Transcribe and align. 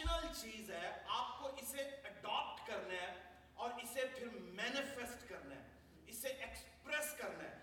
Optional 0.00 0.32
چیز 0.32 0.70
ہے 0.70 0.90
آپ 1.08 1.38
کو 1.38 1.48
اسے 1.60 1.82
اڈاپٹ 2.04 2.66
کرنا 2.66 2.94
ہے 2.94 3.12
اور 3.54 3.70
اسے 3.82 4.02
پھر 4.14 4.28
مینیفیسٹ 4.56 5.28
کرنا 5.28 5.54
ہے 5.54 5.62
اسے 6.06 6.28
ایکسپریس 6.28 7.12
کرنا 7.18 7.44
ہے 7.44 7.56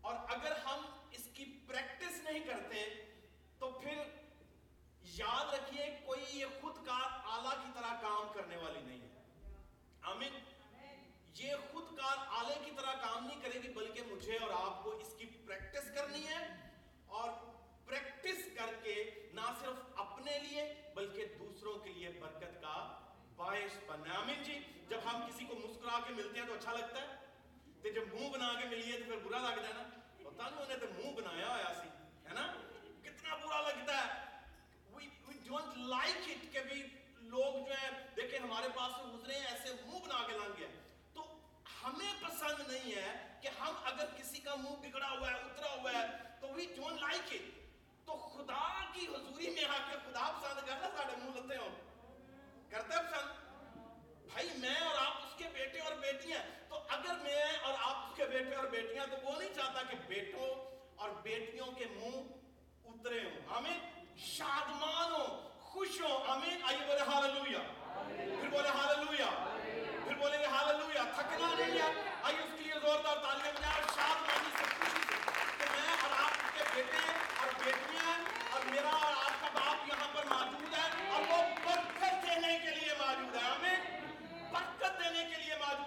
اور 0.00 0.14
اگر 0.28 0.52
ہم 0.66 0.84
اس 1.10 1.28
کی 1.34 1.44
پریکٹس 1.66 2.22
نہیں 2.24 2.44
کرتے 2.46 2.84
تو 3.58 3.70
پھر 3.72 4.02
یاد 5.14 5.52
رکھیے 5.54 5.90
کوئی 6.06 6.22
یہ 6.32 6.60
خود 6.60 6.84
کار 6.86 7.08
آلہ 7.32 7.54
کی 7.56 7.70
طرح 7.74 8.00
کام 8.02 8.32
کرنے 8.34 8.56
والی 8.56 8.80
نہیں 8.80 9.00
ہے 9.00 10.12
آمین 10.12 10.38
یہ 11.36 11.54
خود 11.72 11.96
کار 11.98 12.16
آلے 12.34 12.54
کی 12.64 12.70
طرح 12.76 13.00
کام 13.00 13.26
نہیں 13.26 13.40
کرے 13.42 13.62
گی 13.62 13.72
بلکہ 13.74 14.12
مجھے 14.12 14.36
اور 14.38 14.50
آپ 14.56 14.82
کو 14.84 14.90
اس 14.92 15.14
کی 15.18 15.26
پریکٹس 15.46 15.94
کرنی 15.94 16.26
ہے 16.28 16.42
باعث 23.54 23.78
بننا 23.86 24.14
ہے 24.14 24.18
آمین 24.18 24.42
جی 24.42 24.60
جب 24.88 24.98
ہم 25.04 25.26
کسی 25.26 25.44
کو 25.44 25.54
مسکرا 25.54 25.98
کے 26.06 26.14
ملتے 26.14 26.40
ہیں 26.40 26.46
تو 26.46 26.54
اچھا 26.54 26.72
لگتا 26.72 27.00
ہے۔ 27.02 27.06
تو 27.82 27.88
جب 27.88 28.14
منہ 28.14 28.28
بنا 28.28 28.54
کے 28.60 28.68
ملیے 28.68 28.98
تو 28.98 29.04
پھر 29.04 29.16
برا 29.16 29.38
لگتا 29.38 29.68
ہے 29.68 29.72
نا۔ 29.74 29.82
پتا 30.24 30.48
نہیں 30.48 30.62
انہیں 30.62 30.76
تو 30.76 30.86
منہ 30.98 31.12
بنایا 31.12 31.48
ہوا 31.48 31.74
سی 31.82 31.88
ہے 32.28 32.34
نا؟ 32.34 32.52
کتنا 33.02 33.36
برا 33.36 33.60
لگتا 33.60 34.06
ہے۔ 34.06 34.12
We, 34.94 35.02
we 35.02 35.50
don't 35.50 35.76
like 35.92 36.28
it 36.28 36.52
کہ 36.52 36.60
بھی 36.60 36.82
لوگ 37.16 37.66
جو 37.66 37.72
ہیں 37.72 37.90
دیکھیں 38.16 38.38
ہمارے 38.38 38.68
پاس 38.74 38.92
سے 38.96 39.02
گزرے 39.02 39.38
ہیں 39.38 39.46
ایسے 39.46 39.72
منہ 39.86 39.98
بنا 39.98 40.26
کے 40.26 40.32
لنگ 40.32 40.52
گیا 40.58 40.68
تو 41.12 41.38
ہمیں 41.84 42.12
پسند 42.22 42.72
نہیں 42.72 42.94
ہے 42.94 43.38
کہ 43.40 43.48
ہم 43.60 43.74
اگر 43.84 44.04
کسی 44.16 44.38
کا 44.38 44.54
منہ 44.54 44.88
بگڑا 44.88 45.10
ہوا 45.10 45.30
ہے 45.30 45.34
اترا 45.34 45.74
ہوا 45.74 45.92
ہے 45.92 46.06
تو 46.40 46.46
we 46.46 46.62
don't 46.80 47.02
like 47.02 47.32
it 47.32 47.50
تو 48.04 48.16
خدا 48.16 48.84
کی 48.92 49.06
حضوری 49.06 49.50
میں 49.50 49.64
آ 49.64 49.90
کے 49.90 49.96
خدا 50.04 50.40
پسند 50.42 50.68
کرتا 50.68 50.88
ساڑھے 50.96 51.16
منہ 51.16 51.40
لتے 51.40 51.56
ہوں۔ 51.56 51.94
کرتا 52.70 53.02
پسند؟ 53.02 53.43
بھائی 54.34 54.48
میں 54.58 54.74
اور 54.74 55.06
آپ 55.06 55.16
اس 55.16 55.38
کے 55.38 55.44
بیٹے 55.52 55.78
اور 55.78 55.92
بیٹیاں 55.92 56.38
تو 56.68 56.76
اگر 56.88 57.14
میں 57.22 57.42
اور 57.62 57.74
آپ 57.82 57.96
اس 57.96 58.16
کے 58.16 58.24
بیٹے 58.24 58.54
اور 58.54 58.64
بیٹیاں 58.64 59.06
تو 59.06 59.16
وہ 59.22 59.38
نہیں 59.38 59.54
چاہتا 59.54 59.82
کہ 59.82 59.96
بیٹوں 60.08 60.48
اور 60.96 61.10
بیٹیوں 61.10 61.66
کے 61.66 61.84
منہ 61.86 62.20
اترے 62.84 63.20
ہوں۔ 63.24 63.56
آمین؟ 63.56 63.78
شادمان 64.16 65.12
ہو 65.12 65.50
خوش 65.60 66.00
ہو 66.00 66.24
آمین؟ 66.26 66.62
آئیے 66.62 66.86
بولے 66.86 67.00
ہاللویا۔ 67.00 67.58
پھر 68.40 68.48
بولے 68.48 68.68
ہاللویا۔ 68.68 69.52
پھر 70.04 70.14
بولے 70.14 70.38
گے 70.38 70.46
ہاللویا۔ 70.46 71.02
تھکنا 71.14 71.54
نہیں 71.58 71.78
ہے۔ 71.78 72.02
آئیے 72.22 72.38
اس 72.38 72.50
کے 72.56 72.64
لیے 72.64 72.74
زوردار 72.74 73.16
تالیاں 73.16 73.52
بجائے 73.52 73.74
اور 73.74 73.94
شادمانی 73.94 74.50
سے 74.58 74.64
خوشی 74.78 75.02
سے 75.08 75.14
کہ 75.58 75.64
میں 75.70 75.96
اور 76.02 76.24
آپ 76.24 76.58
کے 76.58 76.64
بیٹے 76.74 76.98
اور 77.40 77.64
بیٹیاں 77.64 78.18
اور 78.52 78.60
میرا 78.66 78.90
اور 78.90 79.12
آپ 79.16 79.40
کا 79.40 79.48
باپ 79.54 79.88
یہاں 79.88 80.08
پر 80.14 80.24
موجود 80.24 80.74
ہے 80.74 81.10
اور 81.10 81.20
وہ 81.20 81.36
برکت 81.64 82.26
دینے 82.26 82.58
کے 82.58 82.70
لیے 82.70 82.92
موجود 82.98 83.34
ہے۔ 83.34 83.40
آمین؟ 83.40 83.73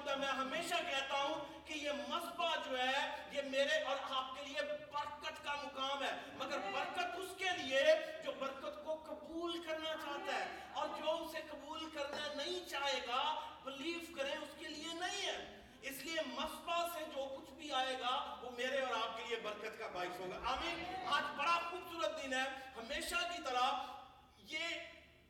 کے 0.08 0.16
میں 0.16 0.28
ہمیشہ 0.34 0.76
کہتا 0.86 1.22
ہوں 1.24 1.40
کہ 1.66 1.74
یہ 1.76 1.92
مذبح 2.08 2.56
جو 2.66 2.78
ہے، 2.78 3.00
یہ 3.32 3.42
میرے 3.50 3.80
اور 3.84 3.98
آپ 4.12 4.36
کے 4.36 4.46
لیے 4.46 4.62
برکت 4.92 5.44
کا 5.44 5.56
مقام 5.64 6.04
ہے 6.04 6.12
مگر 6.38 6.60
برکت 6.74 7.18
اس 7.18 7.32
کے 7.38 7.50
لیے 7.58 7.82
جو 8.24 8.32
برکت 8.40 8.84
کو 8.86 8.96
قبول 9.06 9.62
کرنا 9.64 9.94
چاہتا 10.04 10.36
ہے 10.36 10.46
اور 10.74 10.88
جو 11.00 11.16
اسے 11.18 11.42
قبول 11.50 11.90
کرنا 11.90 12.34
نہیں 12.36 12.68
چاہے 12.70 13.00
گا 13.08 13.22
بلیف 13.64 14.10
کریں 14.18 14.34
اس 14.34 14.58
کے 14.60 14.68
لیے 14.68 14.94
نہیں 14.96 15.26
ہے 15.26 15.38
اس 15.84 16.04
لیے 16.04 16.22
مصبہ 16.30 16.82
سے 16.94 17.04
جو 17.16 17.28
کچھ 17.36 17.52
بھی 17.54 17.72
آئے 17.76 17.96
گا 18.00 18.16
وہ 18.44 18.50
میرے 18.58 18.82
اور 18.82 18.96
آپ 18.98 19.18
کے 19.18 19.24
لیے 19.28 19.40
برکت 19.44 19.80
کا 19.80 19.88
باعث 19.94 20.20
ہوگا 20.20 20.40
آمین 20.52 20.84
آج 21.14 21.24
بڑا 21.38 21.58
خوبصورت 21.62 22.22
دن 22.24 22.34
ہے 22.34 22.44
ہمیشہ 22.78 23.24
کی 23.32 23.42
طرح 23.44 23.72
یہ 24.48 24.80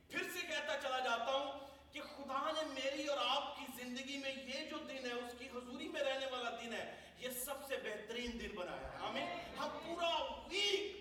پھر 0.10 0.24
سے 0.34 0.48
کہتا 0.48 0.78
چلا 0.82 1.00
جاتا 1.02 1.32
ہوں 1.34 1.66
کہ 1.92 2.02
خدا 2.08 2.40
نے 2.52 2.62
میری 2.74 3.06
اور 3.08 3.18
آپ 3.26 3.56
کی 3.58 3.66
زندگی 3.76 4.18
میں 4.18 4.32
یہ 4.46 4.70
جو 4.70 4.78
دن 4.88 5.06
ہے 5.06 5.14
اس 5.16 5.34
کی 5.40 5.48
حضوری 5.50 5.88
میں 5.90 6.02
رہنے 6.04 6.26
والا 6.32 6.50
دن 6.62 6.74
ہے 6.74 6.84
یہ 7.20 7.30
سب 7.44 7.66
سے 7.68 7.78
بہترین 7.84 8.40
دن 8.40 8.56
بنایا 8.56 8.92
ہے 8.92 9.06
آمین 9.08 9.28
ہم 9.60 9.78
پورا 9.86 10.10
ویک 10.48 10.96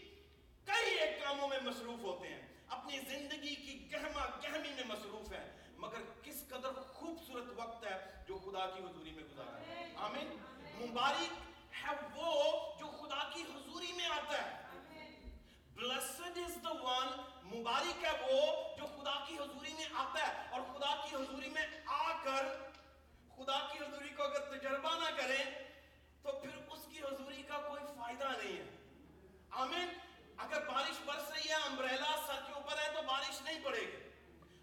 کئی 0.66 0.94
ایک 0.96 1.22
کاموں 1.22 1.48
میں 1.48 1.58
مصروف 1.62 2.04
ہوتے 2.04 2.28
ہیں 2.28 2.40
اپنی 2.70 2.98
زندگی 3.08 3.54
کی 3.56 3.74
گہما 3.92 4.26
گہمی 4.44 4.72
میں 4.74 4.84
مصروف 4.86 5.32
ہیں 5.32 5.44
مگر 5.78 6.02
کس 6.22 6.42
قدر 6.48 6.80
خوبصورت 6.92 7.48
وقت 7.56 7.84
ہے 7.86 7.96
جو 8.28 8.38
خدا 8.44 8.66
کی 8.68 8.82
حضوری 8.82 9.12
میں 9.12 9.24
گزارا 9.24 9.58
ہے 9.62 9.84
آمین 10.06 10.36
مبارک 10.78 11.42
ہے 11.76 11.94
وہ 12.14 12.32
جو 12.78 12.86
خدا 12.92 13.28
کی 13.34 13.42
حضوری 13.44 13.92
میں 13.92 14.06
آتا 14.12 14.38
ہے 14.38 14.64
blessed 15.76 16.36
is 16.38 16.54
the 16.58 16.74
one 16.82 17.10
مبارک 17.46 18.04
ہے 18.04 18.12
وہ 18.22 18.38
جو 18.78 18.86
خدا 18.88 19.12
کی 19.26 19.34
حضوری 19.36 19.72
میں 19.72 19.84
آتا 19.96 20.20
ہے 20.20 20.32
اور 20.50 20.60
خدا 20.68 20.94
کی 21.02 21.14
حضوری 21.14 21.48
میں 21.50 21.66
آ 21.88 22.12
کر 22.24 22.46
خدا 23.36 23.58
کی 23.66 23.78
حضوری 23.78 24.08
کو 24.10 24.22
اگر 24.22 24.40
تجربہ 24.50 24.94
نہ 25.00 25.10
کریں 25.16 25.44
تو 26.24 26.32
پھر 26.38 26.56
اس 26.68 26.86
کی 26.86 27.00
حضوری 27.00 27.42
کا 27.42 27.58
کوئی 27.66 27.82
فائدہ 27.96 28.32
نہیں 28.32 28.56
ہے 28.56 28.64
آمین 29.58 29.88
اگر 30.38 30.64
بارش 30.68 31.00
برس 31.04 31.30
رہی 31.30 31.48
ہے 31.50 31.60
امبریلا 31.66 32.10
سر 32.26 32.40
کے 32.46 32.52
اوپر 32.52 32.78
ہے 32.78 32.88
تو 32.94 33.02
بارش 33.06 33.40
نہیں 33.42 33.62
پڑے 33.64 33.80
گی 33.82 34.02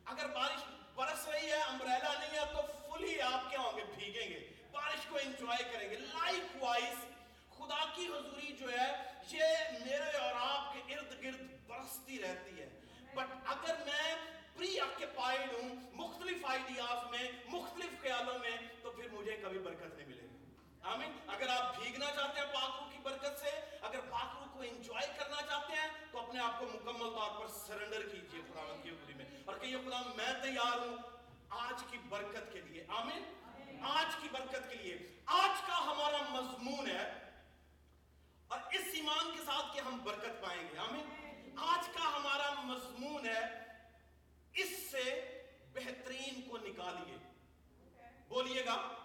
اگر 0.08 0.28
بارش 0.34 0.66
برس 0.96 1.28
رہی 1.28 1.52
ہے 1.52 1.62
امبریلا 1.64 2.14
نہیں 2.20 2.38
ہے 2.40 2.46
تو 2.54 2.62
فلی 2.84 3.20
آپ 3.24 3.50
کیا 3.50 3.60
ہوں 3.62 3.78
گے 3.78 3.84
بھیگیں 3.96 4.30
گے 4.30 4.40
بارش 4.72 5.06
کو 5.10 5.18
انجوائے 5.22 5.64
کریں 5.72 5.90
گے 5.90 5.98
لائک 5.98 6.64
وائز 6.64 7.08
خدا 7.58 7.84
کی 7.96 8.08
حضوری 8.08 8.54
جو 8.60 8.72
ہے 8.72 8.92
یہ 9.30 9.56
میرے 9.80 10.18
اور 10.18 10.34
آپ 10.44 10.74
کے 10.74 10.94
ارد 10.94 11.12
گرد 11.24 11.42
برستی 11.68 12.18
رہتی 12.20 12.60
ہے 12.60 12.68
بٹ 13.14 13.34
اگر 13.48 13.76
میں 13.86 14.16
پری 14.56 14.80
آکیپائیڈ 14.80 15.54
ہوں 15.54 15.70
مختلف 15.94 16.46
آئیڈیاز 16.48 17.06
میں 17.12 17.28
مختلف 17.48 18.02
خیالوں 18.02 18.38
میں 18.40 18.52
تو 18.82 18.92
پھر 18.92 19.08
مجھے 19.12 19.38
کبھی 19.44 19.60
برکت 19.60 19.96
نہیں 19.96 20.08
ملے 20.08 20.22
گی 20.24 20.52
آمین 20.86 21.12
اگر 21.28 21.50
آپ 21.50 21.78
بھیگنا 21.78 22.12
چاہتے 22.16 22.40
ہیں 22.40 22.48
پاکرو 22.54 22.90
کی 22.92 22.98
برکت 23.04 23.40
سے 23.40 23.50
اگر 23.82 24.00
پاکرو 24.10 24.46
کو 24.54 24.62
انجوائے 24.64 25.08
کرنا 25.18 25.42
چاہتے 25.50 25.76
ہیں 25.76 25.88
تو 26.12 26.20
اپنے 26.20 26.40
آپ 26.42 26.60
کو 26.60 26.66
مکمل 26.68 27.10
طور 27.12 27.40
پر 27.40 27.48
سرنڈر 27.58 28.08
کیجیے 28.10 28.42
خداوند 28.44 28.84
کی 28.84 28.90
حضوری 28.90 29.14
میں 29.14 29.26
اور 29.46 29.56
کہیے 29.56 29.78
خدا 29.86 30.02
میں 30.16 30.34
تیار 30.44 30.78
ہوں 30.80 30.98
آج 31.62 31.84
کی 31.92 31.98
برکت 32.10 32.54
کے 32.54 32.62
لیے 32.62 32.86
آمین 32.98 33.24
آج 33.94 34.16
کی 34.22 34.28
برکت 34.32 34.70
کے 34.72 34.78
لیے 34.78 34.98
آج 35.38 35.62
کا 35.68 35.80
ہمارا 35.84 36.22
مضمون 36.30 36.88
ہے 36.90 37.04
اور 38.50 38.60
اس 38.72 38.88
ایمان 38.94 39.32
کے 39.32 39.44
ساتھ 39.46 39.73
کہ 39.73 39.73
ہم 39.86 40.04
برکت 40.04 40.42
پائیں 40.42 40.62
گے، 40.62 40.78
آمین۔ 40.78 41.06
آج 41.58 41.88
کا 41.88 42.16
ہمارا 42.16 42.62
مضمون 42.62 43.26
ہے، 43.26 43.42
اس 44.54 44.92
سے 44.92 45.38
بہترین 45.74 46.42
کو 46.50 46.58
نکالیے۔ 46.58 47.18
بولیے 48.28 48.66
گا۔ 48.66 49.03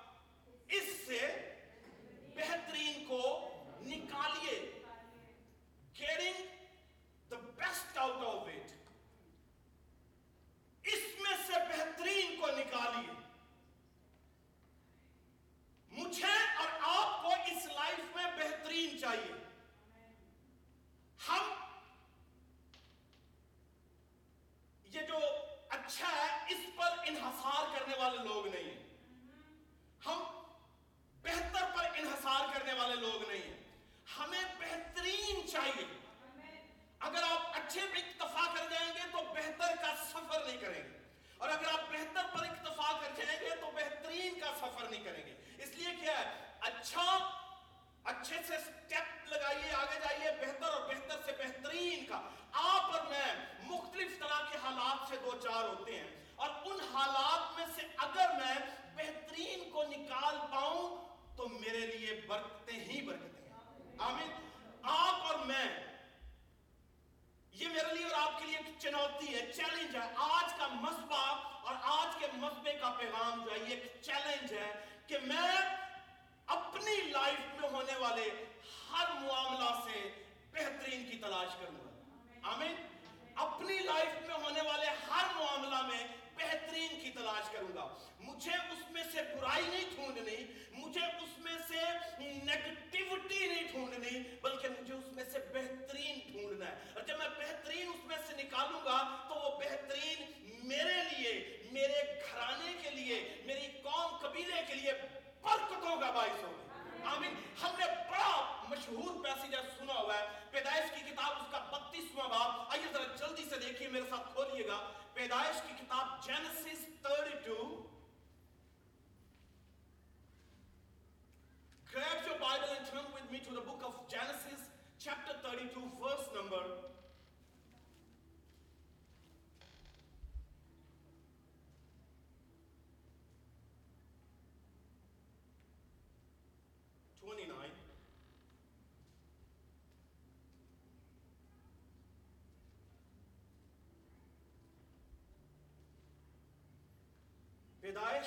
پیدائش 147.89 148.27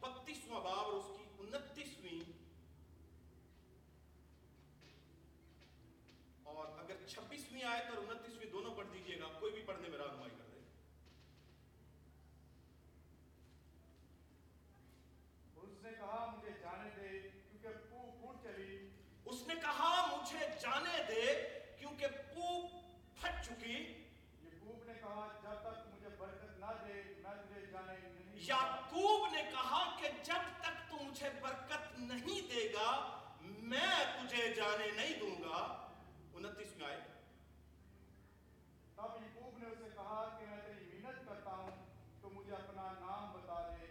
بتیسواں 0.00 0.60
باب 0.60 0.74
اور 0.74 0.92
اس 0.92 1.04
کی 1.18 1.24
انتیسویں۔ 1.38 2.32
اور 6.42 6.66
اگر 6.78 7.06
چھبیسویں 7.06 7.64
آیت 7.64 7.88
اور 7.88 7.96
انتیسویں 8.08 8.50
دونوں 8.52 8.74
پڑھ 8.74 8.86
دیجیے 8.92 9.20
گا 9.20 9.38
کوئی 9.40 9.52
بھی 9.52 9.62
پڑھنے 9.62 9.88
میں 9.88 9.98
رہنمائی 9.98 10.30
کر 10.30 10.44
دے۔ 10.52 10.60
اس 15.56 15.82
نے 15.82 15.90
کہا 15.92 16.34
مجھے 16.36 16.50
جانے 16.60 16.90
دے 16.96 17.20
کیونکہ 17.20 17.68
پو 17.68 18.10
پھوٹ 18.20 18.42
چلی۔ 18.42 18.88
اس 19.24 19.46
نے 19.46 19.54
کہا 19.54 20.16
مجھے 20.16 20.46
جانے 20.62 21.02
دے 21.08 21.48
کیونکہ 21.78 22.06
پو 22.06 22.66
پھٹ 23.20 23.46
چکی۔ 23.46 23.76
یعقوب 24.42 24.84
نے 24.84 24.94
کہا 24.94 25.40
جب 25.42 25.60
تک 25.60 25.94
مجھے 25.94 26.08
برکت 26.18 26.58
نہ 26.58 26.66
دے 26.66 26.92
میں 26.94 27.34
تجھے 27.34 27.66
جانے 27.66 27.92
نہیں 28.02 28.22
یا 28.36 28.81
جانے 34.62 34.90
نہیں 34.90 35.20
دوں 35.20 35.42
گا 35.42 35.90
انتیس 36.34 36.76
میں 36.76 36.86
آئے 36.86 37.00
تب 38.96 39.22
یقوب 39.22 39.58
نے 39.58 39.66
اسے 39.66 39.88
کہا 39.94 40.36
کہ 40.40 40.46
میں 40.46 40.56
تیری 40.66 41.02
کرتا 41.26 41.50
ہوں 41.50 41.86
تو 42.20 42.30
مجھے 42.30 42.52
اپنا 42.52 42.82
نام 42.82 43.32
بتا 43.32 43.68
دے۔ 43.68 43.84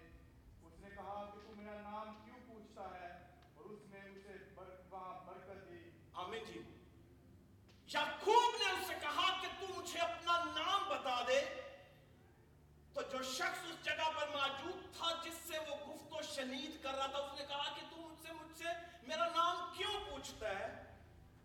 اس 0.64 0.80
نے 0.80 0.90
کہا 0.90 1.32
کہ 1.34 1.48
تو 1.48 1.56
میرا 1.56 1.82
نام 1.82 2.22
کیوں 2.26 2.38
پوچھتا 2.48 2.82
ہے؟ 2.82 3.08
اور 3.56 3.66
اس 3.66 3.80
نے 3.86 4.00
اسے 4.00 4.34
وہاں 4.90 5.26
برکت 5.26 5.70
دی۔ 5.70 5.90
آمین 6.14 6.44
جی۔ 6.44 6.62
یعقوب 7.94 8.56
نے 8.66 8.72
اسے 8.72 8.94
کہا 9.02 9.42
کہ 9.42 9.48
تو 9.60 9.82
مجھے 9.82 10.00
اپنا 10.00 10.44
نام 10.44 10.90
بتا 10.90 11.22
دے۔ 11.28 11.42
تو 12.94 13.02
جو 13.02 13.24
شخص 13.24 13.66
اس 13.66 13.86
جگہ 13.86 14.12
پر 14.16 14.28
موجود 14.28 14.98
تھا 14.98 15.08
جس 15.24 15.34
سے 15.34 15.58
وہ 15.58 15.94
گفت 15.94 16.14
و 16.14 16.22
شنید 16.22 16.84
کر 16.84 16.94
رہا 16.94 17.08
تھا 17.08 17.18
اس 17.18 17.40
نے 17.40 17.46
کہا 17.46 17.74
کہ 17.76 17.82
تم 17.90 18.11
میرا 19.12 19.26
نام 19.26 19.74
کیوں 19.78 20.12
پوچھتا 20.12 20.50
ہے؟ 20.50 20.84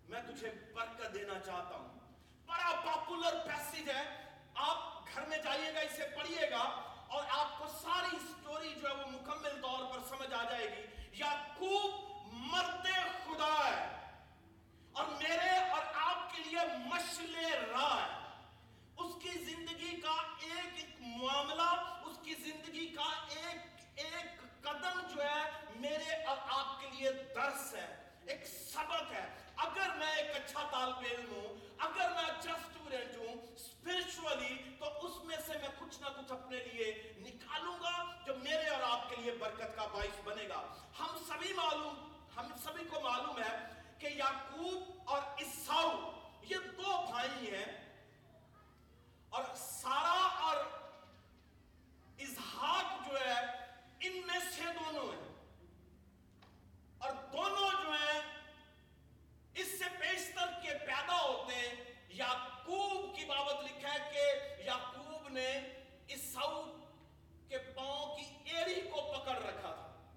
میں 0.08 0.22
تجھے 0.22 0.52
برکت 0.74 1.14
دینا 1.14 1.34
چاہتا 1.34 1.76
ہوں۔ 1.76 1.98
بڑا 2.46 2.80
پاپولر 2.86 3.46
پیسیج 3.46 3.90
ہے۔ 3.90 4.30
آپ 4.54 5.04
گھر 5.14 5.26
میں 5.26 5.38
جائیے 5.38 5.74
گا، 5.74 5.80
اسے 5.80 6.04
پڑھیے 6.16 6.50
گا 6.50 6.62
اور 7.08 7.24
آپ 7.28 7.58
کو 7.58 7.66
ساری 7.68 8.16
سٹوری 8.18 8.74
جو 8.74 8.88
ہے 8.88 8.94
وہ 8.94 9.10
مکمل 9.10 9.60
طور 9.62 9.84
پر 9.84 10.16
سمجھ 10.16 10.34
آ 10.34 10.42
جائے 10.50 10.66
گی۔ 10.66 11.08
یا 11.12 11.44
خوب 11.58 11.94
مرد 12.32 12.86
خدا 13.24 13.70
ہے۔ 13.70 14.10
اور 14.92 15.04
میرے 15.06 15.70
اور 15.70 15.82
آپ 15.94 16.36
کے 16.36 16.42
لیے 16.42 16.58
مشل 16.78 17.34
راہ 17.70 18.06
ہے۔ 18.06 18.42
اس 18.96 19.12
کی 19.22 19.30
زندگی 19.30 20.00
کا 20.00 20.22
ایک 20.40 20.70
ایک 20.74 20.96
معاملہ، 21.00 22.00
اس 22.04 22.18
کی 22.22 22.34
زندگی 22.34 22.86
کا 22.86 23.24
ایک 23.28 23.60
ایک 23.94 24.36
قدم 24.66 25.14
جو 25.14 25.22
ہے 25.22 25.50
میرے 25.76 26.24
اور 26.24 26.36
آپ 26.48 26.80
کے 26.80 26.86
لیے 26.90 27.12
درس 27.12 27.74
ہے، 27.74 28.10
ایک 28.26 28.46
سبق 28.46 29.12
ہے۔ 29.12 29.52
اگر 29.56 29.90
میں 29.96 30.16
ایک 30.16 30.36
اچھا 30.36 30.68
طالب 30.70 30.98
علم 31.10 31.32
ہوں، 31.32 31.56
اگر 31.78 32.10
میں 32.10 32.24
اچھا 32.24 32.52
اسٹوڈنٹ 32.52 33.16
ہوں 33.16 33.46
اسپرچولی 33.54 34.76
تو 34.78 35.06
اس 35.06 35.24
میں 35.24 35.36
سے 35.46 35.52
میں 35.58 35.68
کچھ 35.78 36.00
نہ 36.00 36.06
کچھ 36.06 36.32
اپنے 36.32 36.56
لیے 36.56 37.12
نکالوں 37.18 37.78
گا 37.82 38.04
جو 38.26 38.34
میرے 38.36 38.68
اور 38.68 38.82
آپ 38.82 39.10
کے 39.10 39.16
لیے 39.16 39.32
برکت 39.32 39.76
کا 39.76 39.86
باعث 39.86 40.20
بنے 40.24 40.48
گا۔ 40.48 40.74
ہم 41.00 41.16
سبھی 41.28 41.52
معلوم، 41.52 42.12
ہم 42.36 42.52
سبھی 42.64 42.84
کو 42.84 43.00
معلوم 43.00 43.38
ہے 43.38 43.82
کہ 43.98 44.06
یعقوب 44.06 45.02
اور 45.04 45.22
اساؤ 45.38 46.10
یہ 46.42 46.56
دو 46.56 47.04
بھائی 47.10 47.54
ہیں۔ 47.54 47.96
اور 49.28 49.44
سارا 49.56 50.46
اور 50.46 50.56
اظہاق 52.18 53.08
جو 53.08 53.20
ہے 53.20 53.65
ان 54.00 54.26
میں 54.26 54.40
سے 54.40 54.62
دونوں 54.62 55.12
ہیں۔ 55.12 55.26
اور 56.98 57.12
دونوں 57.32 57.70
جو 57.70 57.93
ہیں، 57.93 58.20
اس 59.54 59.78
سے 59.78 59.84
پیشتر 59.98 60.46
کے 60.62 60.69
پیدا 60.78 61.20
ہوتے 61.22 61.54
ہیں۔ 61.54 61.75
یعقوب 62.08 63.16
کی 63.16 63.25
بابت 63.25 63.64
لکھا 63.64 63.94
ہے 63.94 64.10
کہ 64.12 64.62
یعقوب 64.62 65.28
نے 65.28 65.58
اساؤ 66.08 66.64
کے 67.48 67.58
پاؤں 67.58 68.16
کی 68.16 68.50
ایڑی 68.50 68.81
کو 68.81 69.12
پکڑ 69.12 69.37
رکھا 69.37 69.75
تھا۔ 69.75 70.10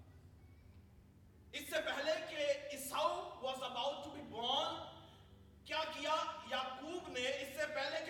اس 1.52 1.62
سے 1.62 1.82
پہلے 1.86 2.12
کہ 2.30 2.76
Esau 2.76 3.40
was 3.42 3.64
about 3.64 4.04
to 4.04 4.12
be 4.12 4.22
born 4.22 4.76
کیا 5.66 5.84
کیا؟ 5.94 6.16
یعقوب 6.52 7.08
نے 7.08 7.22
اس 7.22 7.48
سے 7.58 7.68
پہلے 7.76 8.06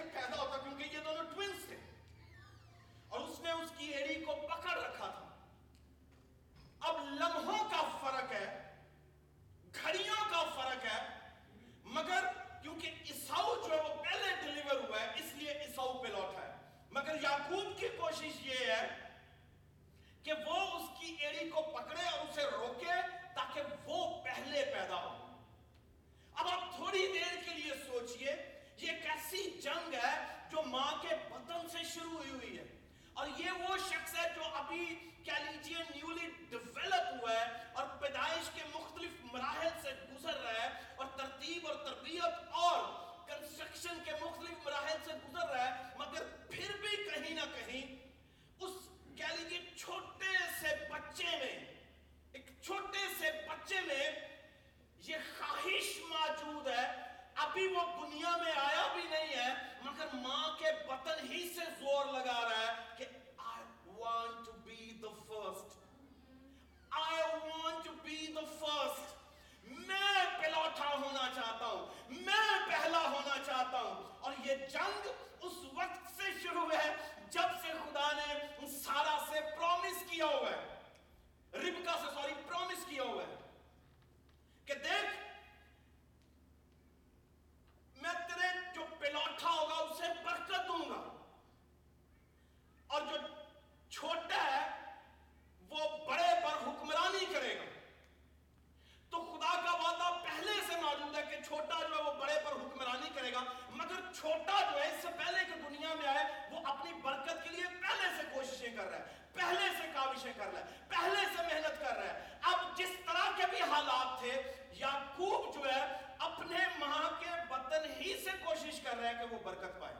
کوششیں 110.19 110.33
کر 110.37 110.51
رہا 110.53 110.59
ہے 110.59 110.77
پہلے 110.87 111.25
سے 111.35 111.43
محنت 111.43 111.79
کر 111.79 111.95
رہا 111.97 112.13
ہے 112.13 112.37
اب 112.51 112.77
جس 112.77 112.89
طرح 113.05 113.29
کے 113.37 113.43
بھی 113.49 113.61
حالات 113.71 114.19
تھے، 114.19 114.41
یعقوب 114.79 115.53
جو 115.55 115.65
ہے، 115.65 115.81
اپنے 116.27 116.65
ماں 116.79 117.09
کے 117.19 117.29
بطن 117.49 117.85
ہی 117.99 118.13
سے 118.23 118.31
کوشش 118.43 118.79
کر 118.83 118.97
رہا 118.97 119.09
ہے 119.09 119.13
کہ 119.19 119.33
وہ 119.33 119.39
برکت 119.43 119.79
پائے۔ 119.81 119.95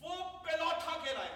وہ 0.00 0.16
پلوٹھا 0.44 0.96
کے 1.04 1.12
لائے 1.12 1.30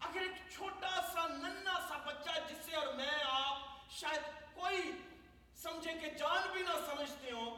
اگر 0.00 0.20
ایک 0.20 0.50
چھوٹا 0.50 1.00
سا 1.12 1.26
ننا 1.28 1.78
سا 1.88 1.98
بچہ 2.06 2.38
جس 2.48 2.64
سے 2.66 2.76
اور 2.76 2.92
میں، 2.94 3.12
آپ 3.30 3.90
شاید 4.00 4.54
کوئی 4.54 4.90
سمجھے 5.62 5.92
کہ 6.00 6.10
جان 6.18 6.48
بھی 6.52 6.62
نہ 6.62 6.78
سمجھتے 6.86 7.30
ہوں، 7.30 7.56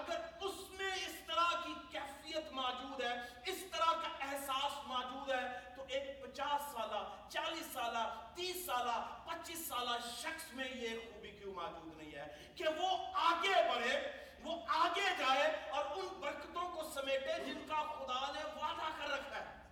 اگر 0.00 0.20
اس 0.46 0.60
میں 0.70 0.90
اس 0.90 1.16
طرح 1.26 1.50
کی 1.64 1.74
کیفیت 1.90 2.52
موجود 2.52 3.02
ہے 3.02 3.14
تیس 8.34 8.66
سالہ 8.66 9.18
پچیس 9.26 9.66
سالہ 9.68 9.90
شخص 10.20 10.52
میں 10.52 10.68
یہ 10.74 10.88
خوبی 11.12 11.30
کیوں 11.30 11.54
موجود 11.54 11.96
نہیں 11.96 12.12
ہے؟ 12.12 12.52
کہ 12.54 12.64
وہ 12.68 13.06
آگے 13.14 13.74
بڑھے 13.74 14.10
وہ 14.42 14.62
آگے 14.68 15.10
جائے 15.18 15.70
اور 15.70 15.84
ان 15.84 16.20
برکتوں 16.20 16.68
کو 16.68 16.90
سمیٹے 16.94 17.44
جن 17.46 17.66
کا 17.68 17.82
خدا 17.82 18.32
نے 18.32 18.44
وعدہ 18.44 18.88
کر 18.98 19.10
رکھا 19.10 19.44
ہے۔ 19.44 19.62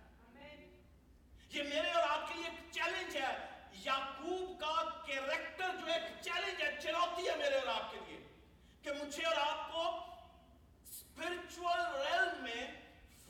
یہ 1.49 1.63
میرے 1.63 1.91
اور 1.91 2.03
آپ 2.09 2.27
کے 2.27 2.33
لیے 2.33 2.45
ایک 2.45 2.71
چیلنج 2.71 3.17
ہے۔ 3.17 3.47
یعقوب 3.73 4.59
کا 4.59 5.03
کیریکٹر 5.05 5.67
جو 5.79 5.93
ایک 5.93 6.21
چیلنج 6.21 6.61
ہے 6.61 6.79
چنوتی 6.81 7.29
ہے 7.29 7.35
میرے 7.35 7.55
اور 7.55 7.67
آپ 7.67 7.91
کے 7.91 7.97
لیے 8.07 8.19
کہ 8.81 8.91
مجھے 8.91 9.25
اور 9.25 9.35
آپ 9.35 9.71
کو 9.71 9.97
اسپرچل 10.83 11.95
ریلم 11.95 12.43
میں 12.43 12.71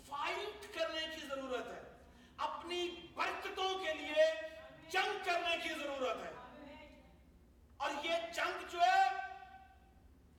فائٹ 0.07 0.75
کرنے 0.75 1.15
کی 1.15 1.27
ضرورت 1.27 1.67
ہے۔ 1.67 1.81
اپنی 2.37 2.87
برکتوں 3.13 3.79
کے 3.79 3.93
لیے 3.93 4.50
جنگ 4.91 5.25
کرنے 5.25 5.57
کی 5.63 5.69
ضرورت 5.69 6.17
ہے۔ 6.17 6.33
اور 7.77 7.91
یہ 8.03 8.13
جنگ 8.33 8.67
جو 8.71 8.79
ہے، 8.81 9.09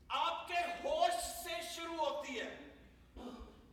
آپ 0.09 0.49
کے 0.49 0.55
ہوش 0.85 1.45
سے 1.45 1.51
شروع 1.75 1.97
ہوتی 1.97 2.41
ہے۔ 2.41 2.59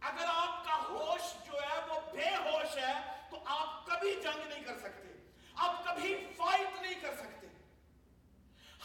اگر 0.01 0.25
آپ 0.27 0.65
کا 0.65 0.75
ہوش 0.89 1.33
جو 1.45 1.53
ہے، 1.53 1.85
وہ 1.89 1.99
بے 2.11 2.35
ہوش 2.35 2.77
ہے، 2.77 2.93
تو 3.29 3.43
آپ 3.45 3.85
کبھی 3.85 4.19
جنگ 4.23 4.47
نہیں 4.47 4.63
کر 4.63 4.79
سکتے۔ 4.79 5.31
آپ 5.55 5.85
کبھی 5.85 6.27
فائٹ 6.37 6.81
نہیں 6.81 6.93
کر 6.93 7.15
سکتے۔ 7.15 7.47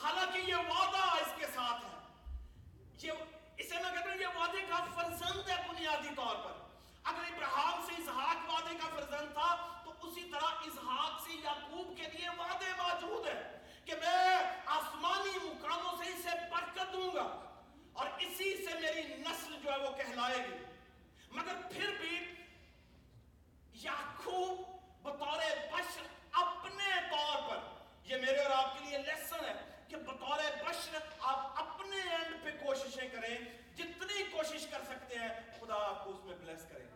حالانکہ 0.03 0.39
یہ 0.39 0.55
وعدہ 0.55 0.99
اس 0.99 1.33
کے 1.37 1.47
ساتھ 1.47 1.85
ہے۔ 1.85 1.99
یہ 3.03 3.13
اسے 3.57 3.75
میں 3.75 3.93
کہتا 3.93 4.11
ہوں، 4.11 4.21
یہ 4.21 4.27
وعدے 4.27 4.59
کا 4.69 4.85
فرزند 4.95 5.49
ہے 5.49 5.57
بنیادی 5.69 6.09
طور 6.17 6.37
پر۔ 6.37 6.53
اگر 7.05 7.33
ابراہم 7.33 7.87
سے 7.87 8.03
اسحاق 8.03 8.51
وعدے 8.51 8.75
کا 8.75 8.89
فرزند 8.95 9.35
تھا 9.35 9.71
طرح 10.35 10.63
اس 10.65 10.79
ہاتھ 10.87 11.23
سے 11.23 11.33
یعقوب 11.33 11.97
کے 11.97 12.03
لیے 12.03 12.29
وعدے 12.29 12.71
موجود 12.77 13.27
ہیں 13.27 13.43
کہ 13.85 13.95
میں 13.95 14.61
آسمانی 14.67 15.39
مقاموں 15.45 16.05
سے 16.05 16.11
اسے 16.11 16.29
برکت 16.51 16.93
دوں 16.93 17.15
گا 17.15 17.55
اور 17.93 18.07
اسی 18.19 18.67
سے 18.67 18.75
میری 18.81 19.15
نسل 19.15 19.55
جو 19.63 19.73
ہے 19.73 19.79
وہ 19.79 19.97
کہلائے 19.97 20.39
گی۔ 20.39 20.65
مگر 21.31 21.55
پھر 21.73 21.91
بھی 22.01 22.35
یعقوب 23.73 24.61
بطور 25.03 25.39
بشر 25.73 26.07
اپنے 26.33 27.01
طور 27.11 27.51
پر، 27.51 27.59
یہ 28.05 28.17
میرے 28.17 28.39
اور 28.39 28.51
آپ 28.51 28.79
کے 28.79 28.85
لیے 28.85 28.99
لیسن 28.99 29.45
ہے 29.45 29.83
کہ 29.89 29.97
بطور 29.97 30.39
بشر 30.65 30.99
آپ 31.21 31.63
اپنے 31.63 31.97
اینڈ 31.97 32.45
پہ 32.45 32.67
کوششیں 32.67 33.09
کریں، 33.09 33.39
جتنی 33.77 34.23
کوشش 34.31 34.67
کر 34.67 34.85
سکتے 34.85 35.19
ہیں، 35.19 35.29
خدا 35.61 35.75
آپ 35.75 36.05
کو 36.05 36.11
اس 36.11 36.25
میں 36.25 36.37
بلیس 36.37 36.65
کرے۔ 36.73 36.85
گا 36.85 36.95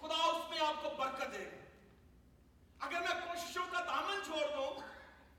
خدا 0.00 0.14
اس 0.14 0.50
میں 0.50 0.58
آپ 0.60 0.82
کو 0.82 0.90
برکت 0.90 1.32
دے۔ 1.32 1.44
گا 1.44 1.63
اگر 2.84 3.00
میں 3.00 3.20
کوششوں 3.20 3.64
کا 3.72 3.80
دامن 3.80 4.24
چھوڑ 4.26 4.42
دوں، 4.56 4.80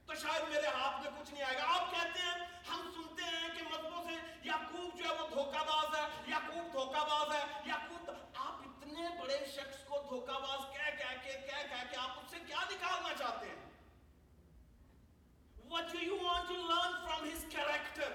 تو 0.05 0.15
شاید 0.15 0.49
میرے 0.49 0.67
ہاتھ 0.67 1.01
میں 1.01 1.11
کچھ 1.19 1.33
نہیں 1.33 1.43
آئے 1.43 1.57
گا۔ 1.57 1.63
آپ 1.67 1.91
کہتے 1.91 2.21
ہیں، 2.21 2.45
ہم 2.69 2.91
سنتے 2.95 3.23
ہیں 3.23 3.49
کہ 3.55 3.63
مذہبوں 3.63 4.03
سے 4.03 4.15
یعقوب 4.43 4.97
جو 4.97 5.05
ہے 5.05 5.21
وہ 5.21 5.27
دھوکہ 5.27 5.63
باز 5.63 5.95
ہے، 5.95 6.05
یعقوب 6.27 6.73
دھوکہ 6.73 7.03
باز 7.09 7.35
ہے، 7.35 7.43
یعقوب 7.65 8.09
آپ 8.35 8.67
اتنے 8.67 9.07
بڑے 9.21 9.45
شخص 9.55 9.83
کو 9.87 10.01
دھوکہ 10.09 10.39
باز، 10.39 10.59
کہہ 10.73 10.97
کہہ 10.97 11.21
کے، 11.23 11.31
کہہ 11.31 11.67
کہہ 11.69 11.89
کے 11.89 11.97
آپ 11.97 12.19
اس 12.19 12.31
سے 12.31 12.39
کیا 12.47 12.59
نکالنا 12.71 13.13
چاہتے 13.17 13.47
ہیں؟ 13.47 13.63
What 15.69 15.93
do 15.93 15.99
you 15.99 16.17
want 16.23 16.49
to 16.49 16.57
learn 16.69 16.91
from 17.05 17.23
his 17.27 17.45
character? 17.53 18.09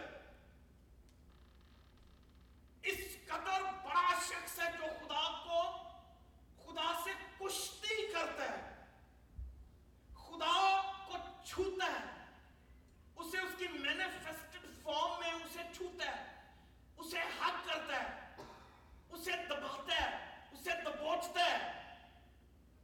اس 2.82 3.00
قدر 3.26 3.62
بڑا 3.84 4.12
شخص 4.28 4.58
ہے 4.58 4.70
جو 4.78 4.87
خدا 5.00 5.25
کو، 5.44 5.62
خدا 6.62 6.92
سے 7.04 7.10
کشتی 7.38 8.06
کرتا 8.06 8.44
ہے۔ 8.44 8.70
خدا 10.40 10.92
کو 11.06 11.16
چھوتا 11.44 11.87
ہے، 11.87 12.25
اسے 13.16 13.38
اس 13.38 13.52
کی 13.59 13.68
مینیفیسٹڈ 13.68 14.66
فارم 14.82 15.20
میں 15.20 15.32
اسے 15.32 15.59
چھوتا 15.76 16.06
ہے، 16.06 16.35
اسے 16.97 17.18
حق 17.18 17.68
کرتا 17.68 18.02
ہے، 18.02 18.37
اسے 19.11 19.32
دباتا 19.32 19.94
ہے، 19.94 20.37
اسے 20.52 20.70
دبوچتا 20.85 21.44
ہے۔ 21.44 21.92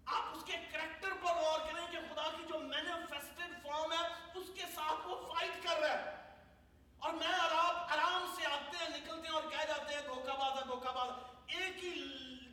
آپ 0.06 0.36
اس 0.36 0.42
کے 0.44 0.52
کریکٹر 0.72 1.08
پر 1.12 1.34
غور 1.34 1.60
کریں 1.60 1.86
کہ 1.90 1.98
خدا 1.98 2.30
کی 2.36 2.42
جو 2.52 2.58
مینیفیسٹڈ 2.58 3.62
فارم 3.62 3.92
ہے، 3.92 4.06
اس 4.34 4.46
کے 4.54 4.62
ساتھ 4.74 5.06
وہ 5.06 5.34
فائٹ 5.34 5.64
کر 5.64 5.78
رہا 5.78 5.88
ہے۔ 5.88 6.32
اور 6.98 7.12
میں 7.12 7.32
اور 7.32 7.50
آپ 7.52 7.92
آرام 7.92 8.34
سے 8.36 8.46
آتے 8.46 8.76
ہیں، 8.76 8.88
نکلتے 8.88 9.28
ہیں 9.28 9.34
اور 9.34 9.50
کہہ 9.50 9.66
جاتے 9.68 9.94
ہیں، 9.94 10.02
دھوکہ 10.02 10.32
بازا 10.32 10.60
دھوکہ 10.66 10.92
بازا 10.92 11.36
ایک 11.46 11.84
ہی 11.84 12.02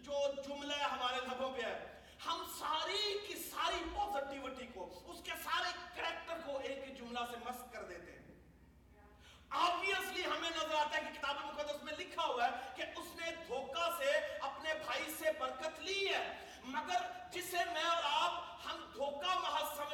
جو 0.02 0.14
جملہ 0.42 0.76
ہے 0.76 0.84
ہمارے 0.84 1.16
لبوں 1.16 1.54
پہ 1.54 1.62
ہے۔ 1.62 1.93
ہم 2.26 2.44
ساری 2.60 3.20
کی 3.28 3.34
ساری 3.34 3.84
پوزیٹیوٹی 3.94 4.68
کو، 4.68 5.04
اس 5.06 5.22
کے 5.24 5.32
سارے 5.44 5.70
کریکٹر 5.96 6.40
کو 6.46 6.58
ایک 6.58 6.98
جملہ 6.98 7.20
سے 7.32 7.38
مسک 7.46 7.74
کر 7.74 7.84
دیتے 7.84 8.12
ہیں۔ 8.12 8.20
آبیسلی 9.50 10.26
ہمیں 10.26 10.50
نظر 10.50 10.76
آتا 10.76 10.98
ہے 10.98 11.02
کہ 11.02 11.20
کتاب 11.20 11.36
مقدس 11.46 11.84
میں 11.84 11.94
لکھا 11.98 12.26
ہوا 12.26 12.48
ہے 12.48 12.52
کہ 12.76 12.84
اس 12.96 13.16
نے 13.16 13.32
دھوکہ 13.48 13.90
سے 13.98 14.12
اپنے 14.42 14.74
بھائی 14.86 15.12
سے 15.20 15.32
برکت 15.40 15.80
لی 15.80 16.08
ہے۔ 16.08 16.46
مگر 16.64 17.02
جسے 17.32 17.66
میں 17.74 17.84
اور 17.84 18.04
آپ 18.04 18.32
ہم 18.66 18.86
دھوکہ 18.94 19.40
محض 19.40 19.78
سمجھ 19.78 19.93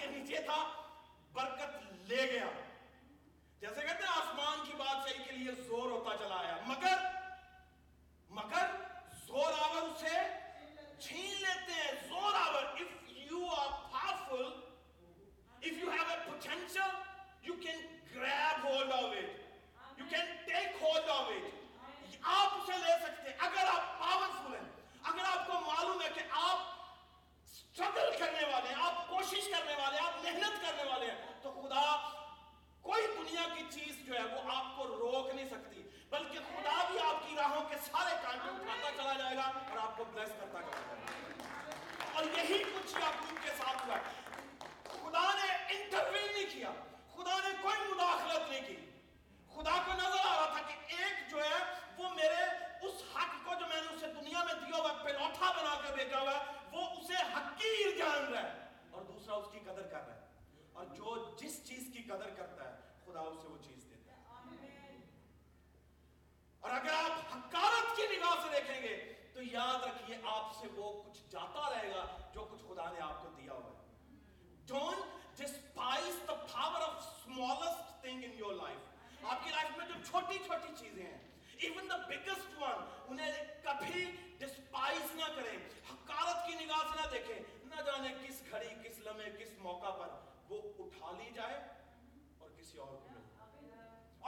کے 0.00 0.06
نیچے 0.10 0.42
تھا۔ 0.46 0.79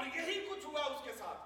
اور 0.03 0.17
یہی 0.17 0.47
کچھ 0.51 0.67
ہوا 0.67 0.83
اس 0.83 1.01
کے 1.05 1.13
ساتھ۔ 1.13 1.41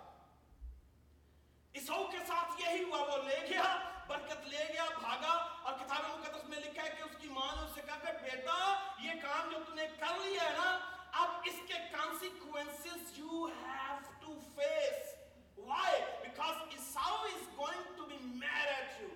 اسو 1.73 2.07
کے 2.13 2.19
ساتھ 2.27 2.61
یہی 2.61 2.83
ہوا، 2.83 3.01
وہ 3.01 3.23
لے 3.23 3.41
گیا، 3.51 3.91
برکت 4.07 4.47
لے 4.47 4.65
گیا، 4.73 4.85
بھاگا، 5.01 5.33
اور 5.63 5.73
کتاب 5.75 6.19
مقدس 6.19 6.49
میں 6.49 6.59
لکھا 6.59 6.83
ہے 6.83 6.89
کہ 6.89 7.03
اس 7.03 7.17
کی 7.21 7.29
ماں 7.29 7.57
نے 7.57 7.63
اسے 7.63 7.81
کہا 7.87 7.99
کہ 7.99 8.13
بیٹا، 8.23 8.89
یہ 8.99 9.11
کام 9.23 9.51
جو 9.51 9.59
تم 9.67 9.75
نے 9.75 9.87
کر 9.99 10.19
لیا 10.25 10.43
ہے 10.43 10.57
نا، 10.57 10.79
اب 11.13 11.29
اس 11.45 11.55
کے 11.67 11.75
consequences 11.93 13.19
you 13.19 13.45
have 13.45 13.99
to 14.21 14.39
face 14.55 15.15
why 15.59 16.03
because 16.23 16.57
Esau 16.71 17.25
is 17.25 17.59
going 17.59 17.97
to 17.97 18.05
be 18.05 18.19
mad 18.19 18.67
at 18.67 19.01
you 19.01 19.09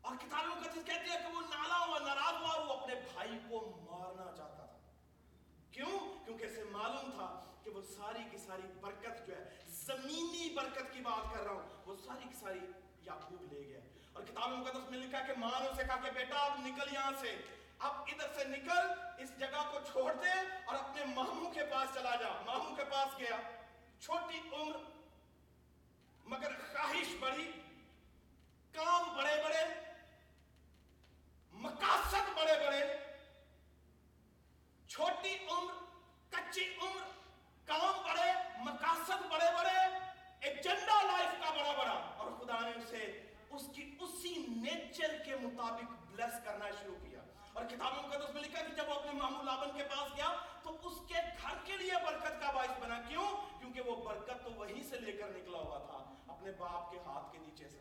اور 0.00 0.16
کتاب 0.16 0.46
مقدس 0.46 0.84
کہتی 0.86 1.10
ہے 1.10 1.16
کہ 1.18 1.34
وہ 1.34 1.40
نالا 1.40 1.86
ہوا، 1.86 1.98
ناراض 1.98 2.42
ہوا، 2.42 2.64
وہ 2.64 2.80
اپنے 2.80 2.94
بھائی 2.94 3.38
کو 3.48 3.84
مارنا 3.90 4.36
چاہتا 4.36 4.66
تھا۔ 4.66 4.78
کیوں؟ 5.70 6.24
کیونکہ 6.24 6.44
اسے 6.44 6.64
معلوم 6.64 7.10
تھا 7.10 7.41
کہ 7.64 7.70
وہ 7.70 7.82
ساری 7.82 8.22
کی 8.30 8.38
ساری 8.38 8.62
برکت 8.80 9.26
جو 9.26 9.36
ہے، 9.36 9.58
زمینی 9.66 10.54
برکت 10.54 10.92
کی 10.92 11.00
بات 11.00 11.34
کر 11.34 11.42
رہا 11.42 11.52
ہوں، 11.52 11.68
وہ 11.86 11.96
ساری 11.96 12.28
کی 12.28 12.34
ساری 12.40 12.60
یعقوب 13.02 13.52
لے 13.52 13.60
گیا۔ 13.60 13.80
اور 14.12 14.22
کتاب 14.22 14.50
مقدس 14.50 14.90
میں 14.90 14.98
لکھا 14.98 15.20
کہ 15.20 15.32
ماں 15.38 15.60
نے 15.60 15.68
اسے 15.68 15.82
کہا 15.84 15.96
کہ 15.96 16.10
بیٹا، 16.10 16.38
اب 16.38 16.58
نکل 16.58 16.94
یہاں 16.94 17.10
سے۔ 17.20 17.36
اب 17.78 17.96
ادھر 17.96 18.32
سے 18.34 18.44
نکل، 18.44 18.78
اس 19.18 19.38
جگہ 19.38 19.70
کو 19.72 19.78
چھوڑ 19.92 20.12
دے 20.12 20.30
اور 20.64 20.74
اپنے 20.74 21.04
ماموں 21.04 21.50
کے 21.50 21.60
پاس 21.70 21.94
چلا 21.94 22.16
جا۔ 22.16 22.28
ماموں 22.46 22.76
کے 22.76 22.84
پاس 22.84 23.18
گیا۔ 23.18 23.36
چھوٹی 24.00 24.40
عمر، 24.52 24.76
مگر 26.24 26.52
خواہش 26.52 27.16
بڑی 27.20 27.52
کام 28.72 29.16
بڑے 29.16 29.42
بڑے، 29.44 29.64
مقاصد 31.52 32.36
بڑے 32.36 32.66
بڑے۔ 32.66 32.80
چھوٹی 34.88 35.36
عمر، 35.50 35.72
کچی 36.30 36.74
عمر 36.82 37.21
کام 37.72 38.02
بڑے 38.02 38.32
مقاصد 38.58 39.22
بڑے 39.30 39.54
بڑے 39.54 39.98
ایجنڈا 40.40 41.02
لائف 41.02 41.30
کا 41.44 41.50
بڑا 41.50 41.72
بڑا 41.72 42.14
اور 42.16 42.32
خدا 42.32 42.60
نے 42.60 42.70
اسے 42.70 43.34
اس 43.50 43.62
کی 43.74 43.96
اسی 44.00 44.46
نیچر 44.48 45.18
کے 45.24 45.36
مطابق 45.36 45.92
بلیس 46.06 46.44
کرنا 46.44 46.64
شروع 46.80 46.96
کیا۔ 47.08 47.20
اور 47.52 47.64
کتاب 47.64 48.04
مقدس 48.04 48.34
میں 48.34 48.42
لکھا 48.42 48.62
کہ 48.62 48.74
جب 48.74 48.88
وہ 48.88 48.94
اپنے 48.94 49.12
مامو 49.12 49.42
لابن 49.42 49.76
کے 49.76 49.84
پاس 49.84 50.16
گیا، 50.16 50.28
تو 50.62 50.76
اس 50.82 51.08
کے 51.08 51.14
گھر 51.14 51.54
کے 51.64 51.76
لیے 51.76 51.92
برکت 52.06 52.40
کا 52.40 52.50
باعث 52.50 52.78
بنا۔ 52.80 53.00
کیوں؟ 53.08 53.28
کیونکہ 53.58 53.80
وہ 53.80 54.04
برکت 54.04 54.44
تو 54.44 54.52
وہیں 54.52 54.82
سے 54.82 55.00
لے 55.00 55.12
کر 55.12 55.28
نکلا 55.28 55.58
ہوا 55.58 55.78
تھا، 55.78 56.14
اپنے 56.32 56.52
باپ 56.52 56.90
کے 56.90 56.98
ہاتھ 57.06 57.32
کے 57.32 57.38
نیچے 57.38 57.68
سے۔ 57.68 57.78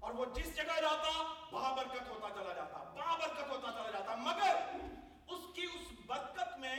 اور 0.00 0.10
وہ 0.14 0.24
جس 0.24 0.56
جگہ 0.56 0.80
جاتا، 0.80 1.34
وہاں 1.52 1.76
برکت 1.76 2.08
ہوتا 2.08 2.28
چلا 2.34 2.52
جاتا، 2.52 2.78
وہاں 2.78 3.18
برکت 3.18 3.50
ہوتا 3.50 3.72
چلا 3.72 3.90
جاتا۔ 3.90 4.14
مگر 4.14 4.56
اس 5.28 5.54
کی 5.54 5.62
اس 5.62 5.92
برکت 6.06 6.58
میں 6.58 6.76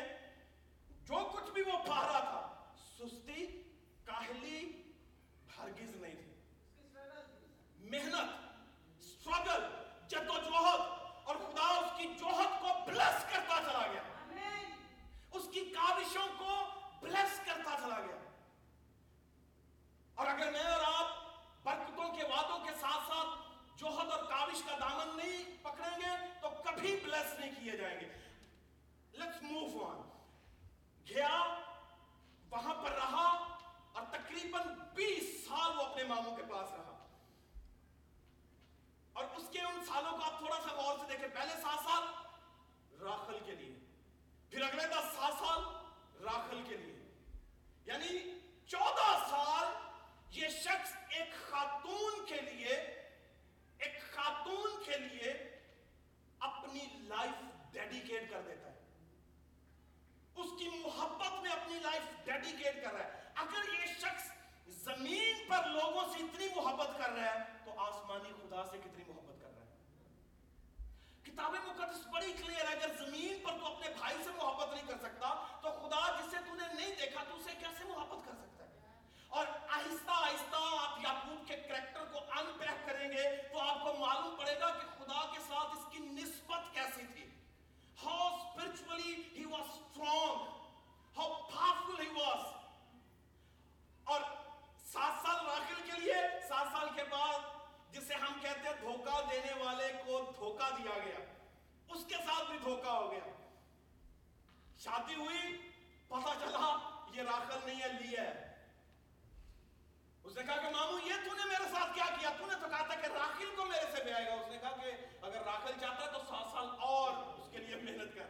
شادی 104.83 105.15
ہوئی 105.15 105.71
پتا 106.07 106.33
چلا 106.39 106.89
یہ 107.13 107.21
راکل 107.21 107.59
نہیں 107.65 107.81
ہے 107.81 107.87
لیا 107.87 108.21
ہے۔ 108.21 108.67
اس 110.23 110.37
نے 110.37 110.43
کہا 110.43 110.55
کہ 110.55 110.69
مامو 110.69 110.99
یہ 110.99 111.13
تو 111.25 111.33
نے 111.33 111.45
میرے 111.45 111.71
ساتھ 111.71 111.95
کیا 111.95 112.05
کیا؟ 112.19 112.29
تو 112.37 112.45
نے 112.45 112.53
تو 112.61 112.67
کہا 112.69 112.87
تھا 112.87 112.95
کہ 112.95 113.05
راکل 113.05 113.55
کو 113.55 113.65
میرے 113.65 113.97
سے 113.97 114.03
بیائے 114.03 114.25
گا۔ 114.25 114.33
اس 114.33 114.47
نے 114.47 114.57
کہا 114.57 114.71
کہ 114.71 114.91
اگر 115.21 115.41
راکل 115.43 115.79
چاہتا 115.81 116.05
ہے 116.05 116.11
تو 116.11 116.19
سات 116.29 116.51
سال 116.51 116.67
اور 116.79 117.39
اس 117.39 117.49
کے 117.51 117.57
لیے 117.57 117.75
محنت 117.75 118.15
کر۔ 118.15 118.25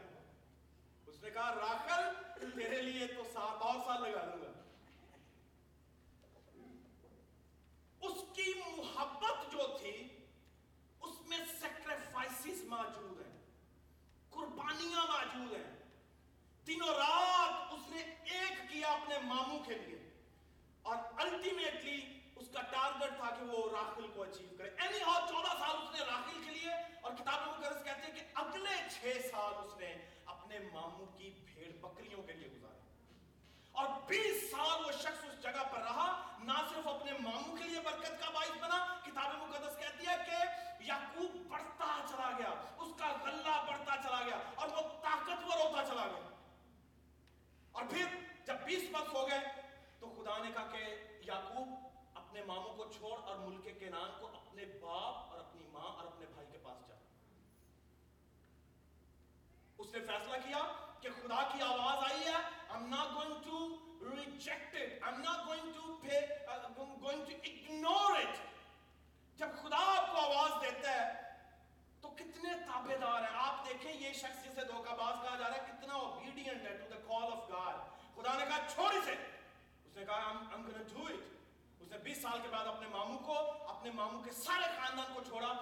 اس 1.07 1.23
نے 1.23 1.29
کہا 1.29 1.55
راکل 1.55 2.23
تیرے 2.55 2.81
لیے 2.81 3.07
تو 3.07 3.23
سات 3.33 3.61
اور 3.61 3.75
سال 3.85 4.01
لگا 4.01 4.25
دوں 4.25 4.41
گا۔ 4.41 4.51
اس 8.01 8.35
کی 8.35 8.53
محبت 8.67 9.51
جو 9.51 9.77
تھی، 9.79 10.07
اس 11.01 11.21
میں 11.27 11.39
سیکریفائسز 11.61 12.63
موجود 12.63 13.25
ہیں۔ 13.25 13.41
قربانیاں 14.29 15.05
موجود 15.07 15.53
ہیں۔ 15.57 15.72
تینوں 16.65 16.87
رات 16.87 17.73
اس 17.73 17.89
نے 17.89 18.01
ایک 18.23 18.69
کیا 18.69 18.91
اپنے 18.91 19.17
ماموں 19.23 19.59
کے 19.59 19.75
لیے۔ 19.75 20.09
اور 20.81 20.95
الٹیمیٹلی 21.17 22.19
اس 22.35 22.47
کا 22.53 22.61
ٹارگٹ 22.61 23.17
تھا 23.17 23.29
کہ 23.29 23.45
وہ 23.45 23.71
راخل 23.71 24.07
کو 24.07 24.21
اچیو 24.21 24.49
کرے۔ 24.57 24.69
اینی 24.77 25.01
ہاؤ 25.01 25.27
چودہ 25.27 25.57
سال 25.59 25.75
اس 25.77 25.99
نے 25.99 26.05
راخل 26.05 26.43
کے 26.43 26.51
لیے 26.51 26.71
اور 27.01 27.11
کتاب 27.13 27.47
مقرس 27.47 27.83
کہتے 27.83 28.07
ہیں 28.07 28.15
کہ 28.15 28.21
اگلے 28.33 28.77
چھ 28.91 29.27
سال 29.31 29.53
اس 29.65 29.77
نے 29.77 29.93
اپنے 30.25 30.59
ماموں 30.59 31.05
کی 31.05 31.29
بھیڑ 31.45 31.71
بکریوں 31.81 32.23
کے 32.23 32.33
لیے 32.33 32.47
گزارے 32.47 32.79
اور 33.71 33.85
بیس 34.07 34.51
سال 34.51 34.85
وہ 34.85 34.91
شخص 34.91 35.23
اس 35.23 35.41
جگہ 35.43 35.63
پر 35.71 35.79
رہا، 35.79 36.37
نہ 36.39 36.53
صرف 36.69 36.87
اپنے 36.87 37.11
ماموں 37.19 37.57
کے 37.57 37.63
لیے 37.63 37.79
برکت 37.79 38.19
کا 38.19 38.29
باعث 38.29 38.57
بنا 38.61 38.85
کتاب 39.05 39.35
مقدس 39.35 39.79
کہتی 39.79 40.07
ہے 40.07 40.15
کہ 40.25 40.43
یعقوب 40.83 41.35
بڑھتا 41.47 42.05
چلا 42.09 42.31
گیا، 42.37 42.53
اس 42.77 42.93
کا 42.97 43.13
غلہ 43.23 43.63
بڑھتا 43.67 43.95
چلا 44.03 44.21
گیا 44.25 44.39
اور 44.55 44.69
وہ 44.69 44.81
طاقتور 45.01 45.65
ہوتا 45.65 45.83
چلا 45.85 46.07
گیا۔ 46.07 46.32
اور 47.73 47.83
پھر 47.89 48.15
جب 48.45 48.55
بیس 48.65 48.83
وقت 48.91 49.13
ہو 49.13 49.27
گئے 49.27 49.39
تو 49.99 50.09
خدا 50.09 50.37
نے 50.43 50.51
کہا 50.53 50.67
کہ 50.71 50.83
یعقوب 51.27 51.69
اپنے 52.13 52.43
ماموں 52.43 52.73
کو 52.77 52.91
چھوڑ 52.91 53.17
اور 53.23 53.37
ملک 53.37 53.79
کے 53.79 53.89
نان 53.89 54.09
کو 54.19 54.27
اپنے 54.27 54.65
باپ 54.81 55.31
اور 55.31 55.39
اپنی 55.39 55.67
ماں 55.71 55.89
اور 55.91 56.05
اپنے 56.05 56.25
بھائی 56.33 56.47
کے 56.51 56.57
پاس 56.63 56.87
جا۔ 56.87 56.95
اس 59.77 59.93
نے 59.93 59.99
فیصلہ 59.99 60.37
کیا 60.43 60.59
کہ 61.01 61.09
خدا 61.21 61.41
کی 61.53 61.61
آواز 61.61 62.03
آئی 62.11 62.25
ہے، 62.27 62.41
I'm 62.73 62.85
not 62.89 63.09
going 63.15 63.33
to 63.47 63.57
reject 64.11 64.75
it 64.75 65.03
I'm 65.07 65.19
not 65.25 65.41
going 65.47 65.67
to 65.73 65.89
pay 66.03 66.21
I'm 66.53 66.73
going 67.01 67.21
to 67.25 67.35
ignore 67.49 68.13
it 68.21 68.39
جب 69.37 69.47
خدا 69.61 69.81
آپ 69.97 70.11
کو 70.11 70.17
آواز 70.19 70.51
دیتا 70.61 70.91
ہے 70.91 71.32
کتنے 72.17 72.53
تابے 72.65 72.97
دار 72.97 73.21
ہیں؟ 73.21 73.37
آپ 73.45 73.65
دیکھیں 73.65 73.93
یہ 73.93 74.13
شخص 74.13 74.43
جسے 74.45 74.65
دھوکہ 74.71 74.95
باز 74.95 75.15
کہا 75.21 75.35
جا 75.35 75.47
رہا 75.47 75.55
ہے 75.55 75.65
کتنا 75.67 75.93
obedient 75.93 76.65
ہے 76.65 76.77
to 76.79 76.89
the 76.93 77.01
call 77.09 77.29
of 77.33 77.41
God. 77.51 77.75
خدا 78.15 78.37
نے 78.37 78.45
کہا 78.45 78.67
چھوڑی 78.73 78.99
سے 79.05 79.11
اس 79.11 79.95
نے 79.95 80.05
کہا 80.05 80.15
I'm, 80.15 80.41
I'm 80.53 80.65
gonna 80.67 80.87
do 80.93 81.09
it. 81.09 81.21
اس 81.79 81.91
نے 81.91 81.97
بیس 81.97 82.21
سال 82.21 82.39
کے 82.41 82.47
بعد 82.51 82.67
اپنے 82.67 82.87
ماموں 82.87 83.19
کو 83.19 83.37
اپنے 83.67 83.91
ماموں 83.91 84.23
کے 84.23 84.31
سارے 84.31 84.63
خاندان 84.77 85.13
کو 85.13 85.21
چھوڑا۔ 85.23 85.52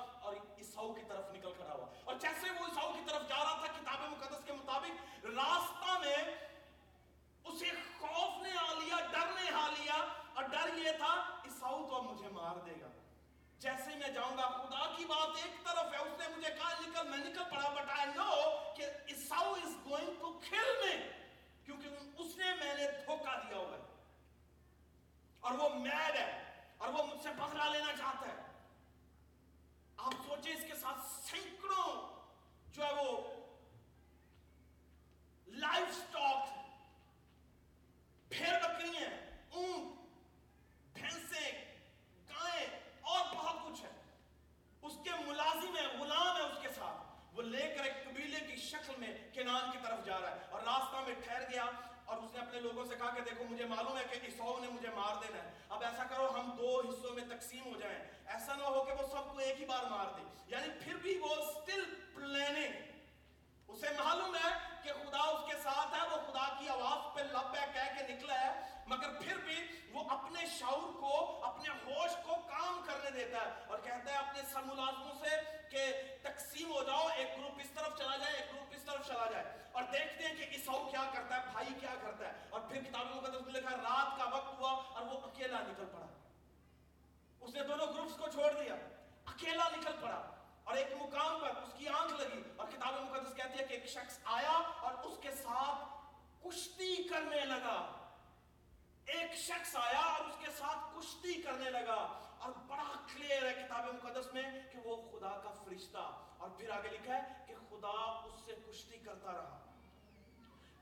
لگا۔ 101.72 102.28
اور 102.40 102.52
بڑا 102.68 102.94
کلیئر 103.14 103.44
ہے 103.44 103.54
کتاب 103.54 103.86
مقدس 103.88 104.34
میں 104.34 104.44
کہ 104.72 104.80
وہ 104.84 104.96
خدا 105.12 105.30
کا 105.30 105.52
فرشتہ۔ 105.66 106.26
اور 106.38 106.50
پھر 106.50 106.70
آگے 106.70 106.88
لکھا 106.88 107.16
ہے 107.16 107.46
کہ 107.48 107.56
خدا 107.70 108.22
اس 108.26 108.46
سے 108.46 108.52
کشتی 108.68 108.98
کرتا 108.98 109.32
رہا۔ 109.32 109.60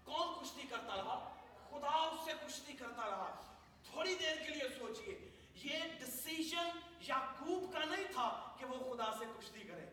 کون 0.04 0.44
کشتی 0.44 0.62
کرتا 0.62 0.96
رہا؟ 0.96 1.36
خدا 1.70 1.88
اس 1.88 2.26
سے 2.26 2.32
کشتی 2.48 2.74
کرتا 2.74 3.10
رہا۔ 3.10 3.42
تھوڑی 3.92 4.16
دیر 4.16 4.36
کے 4.36 4.50
لیے 4.50 4.70
سوچئے، 4.80 5.30
یہ 5.54 5.80
ڈسیشن 6.00 6.70
یعقوب 7.02 7.74
کا 7.74 7.80
نہیں 7.80 8.04
تھا 8.14 8.56
کہ 8.60 8.66
وہ 8.66 8.96
خدا 8.96 9.12
سے 9.20 9.26
کشتی 9.40 9.60
کرے۔ 9.60 9.86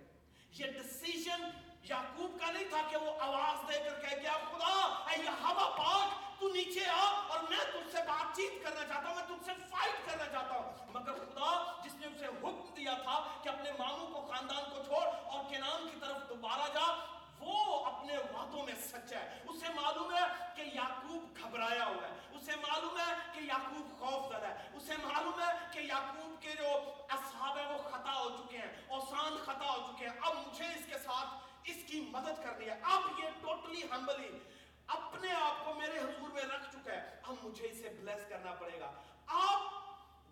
یہ 0.51 0.67
ڈسیشن 0.67 1.51
یعقوب 1.89 2.41
کا 2.41 2.51
نہیں 2.51 2.65
تھا 2.71 2.79
کہ 2.91 2.97
وہ 2.97 3.13
آواز 3.21 3.69
دے 3.69 3.79
کر 3.79 4.01
کہہ 4.01 4.17
گیا 4.17 4.33
خدا، 4.33 5.05
اے 5.11 5.29
ہوا 5.29 5.75
پاک، 5.79 6.41
تو 6.41 6.49
نیچے 6.49 6.87
آ 6.87 7.23
اور 7.29 7.39
میں 7.51 7.73
تم 7.73 7.81
سے 7.93 7.99
بات 8.07 8.37
چیت 8.37 8.65
کرنا 8.65 8.87
چاہتا 8.87 9.09
ہوں، 9.09 9.15
میں 9.15 9.27
تم 9.29 9.37
سے 9.45 9.53
فائٹ 9.71 10.11
کرنا 10.11 10.33
چاہتا 10.33 10.55
ہوں. 10.55 10.73
مگر 10.93 11.13
خدا، 11.13 11.81
جس 11.85 11.95
نے 11.95 12.07
اسے 12.07 12.27
حکم 12.27 12.75
دیا 12.77 12.95
تھا 13.03 13.25
کہ 13.43 13.49
اپنے 13.49 13.73
ماموں 13.73 14.07
کو، 14.07 14.27
خاندان 14.27 14.71
کو 14.71 14.83
چھوڑ 14.83 15.03
اور 15.03 15.45
کنان 15.51 15.89
کی 15.93 15.97
طرف 16.01 16.29
دوبارہ 16.29 16.73
جا، 16.75 17.05
وہ 17.41 17.85
اپنے 17.87 18.17
وعدوں 18.17 18.63
میں 18.63 18.75
سچ 18.75 19.13
ہے۔ 19.13 19.43
اسے 19.49 19.67
معلوم 19.69 20.13
ہے 20.13 20.47
کہ 20.57 20.63
یعقوب 20.75 21.39
گھبرایا 21.43 21.87
ہوا 21.87 22.09
ہے۔ 22.09 22.37
اسے 22.39 22.53
معلوم 22.57 22.99
ہے 22.99 23.15
کہ 23.33 23.41
یعقوب 23.41 24.01
خوف 24.01 24.37
زدہ 24.37 24.47
ہے۔ 24.47 24.69
اسے 24.75 24.93
معلوم 25.03 25.41
ہے 25.41 25.53
کہ 25.73 25.79
یعقوب 25.79 26.43
کے 26.43 26.53
جو 26.53 26.67
اصحاب 27.09 27.57
ہیں، 27.57 27.67
وہ 27.67 27.79
خطا 27.79 28.15
ہو 28.21 28.29
چکے 28.31 28.59
ہیں، 28.59 28.83
اوسان 28.89 29.37
خطا 29.45 29.71
ہو 29.71 29.93
چکے 29.93 30.09
ہیں۔ 30.09 30.17
اب 30.23 30.37
مجھے 30.37 30.65
اس 30.65 30.87
کے 30.87 30.99
ساتھ 30.99 31.46
اس 31.67 31.77
کی 31.87 32.01
مدد 32.01 32.43
کرنی 32.43 32.67
ہے۔ 32.67 32.79
اب 32.83 33.03
یہ 33.19 33.29
ٹوٹلی 33.41 33.83
ہمبلی 33.91 34.39
اپنے 34.87 35.33
آپ 35.33 35.65
کو 35.65 35.75
میرے 35.75 35.99
حضور 35.99 36.29
میں 36.29 36.43
رکھ 36.43 36.71
چکا 36.73 36.93
ہے 36.93 37.21
اب 37.23 37.35
مجھے 37.43 37.67
اسے 37.67 37.89
بلیس 37.89 38.29
کرنا 38.29 38.55
پڑے 38.55 38.81
گا۔ 38.81 38.93
آپ 39.27 39.63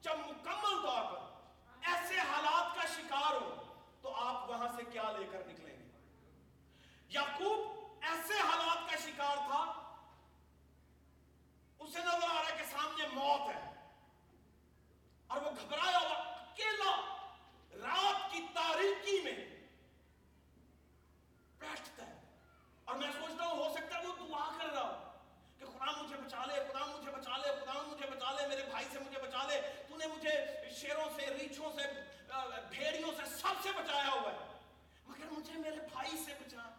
جب 0.03 0.19
مکمل 0.19 0.83
طور 0.83 1.05
پر 1.05 1.19
ایسے 1.83 2.21
حالات 2.21 2.75
کا 2.75 2.87
شکار 2.87 3.33
ہو 3.33 3.63
تو 4.03 4.15
آپ 4.15 4.51
وہاں 4.51 4.69
سے 4.77 4.83
کیا 4.93 5.13
لے 5.19 5.27
کر 5.33 5.47
نکلیں 5.47 5.79
گے؟ 5.79 5.89
یعقوب 7.09 7.61
ایسے 8.03 8.35
حالات 8.35 8.91
کا 8.91 8.97
شکار 8.97 9.37
تھا، 9.37 9.63
اسے 11.79 11.99
نظر 11.99 12.29
آ 12.31 12.43
رہا 12.43 12.51
ہے 12.51 12.57
کہ 12.59 12.65
سامنے 12.71 13.09
موت 13.13 13.55
ہے۔ 13.55 13.61
اور 15.27 15.43
وہ 15.43 15.51
گھبرایا 15.51 15.99
ہوا، 15.99 16.17
اکیلا 16.41 17.17
رات 17.83 18.33
کی 18.33 18.47
تاریکی 18.55 19.21
میں 19.23 19.54
بیٹھتا 21.65 22.07
ہے 22.07 22.21
اور 22.85 22.97
میں 22.97 23.11
سوچتا 23.13 23.45
ہوں 23.47 23.57
ہو 23.57 23.75
سکتا 23.75 23.99
ہے 23.99 24.07
وہ 24.07 24.29
دعا 24.29 24.51
کر 24.59 24.73
رہا 24.75 24.83
ہوں 24.83 25.19
کہ 25.59 25.67
خدا 25.67 26.03
مجھے 26.03 26.17
بچا 26.17 26.45
لے، 26.45 26.55
خدا 26.55 26.87
مجھے 26.87 27.11
بچا 27.11 27.37
لے، 27.37 27.49
خدا 27.61 27.83
مجھے 27.87 28.11
بچا 28.11 28.31
لے، 28.31 28.47
میرے 28.47 28.63
بھائی 28.71 28.87
سے 28.93 28.99
مجھے 28.99 29.23
بچا 29.23 29.47
لے۔ 29.47 29.61
تو 29.89 29.97
نے 29.97 30.07
مجھے 30.07 30.31
شیروں 30.71 31.09
سے، 31.17 31.27
ریچھوں 31.27 31.73
سے 31.73 31.83
بھیڑیوں 32.71 33.11
سے 33.17 33.37
سب 33.37 33.55
سے 33.63 33.69
بچایا 33.73 34.09
ہوا 34.09 34.33
ہے۔ 34.33 34.59
مگر 35.07 35.31
مجھے 35.31 35.53
میرے 35.53 35.77
بھائی 35.93 36.11
سے 36.27 36.35
بچا۔ 36.35 36.71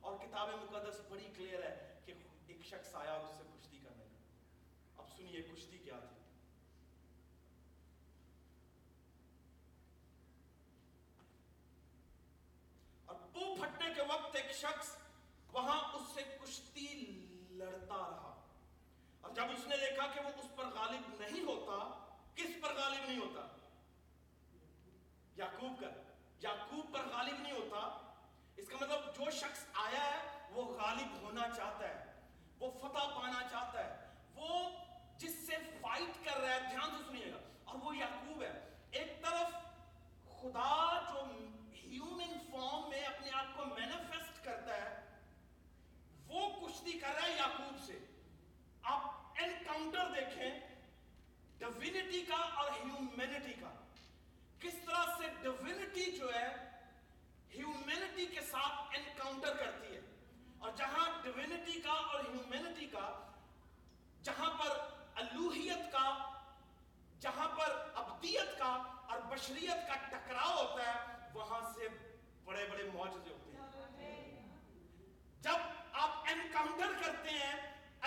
اور 0.00 0.18
کتاب 0.18 0.48
مقدس 0.48 1.00
بڑی 1.08 1.28
کلیئر 1.36 1.62
ہے 1.62 2.00
کہ 2.04 2.12
ایک 2.46 2.66
شخص 2.66 2.94
آیا 2.94 3.12
اور 3.12 3.24
اس 3.24 3.36
سے 3.36 3.42
کشتی 3.56 3.78
کرنے 3.84 4.04
لگا۔ 4.04 5.02
اب 5.02 5.08
سنیے 5.16 5.42
کشتی 5.42 5.78
کیا 5.78 5.98
تھی۔ 5.98 6.19
شخص 14.60 14.96
وہاں 15.52 15.92
اس 15.92 16.14
سے 16.14 16.22
کشتی 16.22 17.26
لڑتا 17.50 17.96
رہا۔ 17.96 18.46
اور 19.20 19.30
جب 19.30 19.42
اس 19.42 19.66
نے 19.66 19.76
دیکھا 19.76 20.06
کہ 20.06 20.20
وہ 20.20 20.28
اس 20.28 20.56
پر 20.56 20.64
غالب 20.64 21.20
نہیں 21.20 21.44
ہوتا، 21.44 22.04
کس 22.34 22.62
پر 22.62 22.74
غالب 22.74 23.08
نہیں 23.08 23.18
ہوتا؟ 23.18 23.46
یعقوب 25.36 25.80
کا۔ 25.80 25.86
یعقوب 26.42 26.94
پر 26.94 27.08
غالب 27.08 27.40
نہیں 27.40 27.52
ہوتا۔ 27.52 28.12
اس 28.56 28.68
کا 28.68 28.76
مطلب 28.80 29.16
جو 29.16 29.30
شخص 29.30 29.64
آیا 29.74 30.10
ہے، 30.10 30.46
وہ 30.50 30.64
غالب 30.64 31.20
ہونا 31.20 31.48
چاہتا 31.56 31.88
ہے، 31.88 32.20
وہ 32.60 32.70
فتح 32.70 33.14
پانا 33.14 33.48
چاہتا 33.50 33.84
ہے، 33.84 34.06
وہ 34.34 34.70
جس 35.18 35.46
سے 35.46 35.56
فائٹ 35.80 36.24
کر 36.24 36.40
رہا 36.40 36.54
ہے، 36.54 36.60
دھیان 36.60 36.90
سے 36.90 37.04
سنیے 37.06 37.32
گا۔ 37.32 37.38
اور 37.64 37.78
وہ 37.82 37.96
یعقوب 37.96 38.42
ہے۔ 38.42 38.74
ایک 38.90 39.22
طرف 39.22 39.50
خدا 40.24 40.99
یعقوب 47.30 47.84
سے۔ 47.86 47.98
آپ 48.82 49.02
انکاؤنٹر 49.38 50.10
دیکھیں 50.10 50.50
ڈوینٹی 51.58 52.22
کا 52.22 52.36
اور 52.36 52.70
ہیومینٹی 52.70 53.52
کا۔ 53.52 53.86
کس 54.60 54.72
طرح 54.86 55.04
سے 55.18 55.26
ڈوینٹی 55.42 56.12
جو 56.12 56.34
ہے 56.34 56.48
ہیومینٹی 57.54 58.26
کے 58.26 58.40
ساتھ 58.40 58.98
انکاؤنٹر 58.98 59.56
کرتی 59.56 59.94
ہے۔ 59.94 60.00
اور 60.58 60.70
جہاں 60.76 61.22
ڈوینٹی 61.22 61.80
کا 61.80 61.92
اور 61.92 62.20
ہیومینٹی 62.20 62.86
کا، 62.86 63.26
جہاں 64.22 64.54
پر 64.54 64.70
الوحیت 65.14 65.92
کا، 65.92 66.18
جہاں 67.20 67.48
پر 67.48 67.90
ابدیت 67.94 68.58
کا 68.58 68.82
اور 69.10 69.18
بشریت 69.18 69.88
کا 69.88 69.94
ٹکراؤ 70.06 70.66
ہوتا 70.66 70.94
ہے، 70.94 71.16
وہاں 71.34 71.72
سے 71.74 71.88
بڑے 72.44 72.68
بڑے 72.70 72.84
معجزے 72.94 73.34
انکاؤنٹر 76.32 76.92
کرتے 77.02 77.30
ہیں 77.30 77.54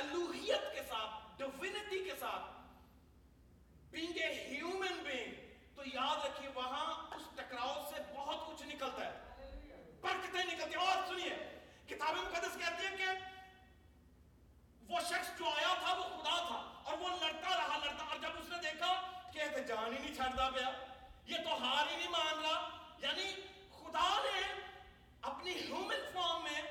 الوحیت 0.01 0.71
کے 0.75 0.81
ساتھ 0.89 1.38
ڈیوینٹی 1.38 2.03
کے 2.03 2.15
ساتھ. 2.19 2.51
بینگ 3.91 4.17
اے 4.17 4.33
ہیومن 4.36 5.03
بینگ 5.03 5.75
تو 5.75 5.81
یاد 5.86 6.25
رکھیے 6.25 6.49
وہاں 6.55 6.86
اس 7.15 7.27
ٹکراؤ 7.36 7.73
سے 7.89 8.01
بہت 8.15 8.47
کچھ 8.47 8.67
نکلتا 8.67 9.05
ہے. 9.05 9.13
برکتیں 10.01 10.43
نکلتی 10.43 10.77
ہیں. 10.77 10.86
اور 10.86 11.07
سنیے، 11.07 11.36
کتاب 11.88 12.15
مقدس 12.15 12.57
کہتے 12.59 12.88
ہیں 12.88 12.97
کہ 12.97 13.12
وہ 14.89 14.99
شخص 15.09 15.38
جو 15.39 15.49
آیا 15.49 15.73
تھا 15.79 15.93
وہ 15.93 16.03
خدا 16.03 16.38
تھا 16.47 16.57
اور 16.83 16.97
وہ 16.97 17.09
لڑتا 17.21 17.55
رہا، 17.57 17.77
لڑتا، 17.77 18.05
اور 18.05 18.17
جب 18.21 18.39
اس 18.39 18.49
نے 18.49 18.57
دیکھا 18.63 18.93
کہ 19.33 19.62
جان 19.67 19.93
ہی 19.93 19.99
نہیں 19.99 20.15
چھڑتا 20.15 20.49
پیا. 20.49 20.69
یہ 21.25 21.38
تو 21.43 21.51
ہار 21.63 21.86
ہی 21.91 21.95
نہیں 21.95 22.09
مان 22.09 22.43
رہا. 22.43 22.57
یعنی 22.99 23.31
خدا 23.77 24.07
نے 24.23 24.41
اپنی 25.21 25.53
ہیومن 25.53 26.01
فارم 26.13 26.43
میں 26.43 26.62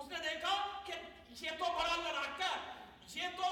اس 0.00 0.08
نے 0.08 0.18
دیکھا 0.18 0.80
کہ 0.84 0.92
یہ 1.28 1.50
تو 1.58 1.64
بڑا 1.64 1.96
لڑاکا 1.96 2.44
ہے، 2.44 2.60
یہ 3.14 3.28
تو 3.36 3.42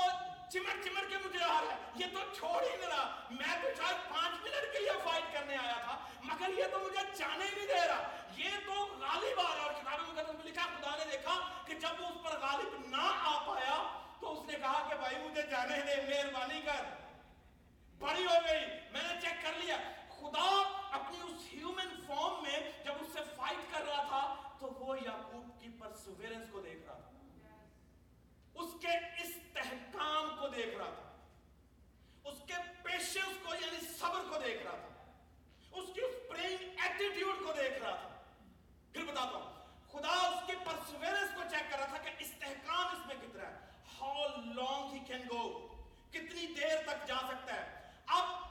چمر 0.50 0.82
چمر 0.84 1.08
کے 1.08 1.16
مجھے 1.24 1.44
آ 1.44 1.60
رہا 1.60 1.72
ہے، 1.72 1.76
یہ 1.94 2.06
تو 2.12 2.34
چھوڑ 2.34 2.62
ہی 2.62 2.68
نہیں 2.68 2.88
رہا۔ 2.88 3.26
میں 3.30 3.56
تو 3.62 3.68
شاید 3.76 4.08
پانچ 4.10 4.34
منٹ 4.42 4.72
کے 4.72 4.78
لیے 4.78 4.92
فائٹ 5.04 5.32
کرنے 5.32 5.56
آیا 5.56 5.76
تھا، 5.84 5.98
مگر 6.22 6.58
یہ 6.58 6.64
تو 6.70 6.78
مجھے 6.78 7.16
جانے 7.16 7.44
نہیں 7.56 7.66
دے 7.66 7.88
رہا۔ 7.88 8.08
یہ 8.36 8.50
تو 8.66 8.72
غالب 8.72 9.40
آ 9.40 9.54
رہا 9.56 9.62
اور 9.62 9.72
کتاب 9.72 10.00
مقدس 10.00 10.34
میں 10.34 10.44
لکھا 10.44 10.62
خدا 10.62 10.96
نے 10.98 11.04
دیکھا 11.12 11.62
کہ 11.66 11.74
جب 11.74 12.00
وہ 12.00 12.06
اس 12.06 12.22
پر 12.22 12.38
غالب 12.38 12.86
نہ 12.86 13.02
آ 13.02 13.38
پایا، 13.46 14.00
تو 14.20 14.32
اس 14.32 14.48
نے 14.48 14.58
کہا 14.58 14.86
کہ 14.88 14.94
بھائی 14.94 15.16
مجھے 15.18 15.42
جانے 15.42 15.80
دے، 15.80 16.02
مہربانی 16.02 16.60
کر۔ 16.60 16.84
بڑی 17.98 18.26
ہو 18.26 18.34
گئی۔ 18.48 18.64
یعقوب 25.04 25.60
کی 25.60 25.68
پرسویرنس 25.78 26.48
کو 26.50 26.60
دیکھ 26.60 26.86
رہا 26.86 26.94
تھا۔ 26.94 27.10
اس 28.54 28.70
کے 28.80 29.22
استحکام 29.22 30.36
کو 30.40 30.48
دیکھ 30.48 30.76
رہا 30.78 30.94
تھا۔ 30.94 31.16
اس 32.24 32.38
کے 32.46 32.54
پیشنس 32.82 33.48
کو 33.48 33.54
یعنی 33.54 33.80
صبر 33.98 34.20
کو 34.30 34.38
دیکھ 34.44 34.62
رہا 34.62 34.76
تھا۔ 34.76 35.12
اس 35.70 35.84
کی 35.94 36.00
اس 36.00 36.28
پرینگ 36.28 36.78
ایٹیٹیوڈ 36.78 37.46
کو 37.46 37.52
دیکھ 37.52 37.82
رہا 37.82 37.94
تھا۔ 37.94 38.08
پھر 38.92 39.04
بتاتا 39.04 39.38
ہوں، 39.38 39.52
خدا 39.92 40.28
اس 40.28 40.46
کے 40.46 40.52
پرسویرنس 40.64 41.30
کو 41.34 41.42
چیک 41.50 41.70
کر 41.70 41.78
رہا 41.78 41.86
تھا 41.86 41.98
کہ 41.98 42.10
استحکام 42.18 42.86
اس 42.86 43.06
میں 43.06 43.14
کتنا 43.14 43.50
ہے۔ 43.50 43.56
How 44.00 44.26
long 44.28 44.92
he 44.92 44.98
can 44.98 45.22
go 45.30 45.68
کتنی 46.10 46.46
دیر 46.46 46.76
تک 46.86 47.08
جا 47.08 47.16
سکتا 47.28 47.54
ہے؟ 47.54 47.92
اب 48.06 48.47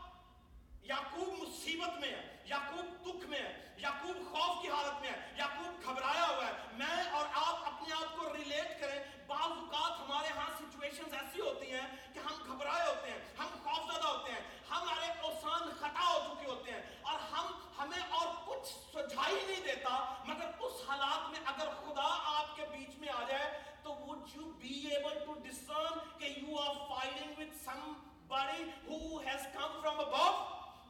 یعقوب 0.90 1.30
مصیبت 1.40 2.00
میں 2.00 2.10
ہے، 2.10 2.22
یعقوب 2.46 3.06
دکھ 3.06 3.26
میں 3.30 3.40
ہے، 3.40 3.54
یعقوب 3.78 4.18
خوف 4.32 4.62
کی 4.62 4.70
حالت 4.70 5.02
میں 5.02 5.10
ہے، 5.10 5.34
یعقوب 5.38 5.86
گھبرایا 5.86 6.28
ہوا 6.28 6.46
ہے۔ 6.48 6.54
میں 6.74 7.10
اور 7.12 7.26
آپ 7.34 7.66
اپنے 7.66 7.94
آپ 7.94 8.16
کو 8.18 8.34
ریلیٹ 8.34 8.80
کریں، 8.82 9.00
بعض 9.28 9.52
اوقات 9.52 10.00
ہمارے 10.00 10.28
ہاں 10.38 10.50
سچویشنز 10.60 11.14
ایسی 11.14 11.42
ہوتی 11.42 11.72
ہیں 11.72 11.88
کہ 12.14 12.20
ہم 12.20 12.44
گھبرائے 12.46 12.88
ہوتے 12.88 13.12
ہیں، 13.12 13.20
ہم 13.40 13.48
خوف 13.64 13.92
زدہ 13.92 14.08
ہوتے 14.08 14.32
ہیں، 14.32 14.42
ہمارے 14.70 15.12
اوسان 15.22 15.70
خطا 15.80 16.08
ہو 16.14 16.20
چکے 16.28 16.50
ہوتے 16.52 16.72
ہیں 16.72 16.82
اور 17.02 17.20
ہم 17.32 17.52
ہمیں 17.80 18.02
اور 18.10 18.28
کچھ 18.46 18.68
سجھائی 18.68 19.36
نہیں 19.48 19.64
دیتا، 19.66 19.98
مگر 20.26 20.64
اس 20.66 20.82
حالات 20.90 21.30
میں 21.30 21.40
اگر 21.46 21.74
خدا 21.86 22.10
آپ 22.38 22.56
کے 22.56 22.66
بیچ 22.72 22.98
میں 23.00 23.10
آ 23.10 23.24
جائے، 23.28 23.52
تو 23.84 23.94
would 24.06 24.36
you 24.36 24.46
be 24.62 24.78
able 24.96 25.20
to 25.26 25.36
discern 25.44 26.00
کہ 26.20 26.34
you 26.38 26.58
are 26.64 26.76
fighting 26.90 27.36
with 27.40 27.54
somebody 27.66 28.66
who 28.88 29.20
has 29.28 29.46
come 29.54 29.76
from 29.82 30.02
above? 30.06 30.46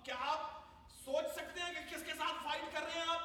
کیا 0.08 0.16
آپ 0.20 0.52
سوچ 1.06 1.32
سکتے 1.36 1.60
ہیں 1.60 1.74
کہ 1.74 1.96
کس 1.96 2.04
کے 2.06 2.12
ساتھ 2.14 2.44
فائٹ 2.44 2.74
کر 2.74 2.82
رہے 2.82 2.92
ہیں 2.92 3.08
آپ؟ 3.08 3.22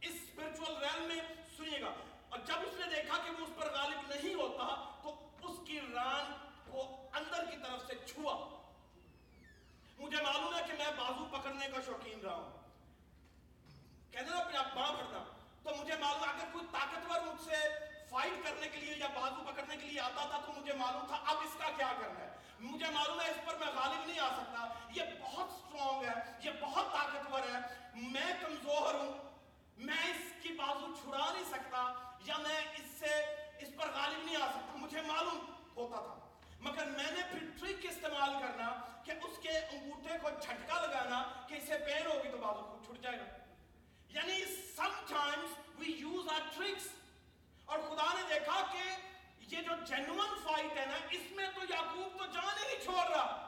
اس 0.00 0.10
اسپرچل 0.10 0.76
ریل 0.76 1.00
میں 1.00 1.16
سنیے 1.56 1.80
گا۔ 1.80 1.92
اور 2.28 2.38
جب 2.38 2.54
اس 2.54 2.80
نے 2.80 2.96
دیکھا 2.96 3.18
کہ 3.24 3.30
وہ 3.30 3.46
اس 3.46 3.50
پر 3.56 3.72
غالب 3.72 4.14
نہیں 4.14 4.34
ہوتا، 4.34 4.90
تو 5.02 5.28
اس 5.42 5.56
کی 5.66 5.80
ران 5.80 6.48
کو 6.70 7.08
اندر 7.12 7.50
کی 7.50 7.56
طرف 7.56 7.86
سے 7.86 8.06
چھوا۔ 8.06 8.34
مجھے 9.98 10.22
معلوم 10.22 10.54
ہے 10.54 10.60
کہ 10.66 10.72
میں 10.72 10.90
بازو 10.96 11.38
پکڑنے 11.38 11.66
کا 11.66 11.78
شوقین 11.86 12.20
رہا 12.20 12.34
ہوں۔ 12.34 12.52
کہتے 14.10 14.24
نا 14.24 14.42
پھر 14.42 14.58
آپ 14.58 14.74
باں 14.74 14.92
پھڑنا 14.92 15.24
تو 15.62 15.74
مجھے 15.74 15.96
معلوم 15.96 16.22
اگر 16.22 16.44
کوئی 16.52 16.66
طاقتور 16.72 17.20
مجھ 17.20 17.44
سے 17.44 17.68
فائٹ 18.10 18.44
کرنے 18.44 18.68
کے 18.68 18.76
لیے 18.76 18.96
یا 18.96 19.06
بازو 19.06 19.52
پکڑنے 19.52 19.76
کے 19.76 19.86
لیے 19.86 20.00
آتا 20.00 20.26
تھا، 20.30 20.40
تو 20.46 20.52
مجھے 20.52 20.72
معلوم 20.72 21.06
تھا 21.06 21.16
اب 21.26 21.36
اس 21.44 21.56
کا 21.58 21.70
کیا 21.76 21.92
کرنا 22.00 22.20
ہے۔ 22.20 22.28
مجھے 22.60 22.86
معلوم 22.90 23.20
ہے 23.20 23.30
اس 23.30 23.36
پر 23.44 23.56
میں 23.56 23.66
غالب 23.66 24.06
نہیں 24.06 24.18
آ 24.18 24.28
سکتا۔ 24.28 24.68
یہ 24.94 25.02
بہت 25.20 25.50
سٹرونگ 25.50 26.04
ہے، 26.04 26.12
یہ 26.42 26.50
بہت 26.60 26.92
طاقتور 26.92 27.40
ہے۔ 27.40 27.58
میں 27.94 28.32
کمزور 28.42 28.94
ہوں۔ 28.94 29.12
میں 29.76 30.10
اس 30.10 30.42
کی 30.42 30.48
بازو 30.48 30.94
چھڑا 31.02 31.32
نہیں 31.32 31.44
سکتا 31.44 31.92
یا 32.24 32.36
میں 32.38 32.60
اس 32.60 32.98
سے 32.98 33.14
اس 33.58 33.68
پر 33.76 33.88
غالب 33.90 34.24
نہیں 34.24 34.36
آ 34.36 34.46
سکتا۔ 34.46 34.72
مجھے 34.74 35.00
معلوم 35.00 35.38
ہوتا 35.76 35.96
تھا۔ 35.96 36.28
مگر 36.60 36.84
میں 36.86 37.10
نے 37.10 37.20
پھر 37.30 37.38
ٹرک 37.60 37.86
استعمال 37.90 38.30
کرنا 38.42 38.74
کہ 39.04 39.10
اس 39.10 39.38
کے 39.42 39.48
انگوٹھے 39.48 40.18
کو 40.22 40.28
جھٹکا 40.42 40.80
لگانا 40.80 41.46
کہ 41.48 41.54
اسے 41.54 41.78
پیر 41.78 42.06
ہوگی 42.06 42.28
تو 42.28 42.36
بازو 42.36 42.82
چھڑ 42.86 42.94
جائے 43.02 43.18
گا۔ 43.18 43.24
یعنی 44.08 44.44
sometimes 45.08 45.78
we 45.78 45.86
use 45.86 46.28
our 46.28 46.40
tricks 46.56 46.88
اور 47.64 47.78
خدا 47.78 48.14
نے 48.14 48.34
دیکھا 48.34 48.60
کہ 48.72 49.07
یہ 49.50 49.62
جو 49.62 49.84
جنون 49.84 50.38
فائٹ 50.44 50.78
ہے 50.78 50.86
نا، 50.86 50.98
اس 51.10 51.30
میں 51.30 51.46
تو 51.54 51.60
یعقوب 51.68 52.18
تو 52.18 52.26
جان 52.26 52.62
ہی 52.62 52.72
نہیں 52.72 52.84
چھوڑ 52.84 53.06
رہا۔ 53.06 53.44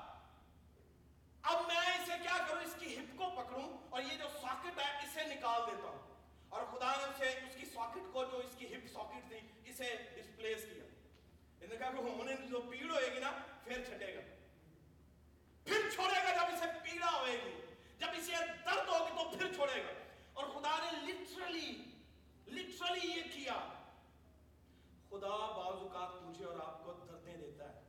اب 1.43 1.67
میں 1.67 1.77
اسے 1.77 2.13
کیا 2.23 2.39
کروں، 2.49 2.63
اس 2.63 2.77
کی 2.79 2.97
ہپ 2.97 3.19
کو 3.19 3.31
پکڑوں 3.37 3.79
اور 3.91 4.03
یہ 4.03 4.17
جو 4.17 4.29
ساکٹ 4.43 4.81
ہے، 4.81 4.99
اسے 4.99 5.35
نکال 5.35 5.61
دیتا 5.67 5.89
ہوں۔ 5.89 6.17
اور 6.49 6.65
خدا 6.65 6.93
نے 6.97 7.05
اسے 7.05 7.29
اس 7.29 7.57
کی 7.57 7.67
ساکٹ 7.67 8.13
کو 8.13 8.25
جو 8.25 8.37
اس 8.37 8.57
کی 8.57 8.75
ہپ 8.75 8.87
ساکٹ 8.93 9.29
تھی، 9.29 9.71
اسے 9.71 9.97
ڈسپلیس 10.15 10.63
کیا۔ 10.63 10.85
نے 11.71 11.77
کہا 11.77 11.91
کہ 11.91 11.97
انہیں 11.97 12.37
جو 12.37 12.61
پیڑ 12.61 12.91
ہوئے 12.91 13.15
گی 13.15 13.21
نا، 13.21 13.31
پھر 13.65 13.85
چھٹے 13.85 14.17
گا۔ 14.17 14.21
پھر 15.65 15.91
چھوڑے 15.95 16.23
گا 16.25 16.35
جب 16.35 16.55
اسے 16.55 16.65
پیڑا 16.83 17.21
ہوئے 17.21 17.33
گی۔ 17.33 17.75
جب 17.99 18.07
اسے 18.17 18.33
درد 18.67 18.89
ہوگی 18.89 19.11
تو 19.11 19.39
پھر 19.39 19.53
چھوڑے 19.55 19.83
گا۔ 19.85 19.93
اور 20.33 20.47
خدا 20.47 20.77
نے 20.79 21.13
لٹرلی 21.13 21.85
لٹرلی 22.47 23.09
یہ 23.09 23.23
کیا۔ 23.23 23.80
خدا 25.11 25.37
بعض 25.57 25.83
اوقات 25.83 26.23
مجھے 26.23 26.45
اور 26.45 26.61
آپ 26.61 26.85
کو 26.85 26.93
دردیں 26.93 27.37
دیتا 27.37 27.73
ہے۔ 27.73 27.81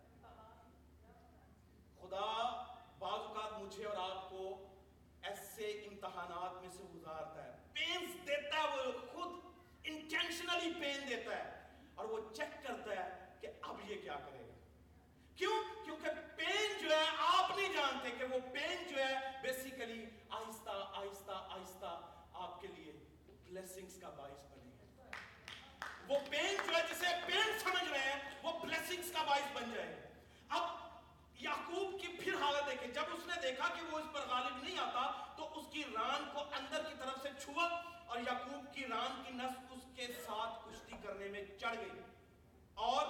خدا 2.02 2.64
بعض 3.00 3.20
اوقات 3.20 3.62
مجھے 3.62 3.86
اور 3.86 4.10
آپ 4.10 4.30
کو 4.30 4.68
ایسے 5.22 5.64
امتحانات 5.64 6.62
میں 6.62 6.70
سے 6.72 6.84
گزارتا 6.84 7.44
ہے۔ 7.44 7.58
پینز 7.74 8.28
دیتا 8.28 8.58
ہے، 8.58 8.64
وہ 8.64 8.92
خود 9.14 9.56
انٹینشنلی 9.84 10.74
پین 10.74 11.10
دیتا 11.10 11.38
ہے 11.38 11.68
اور 11.96 12.06
وہ 12.06 12.34
چیک 12.34 12.68
کرتا 12.68 12.96
ہے 12.96 13.38
کہ 13.42 13.48
اب 13.62 13.92
یہ 13.92 14.02
کیا 14.02 14.16
کرے 14.26 14.40
گا۔ 14.40 14.54
کیوں؟ 15.36 15.86
کیونکہ 15.86 16.10
پین 16.36 16.82
جو 16.82 16.90
ہے، 16.90 17.06
آپ 17.18 17.58
نہیں 17.58 17.74
جانتے 17.74 18.12
کہ 18.12 18.24
وہ 18.24 18.40
پین 18.54 18.88
جو 18.90 18.98
ہے 18.98 19.14
بیسیکلی 19.42 20.06
آہستہ 20.30 20.70
آہستہ 20.70 21.32
آہستہ 21.32 22.12
آپ 22.34 22.62
کے 22.62 22.68
لیے 22.68 22.92
بلیسنگز 23.44 24.02
کا 24.02 24.10
باعث 24.10 24.51
وہ 26.12 26.20
پین 26.30 26.56
جو 26.68 26.78
ہے 26.78 26.82
جسے 26.92 27.06
پین 27.26 27.60
سمجھ 27.60 27.90
رہے 27.92 28.00
ہیں، 28.00 28.20
وہ 28.44 28.60
بلیسنگز 28.60 29.12
کا 29.12 29.22
باعث 29.24 29.52
بن 29.54 29.74
جائے۔ 29.76 30.14
اب 30.50 30.64
یعقوب 31.40 32.02
کی 32.02 32.08
پھر 32.08 32.34
حالت 32.34 32.72
دیکھیں۔ 32.72 32.88
جب 32.88 33.04
اس 33.14 33.28
نے 33.28 33.42
دیکھا 33.42 33.68
کہ 33.68 33.82
وہ 33.86 34.00
اس 34.00 34.06
پر 34.14 34.20
غالب 34.28 34.64
نہیں 34.64 34.78
آتا، 34.80 35.34
تو 35.38 35.60
اس 35.60 35.66
کی 35.72 35.84
ران 35.84 36.30
کو 36.34 36.40
اندر 36.40 36.84
کی 36.90 36.96
طرف 37.00 37.22
سے 37.24 37.30
چھوا 37.44 37.82
اور 38.08 38.18
یعقوب 38.18 38.74
کی 38.74 38.86
ران 38.88 39.24
کی 39.26 39.32
نس 39.32 39.72
اس 39.72 39.84
کے 39.96 40.08
ساتھ 40.08 40.68
کشتی 40.68 40.96
کرنے 41.04 41.28
میں 41.28 41.46
چڑھ 41.60 41.78
گئی۔ 41.78 42.02
اور 42.74 43.06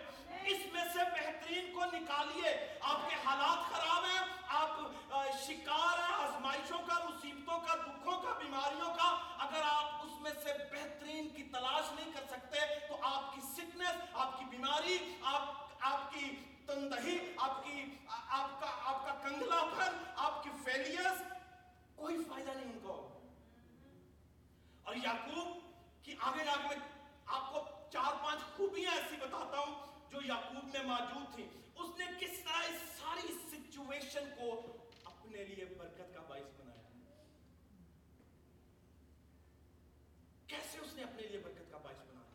اس 0.46 0.72
میں 0.72 0.85
سے 0.92 0.98
بہترین 0.98 1.72
کو 1.74 1.85
نکالیے۔ 1.85 2.78
آپ 2.80 3.09
کے 3.09 3.16
حالات 3.24 3.72
خراب 3.72 4.04
ہیں، 4.04 4.37
آپ 4.48 4.68
شکار 5.46 5.98
ہیں 5.98 6.28
ہزمائشوں 6.28 6.78
کا، 6.78 7.04
مصیبتوں 7.04 7.61
کا، 7.61 7.74
دکھوں 7.74 8.22
کا، 8.22 8.32
بیماریوں 8.38 8.94
کا۔ 8.94 9.35
اگر 9.38 9.62
آپ 9.64 9.85
اس 9.85 10.20
میں 10.20 10.30
سے 10.42 10.52
بہترین 10.72 11.28
کی 11.28 11.42
تلاش 11.42 11.92
نہیں 11.92 12.12
کر 12.12 12.24
سکتے، 12.30 12.59
تو 12.88 12.96
آپ 13.02 13.35
کی 13.35 13.40
سکنس 13.40 14.02
آپ 14.12 14.38
کی 14.38 14.44
بیماری، 14.44 15.14
آپ 15.22 15.42
آپ 15.80 16.12
کی 16.12 16.37
تندہی، 16.66 17.18
آپ 17.37 17.64
کی، 17.64 17.96
آپ 18.28 18.61
کا 18.61 18.66
آپ 18.85 19.06
کا 19.06 19.28
کنگلا 19.28 19.64
پھن 19.76 20.04
آپ 20.16 20.42
کی 20.42 20.50
فیلیئرز 20.64 21.22
کوئی 21.96 22.16
فائدہ 22.28 22.50
نہیں 22.50 22.72
ان 22.72 22.78
کو۔ 22.82 23.20
اور 24.82 24.94
یعقوب 24.94 25.59
کی 26.04 26.14
آگے 26.20 26.44
جا 26.44 26.52
کے 26.52 26.68
میں 26.68 26.88
آپ 27.26 27.52
کو 27.52 27.64
چار 27.92 28.24
پانچ 28.24 28.40
خوبیاں 28.56 28.92
ایسی 28.92 29.16
بتاتا 29.16 29.59
ہوں۔ 29.59 29.95
جو 30.16 30.22
یعقوب 30.26 30.64
میں 30.64 30.83
موجود 30.83 31.35
تھی، 31.35 31.48
اس 31.74 31.98
نے 31.98 32.05
کس 32.20 32.44
طرح 32.44 32.57
اس 32.57 32.98
ساری 33.00 33.35
سچویشن 33.50 34.24
کو 34.38 34.76
اپنے 35.05 35.44
لیے 35.44 35.64
برکت 35.64 36.14
کا 36.14 36.20
باعث 36.20 36.61
بنایا؟ 36.61 36.83
کیسے 40.46 40.79
اس 40.79 40.94
نے 40.94 41.02
اپنے 41.02 41.22
لیے 41.22 41.38
برکت 41.38 41.70
کا 41.70 41.79
باعث 41.79 41.96
بنایا؟ 41.96 42.33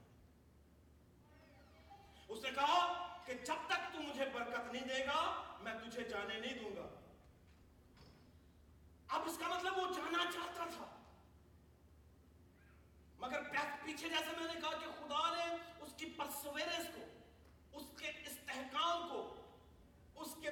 اس 2.28 2.44
نے 2.44 2.50
کہا 2.56 3.08
کہ 3.26 3.34
جب 3.34 3.68
تک 3.68 3.94
تو 3.94 4.02
مجھے 4.02 4.26
برکت 4.34 4.74
نہیں 4.74 4.86
دے 4.86 5.06
گا، 5.06 5.44
میں 5.62 5.74
تجھے 5.74 6.04
جانے 6.04 6.40
نہیں 6.40 6.60
دوں 6.60 6.76
گا۔ 6.76 7.00
اب 9.08 9.22
اس 9.26 9.38
کا 9.38 9.48
مطلب 9.48 9.78
وہ 9.78 9.94
جانا 9.94 10.32
چاہتا 10.34 10.66
تھا۔ 10.78 11.02
مگر 13.18 13.44
پیچھے 13.84 14.10
جیسے 14.10 14.32
میں 14.38 14.54
نے 14.54 14.62
کہا 14.62 14.72
کہ 14.72 14.86
خدا 14.86 15.36
نے 15.36 15.56
اس 15.82 15.94
کی 15.98 16.06
پرسویرنس 16.06 16.86
کو 16.96 17.02
اس 17.74 17.84
کے 18.00 18.08
استحکام 18.08 19.10
کو، 19.10 19.36
اس 20.16 20.36
کے 20.42 20.50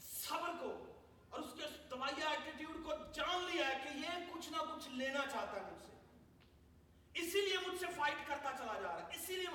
صبر 0.00 0.50
کو 0.60 0.92
اور 1.28 1.40
اس 1.40 1.52
کے 1.54 1.62
طویہ 1.90 2.24
ایٹیٹیوڈ 2.24 2.84
کو 2.84 2.92
جان 3.12 3.44
لیا 3.52 3.68
ہے 3.68 3.74
کہ 3.84 3.98
یہ 3.98 4.32
کچھ 4.32 4.48
نہ 4.48 4.56
کچھ 4.56 4.88
لینا 4.88 5.20
چاہتا 5.32 5.54
ہے 5.54 5.70
مجھ 5.72 5.82
سے۔ 5.82 5.92
اسی 7.14 7.40
لیے 7.40 7.56
مجھ 7.66 7.80
سے 7.80 7.86
فائٹ 7.96 8.28
کرتا 8.28 8.50
چلا 8.58 8.80
جا 8.80 8.88
رہا 8.88 9.08
ہے۔ 9.08 9.16
اسی 9.16 9.36
لیے 9.36 9.46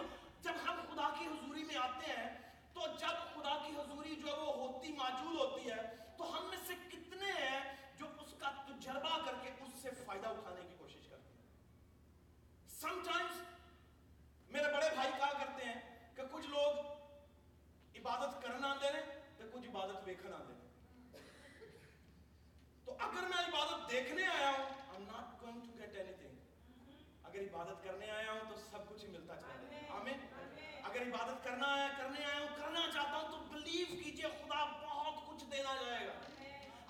جب 0.41 0.51
ہم 0.65 0.81
خدا 0.89 1.09
کی 1.19 1.25
حضوری 1.25 1.63
میں 1.63 1.75
آتے 1.75 2.05
ہیں، 2.05 2.53
تو 2.73 2.79
جب 2.99 3.33
خدا 3.33 3.57
کی 3.67 3.73
حضوری 3.75 4.15
جو 4.15 4.27
ہے 4.27 4.37
وہ 4.37 4.53
ہوتی 4.53 4.91
موجود 4.91 5.35
ہوتی 5.39 5.71
ہے، 5.71 5.95
تو 6.17 6.37
ہم 6.37 6.49
میں 6.49 6.57
سے 6.67 6.73
کتنے 6.91 7.31
ہیں 7.31 7.75
جو 7.97 8.05
اس 8.19 8.33
کا 8.39 8.51
تجربہ 8.67 9.25
کر 9.25 9.33
کے 9.41 9.49
اس 9.49 9.81
سے 9.81 9.89
فائدہ 10.05 10.27
اٹھانے 10.27 10.61
کی 10.69 10.75
کوشش 10.77 11.07
کرتے 11.09 11.33
ہیں۔ 11.33 11.47
سم 12.69 13.01
ٹائمز 13.05 13.41
میرے 14.49 14.73
بڑے 14.73 14.89
بھائی 14.93 15.11
کہا 15.17 15.45
کرتے 15.45 15.65
ہیں 15.65 16.15
کہ 16.15 16.21
کچھ 16.31 16.47
لوگ 16.47 16.96
عبادت 18.07 18.41
کرنا 18.41 18.67
آتے 18.71 18.87
ہیں 18.93 19.01
تو 19.37 19.43
کچھ 19.53 19.67
عبادت 19.69 20.07
ویکھن 20.07 20.33
آتے 20.33 20.53
ہیں 20.53 20.65
تو 22.85 22.95
اگر 23.07 23.27
میں 23.31 23.41
عبادت 23.47 23.89
دیکھنے 23.91 24.27
آیا 24.27 24.51
ہوں 24.57 24.75
I'm 24.97 25.07
not 25.07 25.33
going 25.41 25.57
to 25.63 25.73
get 25.79 25.97
anything 26.03 26.35
اگر 27.23 27.39
عبادت 27.39 27.83
کرنے 27.83 28.09
آیا 28.11 28.31
ہوں 28.31 28.49
تو 28.49 28.55
سب 28.69 28.87
کچھ 28.89 29.03
ہی 29.05 29.09
ملتا 29.11 29.35
چاہتا 29.41 29.75
ہے 29.75 29.87
آمین۔ 29.97 30.25
اگر 30.83 31.01
عبادت 31.01 31.43
کرنا 31.43 31.73
آیا 31.73 31.87
کرنے 31.97 32.23
آیا 32.25 32.39
ہوں 32.39 32.55
کرنا 32.57 32.85
چاہتا 32.93 33.17
ہوں 33.17 33.31
تو 33.31 33.43
بلیو 33.51 33.85
کیجیے 34.03 34.27
خدا 34.39 34.63
بہت 34.85 35.25
کچھ 35.27 35.43
دینا 35.51 35.75
جائے 35.81 36.05
گا۔ 36.07 36.13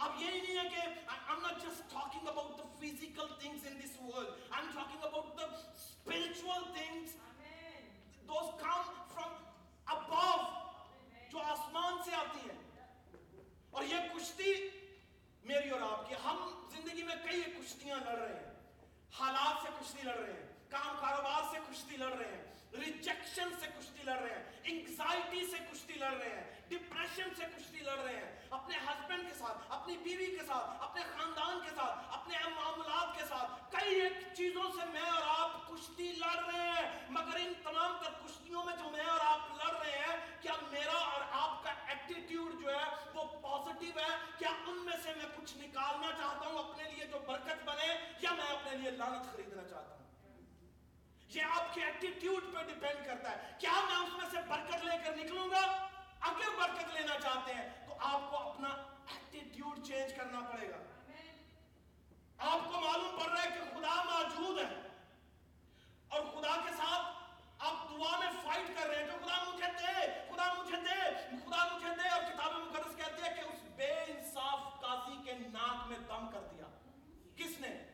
اب 0.06 0.21
یہی 0.21 0.41
نہیں 0.41 0.58
ہے 0.58 0.69
کہ 0.69 0.86
I'm 1.32 1.41
not 1.43 1.58
just 1.63 1.82
talking 1.93 2.27
about 2.34 2.51
the 2.60 2.67
physical 2.82 3.32
things 3.41 3.65
in 3.71 3.80
this 3.80 3.95
world. 4.03 4.30
I'm 4.60 4.69
talking 4.75 5.01
about 5.10 5.34
the 5.41 5.47
spiritual 5.88 6.69
things. 6.77 7.17
those 8.30 8.47
come 8.62 8.88
from 9.15 9.36
above. 9.88 10.57
تو 11.38 11.43
آسمان 11.43 11.97
سے 12.06 12.15
آتی 12.15 12.39
ہے 12.50 12.54
اور 13.69 13.84
یہ 13.84 14.08
کشتی 14.13 14.54
میری 15.43 15.69
اور 15.69 15.82
آپ 15.82 16.08
کی، 16.10 16.15
ہم 16.23 16.38
زندگی 16.71 17.04
میں 17.04 17.15
کئی 17.23 17.41
کشتیاں 17.58 17.97
لڑ 18.06 18.15
رہے 18.17 18.34
ہیں۔ 18.34 18.54
حالات 19.19 19.62
سے 19.63 19.69
کشتی 19.80 20.02
لڑ 20.04 20.15
رہے 20.15 20.32
ہیں، 20.34 20.47
کام 20.69 20.95
کاروبار 21.02 21.43
سے 21.52 21.58
کشتی 21.69 21.97
لڑ 21.97 22.12
رہے 22.13 22.32
ہیں 22.32 22.80
ریجیکشن 22.80 23.50
سے 23.60 23.67
کشتی 23.78 24.04
لڑ 24.04 24.17
رہے 24.19 24.34
ہیں 24.36 24.43
انگزائٹی 24.63 25.45
سے 25.52 25.58
کشتی 25.71 25.93
لڑ 25.93 26.12
رہے 26.13 26.30
ہیں 26.30 26.43
ڈپریشن 26.67 27.30
سے 27.38 27.43
کشتی 27.58 27.80
لڑ 27.80 27.97
رہے 27.97 28.15
ہیں۔ 28.15 28.37
اپنے 28.51 28.75
ہسبینڈ 28.77 29.27
کے 29.27 29.33
ساتھ، 29.33 29.57
اپنی 29.69 29.97
بیوی 29.97 30.25
کے 30.25 30.45
ساتھ، 30.47 30.83
اپنے 30.83 31.01
خاندان 31.15 31.60
کے 31.63 31.75
ساتھ، 31.75 32.15
اپنے 32.15 32.38
معاملات 32.55 33.17
کے 33.17 33.25
ساتھ، 33.29 33.71
کئی 33.71 34.01
ایک 34.01 34.13
چیزوں 34.33 34.63
سے 34.63 34.86
میں 34.86 35.01
اور 35.01 35.21
آپ 35.39 35.67
کشتی 35.69 36.12
لڑ 36.12 36.53
رہے 36.53 36.69
ہیں۔ 36.69 37.05
مگر 37.10 37.36
ان 37.36 37.53
تمام 37.63 37.97
تر 38.03 38.12
کشتیوں 38.25 38.63
میں 38.63 38.75
جو 38.75 38.89
میں 38.89 39.05
اور 39.05 39.19
آپ 39.19 39.39
لڑ 39.57 39.73
رہے 39.77 39.97
ہیں، 39.97 40.41
کیا 40.41 40.53
میرا 40.71 40.97
اور 40.97 41.21
آپ 41.31 41.63
کا 41.63 41.73
ایٹیٹیوڈ 41.88 42.62
جو 42.62 42.69
ہے 42.69 42.86
وہ 43.13 43.23
پازیٹیو 43.23 43.99
ہے؟ 43.99 44.15
کیا 44.38 44.49
ان 44.67 44.77
میں 44.77 44.97
سے 45.03 45.13
میں 45.13 45.25
کچھ 45.36 45.57
نکالنا 45.57 46.12
چاہتا 46.17 46.47
ہوں 46.47 46.60
اپنے 46.60 46.83
لیے 46.83 47.05
جو 47.05 47.19
برکت 47.19 47.63
بنے، 47.65 47.95
یا 48.21 48.31
میں 48.31 48.49
اپنے 48.49 48.77
لیے 48.77 48.91
لانت 48.91 49.31
خریدنا 49.31 49.63
چاہتا 49.63 49.95
ہوں؟ 49.95 50.05
یہ 51.29 51.43
آپ 51.43 51.73
کے 51.73 51.83
ایٹیٹیوڈ 51.83 52.43
پہ 52.53 52.63
ڈیپینڈ 52.63 53.05
کرتا 53.05 53.31
ہے۔ 53.31 53.55
کیا 53.57 53.71
میں 53.71 53.95
اس 53.95 54.13
میں 54.17 54.29
سے 54.31 54.38
برکت 54.47 54.86
لے 54.86 54.97
کر 55.03 55.15
نکلوں 55.15 55.49
گا؟ 55.51 55.88
اگر 56.19 56.55
برکت 56.57 56.93
لینا 56.93 57.19
چاہتے 57.19 57.53
ہیں 57.53 57.87
آپ 57.99 58.31
کو 58.31 58.38
اپنا 58.38 58.67
ایٹیٹیوڈ 59.07 59.88
چینج 59.88 60.13
کرنا 60.13 60.39
پڑے 60.39 60.69
گا۔ 60.69 60.77
آپ 62.38 62.60
کو 62.73 62.79
معلوم 62.79 63.19
پڑ 63.19 63.31
رہا 63.31 63.43
ہے 63.43 63.49
کہ 63.49 63.77
خدا 63.77 64.03
موجود 64.03 64.60
ہے۔ 64.60 64.87
اور 66.08 66.21
خدا 66.21 66.62
کے 66.65 66.71
ساتھ 66.77 67.17
آپ 67.60 67.89
دعا 67.89 68.19
میں 68.19 68.31
فائٹ 68.43 68.79
کر 68.79 68.87
رہے 68.87 69.00
ہیں۔ 69.00 69.08
کہ 69.08 69.25
خدا 69.25 69.43
مجھے 69.43 69.65
دے 69.67 70.12
خدا 70.29 70.54
مجھے 70.54 70.75
دے 70.75 71.12
خدا 71.45 71.67
مجھے 71.73 71.89
دے۔ 72.04 72.10
اور 72.10 72.21
کتاب 72.21 72.54
مقدس 72.54 72.98
کہتی 72.98 73.21
ہے 73.23 73.35
کہ 73.35 73.39
اس 73.39 73.60
بے 73.75 73.93
انصاف 73.93 74.60
قاضی 74.81 75.23
کے 75.25 75.33
ناک 75.33 75.87
میں 75.87 75.98
دم 75.98 76.29
کر 76.31 76.41
دیا۔ 76.41 76.65
کس 77.35 77.60
نے؟ 77.60 77.85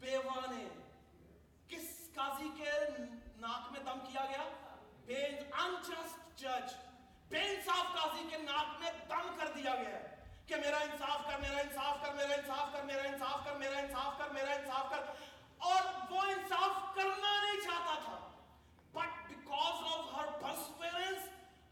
بیوہ 0.00 0.40
نے 0.50 0.68
کس 1.68 2.10
قاضی 2.14 2.48
کے 2.58 2.70
ناک 3.36 3.72
میں 3.72 3.80
دم 3.80 4.00
کیا 4.12 4.24
گیا؟ 4.24 4.48
بے 5.06 5.26
انجسٹ 5.52 6.38
جج۔ 6.38 6.87
بے 7.28 7.38
انصاف 7.38 7.94
قاضی 7.94 8.26
کے 8.30 8.36
ناک 8.36 8.80
میں 8.80 8.90
دم 9.08 9.36
کر 9.38 9.52
دیا 9.52 9.74
گیا 9.74 9.98
ہے 9.98 10.14
کہ 10.46 10.56
میرا 10.56 10.76
انصاف 10.76 11.26
کر، 11.26 11.38
میرا 11.38 11.60
انصاف 11.60 11.96
کر، 12.02 12.14
میرا 12.14 12.34
انصاف 12.34 12.72
کر، 12.72 12.82
میرا 12.82 13.02
انصاف 13.02 13.44
کر، 13.44 13.54
میرا 13.54 13.78
انصاف 13.78 14.18
کر، 14.18 14.30
میرا 14.30 14.52
انصاف 14.52 14.90
کر۔ 14.90 15.12
اور 15.58 16.12
وہ 16.12 16.22
انصاف 16.22 16.94
کرنا 16.94 17.44
نہیں 17.44 17.60
چاہتا 17.60 17.98
تھا۔ 18.04 18.30
But 18.92 19.28
because 19.28 19.92
of 19.92 20.14
her 20.16 20.40
perseverance 20.40 21.28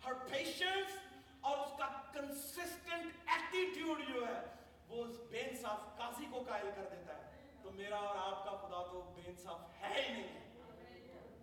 her 0.07 0.13
patience 0.13 0.93
اور 1.41 1.59
اس 1.59 1.73
کا 1.79 2.03
کنسسٹنٹ 2.13 3.13
ایٹیٹیوڈ 3.27 4.03
جو 4.15 4.27
ہے، 4.29 4.41
وہ 4.89 5.05
اس 5.05 5.17
بے 5.31 5.41
انصاف 5.41 5.99
قاضی 5.99 6.27
کو 6.31 6.45
قائل 6.49 6.71
کر 6.77 6.83
دیتا 6.83 7.15
ہے۔ 7.17 7.51
تو 7.63 7.71
میرا 7.71 7.97
اور 7.97 8.33
آپ 8.33 8.45
کا 8.45 8.51
خدا 8.51 8.87
تو 8.93 9.13
بے 9.17 9.31
انصاف 9.31 9.61
ہے 9.83 10.03
ہی 10.03 10.13
نہیں۔ 10.13 10.23
ہے 10.23 10.51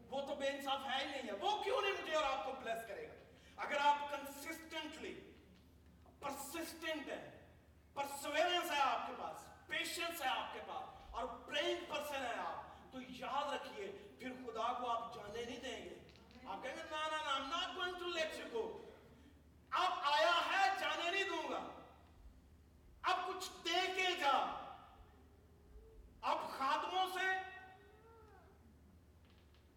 وہ 0.09 0.22
تو 0.22 0.36
بے 0.36 0.47
انصاف 0.47 0.80
ہے 0.86 1.05
ہی 1.05 1.05
نہیں 1.05 1.28
ہے۔ 1.28 1.34
وہ 1.34 1.64
کیوں 1.64 1.82
نہیں 1.82 1.91
مجھے 1.91 2.16
اور 2.16 2.38
آپ 2.38 2.45
کو 2.45 2.51
بلیس 2.51 2.88
کرے 2.88 3.07
گا؟ 3.07 3.12
اگر 3.58 3.78
آپ 3.80 4.12
کنسسٹنٹلی 4.12 5.32
پرسسٹنٹ 6.20 7.08
ہیں 7.08 7.47
پرسویرنس 7.93 8.72
ہے 8.72 8.80
آپ 8.80 9.08
کے 9.08 9.14
پاس 9.20 9.68
پیشنس 9.68 10.22
ہے 10.22 10.28
آپ 10.28 10.54
کے 10.54 10.60
پاس، 10.68 11.14
اور 11.14 11.28
پرینگ 11.28 11.86
پرسن 11.89 12.26
ہے 12.26 12.34
آپ، 12.34 12.91
تو 12.91 12.97
یاد 13.01 13.54
رکھیے، 13.54 14.16
پھر 14.20 14.30
خدا 14.30 14.74
کو 14.74 14.89
آپ 14.89 15.16
جانے 15.16 15.45
نہیں 15.45 15.60
دیں 15.60 15.86
گے۔ 15.86 15.99
آپ 16.45 16.64
کہیں 16.64 16.76
گے 16.76 16.84
نا 16.91 17.08
نا 17.08 17.18
نا 17.18 17.34
I'm 17.34 17.51
not 17.54 17.80
going 17.80 18.01
to 18.01 18.72
آپ 19.72 19.91
آیا 20.04 20.32
ہے، 20.51 20.80
جانے 20.80 21.12
نہیں 21.12 21.24
دوں 21.24 21.51
گا۔ 21.51 21.70
اب 23.01 23.18
کچھ 23.28 23.49
دے 23.66 23.93
کے 23.95 24.16
جا۔ 24.20 24.70
آپ 26.22 26.38
خادموں 26.58 27.06
سے 27.14 27.26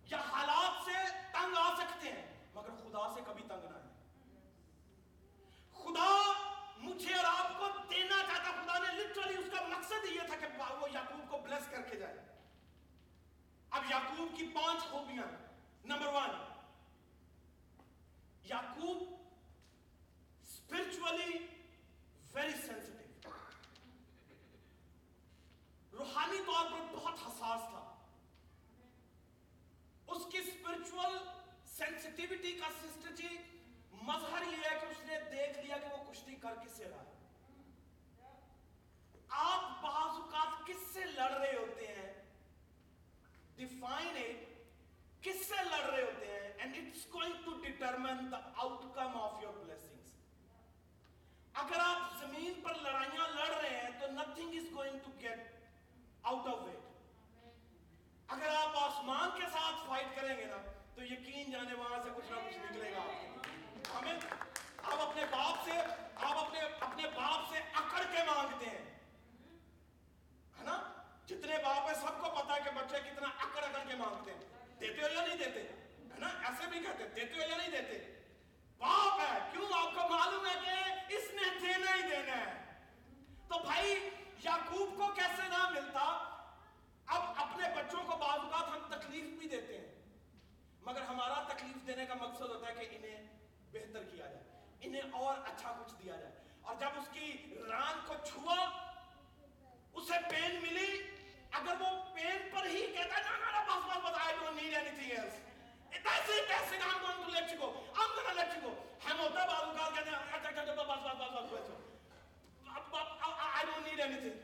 یا 0.02 0.20
حالات 0.20 0.84
سے 0.84 1.12
تنگ 1.32 1.56
آ 1.56 1.74
سکتے 1.74 2.12
ہیں۔ 2.12 2.25
سے 3.14 3.20
کبھی 3.26 3.42
تنگ 3.48 3.64
نہ 3.64 3.76
ہے 3.76 3.84
خدا 5.72 6.10
مجھے 6.78 7.14
اور 7.14 7.24
آپ 7.24 7.58
کو 7.58 7.66
دینا 7.90 8.22
چاہتا، 8.26 8.62
خدا 8.62 8.78
نے 8.78 9.02
لٹرلی 9.02 9.34
اس 9.34 9.50
کا 9.50 9.66
مقصد 9.66 10.04
یہ 10.10 10.20
تھا 10.26 10.36
کہ 10.36 10.46
وہ 10.80 10.90
یعقوب 10.92 11.30
کو 11.30 11.38
بلیس 11.38 11.66
کر 11.70 11.82
کے 11.82 11.96
جائے۔ 11.96 12.16
اب 13.70 13.82
یعقوب 13.90 14.36
کی 14.36 14.46
پانچ 14.54 14.80
خوبیاں 14.82 15.26
number 15.84 16.06
one 16.06 16.30
anything 114.20 114.42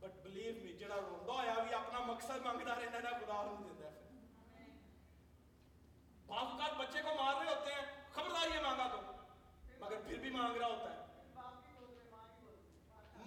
but 0.00 0.12
believe 0.24 0.52
me 0.54 0.72
جڑا 0.74 0.96
روندا 0.96 1.32
ہویا 1.32 1.54
بھی 1.58 1.74
اپنا 1.74 1.98
مقصد 2.02 2.44
مانگدا 2.44 2.74
رہندا 2.74 3.08
ہے 3.08 3.14
خدا 3.16 3.42
نوں 3.42 3.56
دیندا 3.58 3.88
ہے 3.88 4.64
بعض 6.26 6.44
اوقات 6.44 6.78
بچے 6.78 7.02
کو 7.02 7.14
مار 7.16 7.34
رہے 7.34 7.48
ہوتے 7.48 7.72
ہیں 7.72 7.84
خبردار 8.12 8.54
یہ 8.54 8.60
مانگا 8.62 8.86
تو 8.86 9.00
مگر 9.80 10.00
پھر 10.06 10.18
بھی 10.18 10.30
مانگ 10.30 10.56
رہا 10.56 10.66
ہوتا 10.66 10.90
ہے 10.90 11.04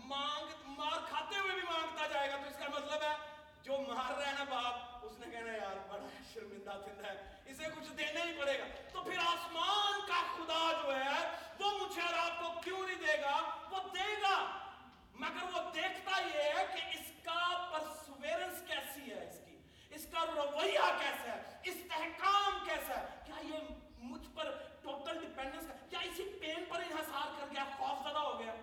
مانگ 0.08 0.70
مار 0.78 0.98
کھاتے 1.10 1.40
ہوئے 1.40 1.54
بھی 1.54 1.68
مانگتا 1.70 2.08
جائے 2.14 2.30
گا 2.30 2.38
تو 2.38 2.50
اس 2.50 2.58
کا 2.58 2.70
مطلب 2.70 3.04
ہے 3.04 3.16
جو 3.64 3.78
مار 3.84 4.12
رہا 4.12 4.28
ہے 4.28 4.34
نا 4.34 4.44
باپ 4.50 5.06
اس 5.06 5.20
نے 5.20 5.32
کہنا 5.32 5.52
یار 5.54 5.78
بڑا 5.90 6.08
شرمندہ 6.34 6.80
تھندہ 6.86 7.08
ہے 7.08 7.18
اسے 7.46 7.76
کچھ 7.76 7.92
دینا 7.94 8.26
ہی 8.26 8.38
پڑے 8.40 8.58
گا 8.60 8.66
تو 8.92 9.04
پھر 9.04 9.20
آسمان 9.28 10.08
کا 10.08 10.24
خدا 10.32 10.64
جو 10.82 10.96
ہے 10.96 11.20
وہ 11.60 11.78
مجھے 11.78 12.02
مگر 15.20 15.54
وہ 15.54 15.72
دیکھتا 15.74 16.22
یہ 16.22 16.42
ہے 16.42 16.66
کہ 16.76 16.98
اس 16.98 17.12
کا 17.24 17.70
پرسویرنس 17.72 18.64
کیسی 18.68 19.12
ہے 19.12 19.30
اس 19.30 19.40
کی؟ 19.46 19.58
اس 19.90 20.08
کا 20.12 20.26
رویہ 20.26 21.00
کیسا 21.00 21.36
ہے؟ 21.36 21.42
استحکام 21.64 22.66
کیسا 22.66 23.02
ہے؟ 23.02 23.06
کیا 23.26 23.36
یہ 23.44 23.74
مجھ 24.00 24.28
پر 24.36 24.58
ٹوٹل 24.82 25.20
ڈیپینڈنس 25.20 25.66
کیا 25.90 26.00
اسی 26.00 26.24
پین 26.42 26.64
پر 26.70 26.80
انحصار 26.80 27.40
کر 27.40 27.46
گیا؟ 27.52 27.64
خوف 27.78 28.10
زدہ 28.10 28.18
ہو 28.18 28.40
گیا؟ 28.40 28.56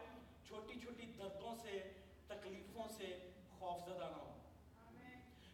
چھوٹی 0.47 0.81
چھوٹی 0.81 1.07
دردوں 1.07 1.57
سے، 1.63 1.93
تکلیفوں 2.27 2.89
سے 2.89 3.31
خوف 3.59 3.81
زدہ 3.89 4.05
نہ 4.05 4.17
ہو۔ 4.17 4.33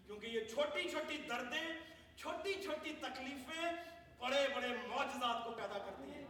کیونکہ 0.07 0.27
یہ 0.27 0.41
چھوٹی 0.45 0.91
چھوٹی 0.91 1.17
دردیں، 1.17 1.69
چھوٹی 2.17 2.63
چھوٹی 2.63 2.93
تکلیفیں 3.01 3.73
بڑے 4.19 4.49
بڑے 4.55 4.69
معجزات 4.69 5.45
کو 5.45 5.51
پیدا 5.51 5.79
کرتی 5.79 6.13
ہیں۔ 6.13 6.27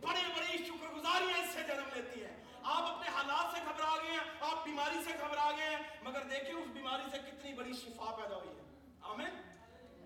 بڑے 0.00 0.20
بڑی 0.36 0.64
شکر 0.64 0.94
گزاریاں 0.94 1.38
اس 1.38 1.50
سے 1.52 1.62
جنم 1.62 1.88
لیتی 1.94 2.24
ہیں۔ 2.24 2.37
آپ 2.68 2.82
اپنے 2.82 3.08
حالات 3.08 3.56
سے 3.56 3.62
گھبرا 3.64 3.96
گئے 4.02 4.10
ہیں، 4.10 4.30
آپ 4.40 4.64
بیماری 4.64 5.04
سے 5.04 5.10
گھبرا 5.20 5.50
گئے 5.56 5.68
ہیں، 5.68 5.82
مگر 6.02 6.22
دیکھیں 6.22 6.54
اس 6.54 6.66
بیماری 6.72 7.10
سے 7.10 7.18
کتنی 7.18 7.54
بڑی 7.54 7.72
شفا 7.72 8.16
پیدا 8.16 8.36
ہوئی 8.36 8.48
ہے۔ 8.48 8.90
آمین؟ 9.02 9.30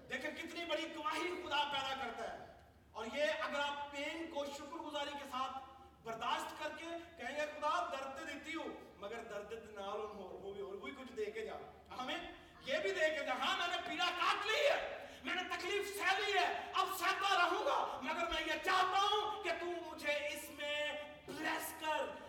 دیکھیں 0.08 0.30
کتنی 0.30 0.64
بڑی 0.64 0.94
گواہی 0.94 1.42
خدا 1.42 1.68
پیدا 1.72 1.94
کرتا 2.04 2.32
ہے۔ 2.32 2.46
اور 2.92 3.06
یہ 3.14 3.22
اگر 3.22 3.60
آپ 3.60 3.92
پین 3.92 4.30
کو 4.34 4.44
شکر 4.44 4.76
گزاری 4.76 5.10
کے 5.10 5.24
ساتھ 5.30 5.56
برداشت 6.02 6.62
کر 6.62 6.68
کے 6.78 6.84
کہیں 7.16 7.36
گے، 7.36 7.40
خدا 7.40 7.88
درد 7.92 8.28
دیتی 8.28 8.54
ہو 8.54 8.64
مگر 8.96 9.22
درد 9.22 9.52
نال 9.52 10.00
ہو 10.00 10.38
وہ 10.42 10.52
بھی 10.52 10.60
اور 10.60 10.74
بھی 10.74 10.90
کچھ 10.90 11.12
دے 11.12 11.24
کے 11.24 11.46
جا۔ 11.46 11.56
ہمیں 11.98 12.18
یہ 12.66 12.78
بھی 12.78 12.92
دے 12.92 13.10
کے 13.10 13.24
جا۔ 13.24 13.32
ہاں 13.32 13.58
میں 13.58 13.76
نے 13.76 13.82
پیڑا 13.88 14.10
کاٹ 14.18 14.46
لی 14.46 14.66
ہے، 14.70 15.06
میں 15.24 15.34
نے 15.34 15.42
تکلیف 15.56 15.96
سہ 15.96 16.20
لی 16.20 16.38
ہے، 16.38 16.70
اب 16.74 16.86
سہتا 16.98 17.44
رہوں 17.44 17.64
گا، 17.64 18.00
مگر 18.02 18.24
میں 18.30 18.42
یہ 18.46 18.64
چاہتا 18.64 18.98
ہوں 19.00 19.42
کہ 19.42 19.50
تو 19.60 19.66
مجھے 19.66 20.12
اس 20.12 20.50
میں 20.50 20.92
بلیس 21.26 21.74
کر۔ 21.80 22.21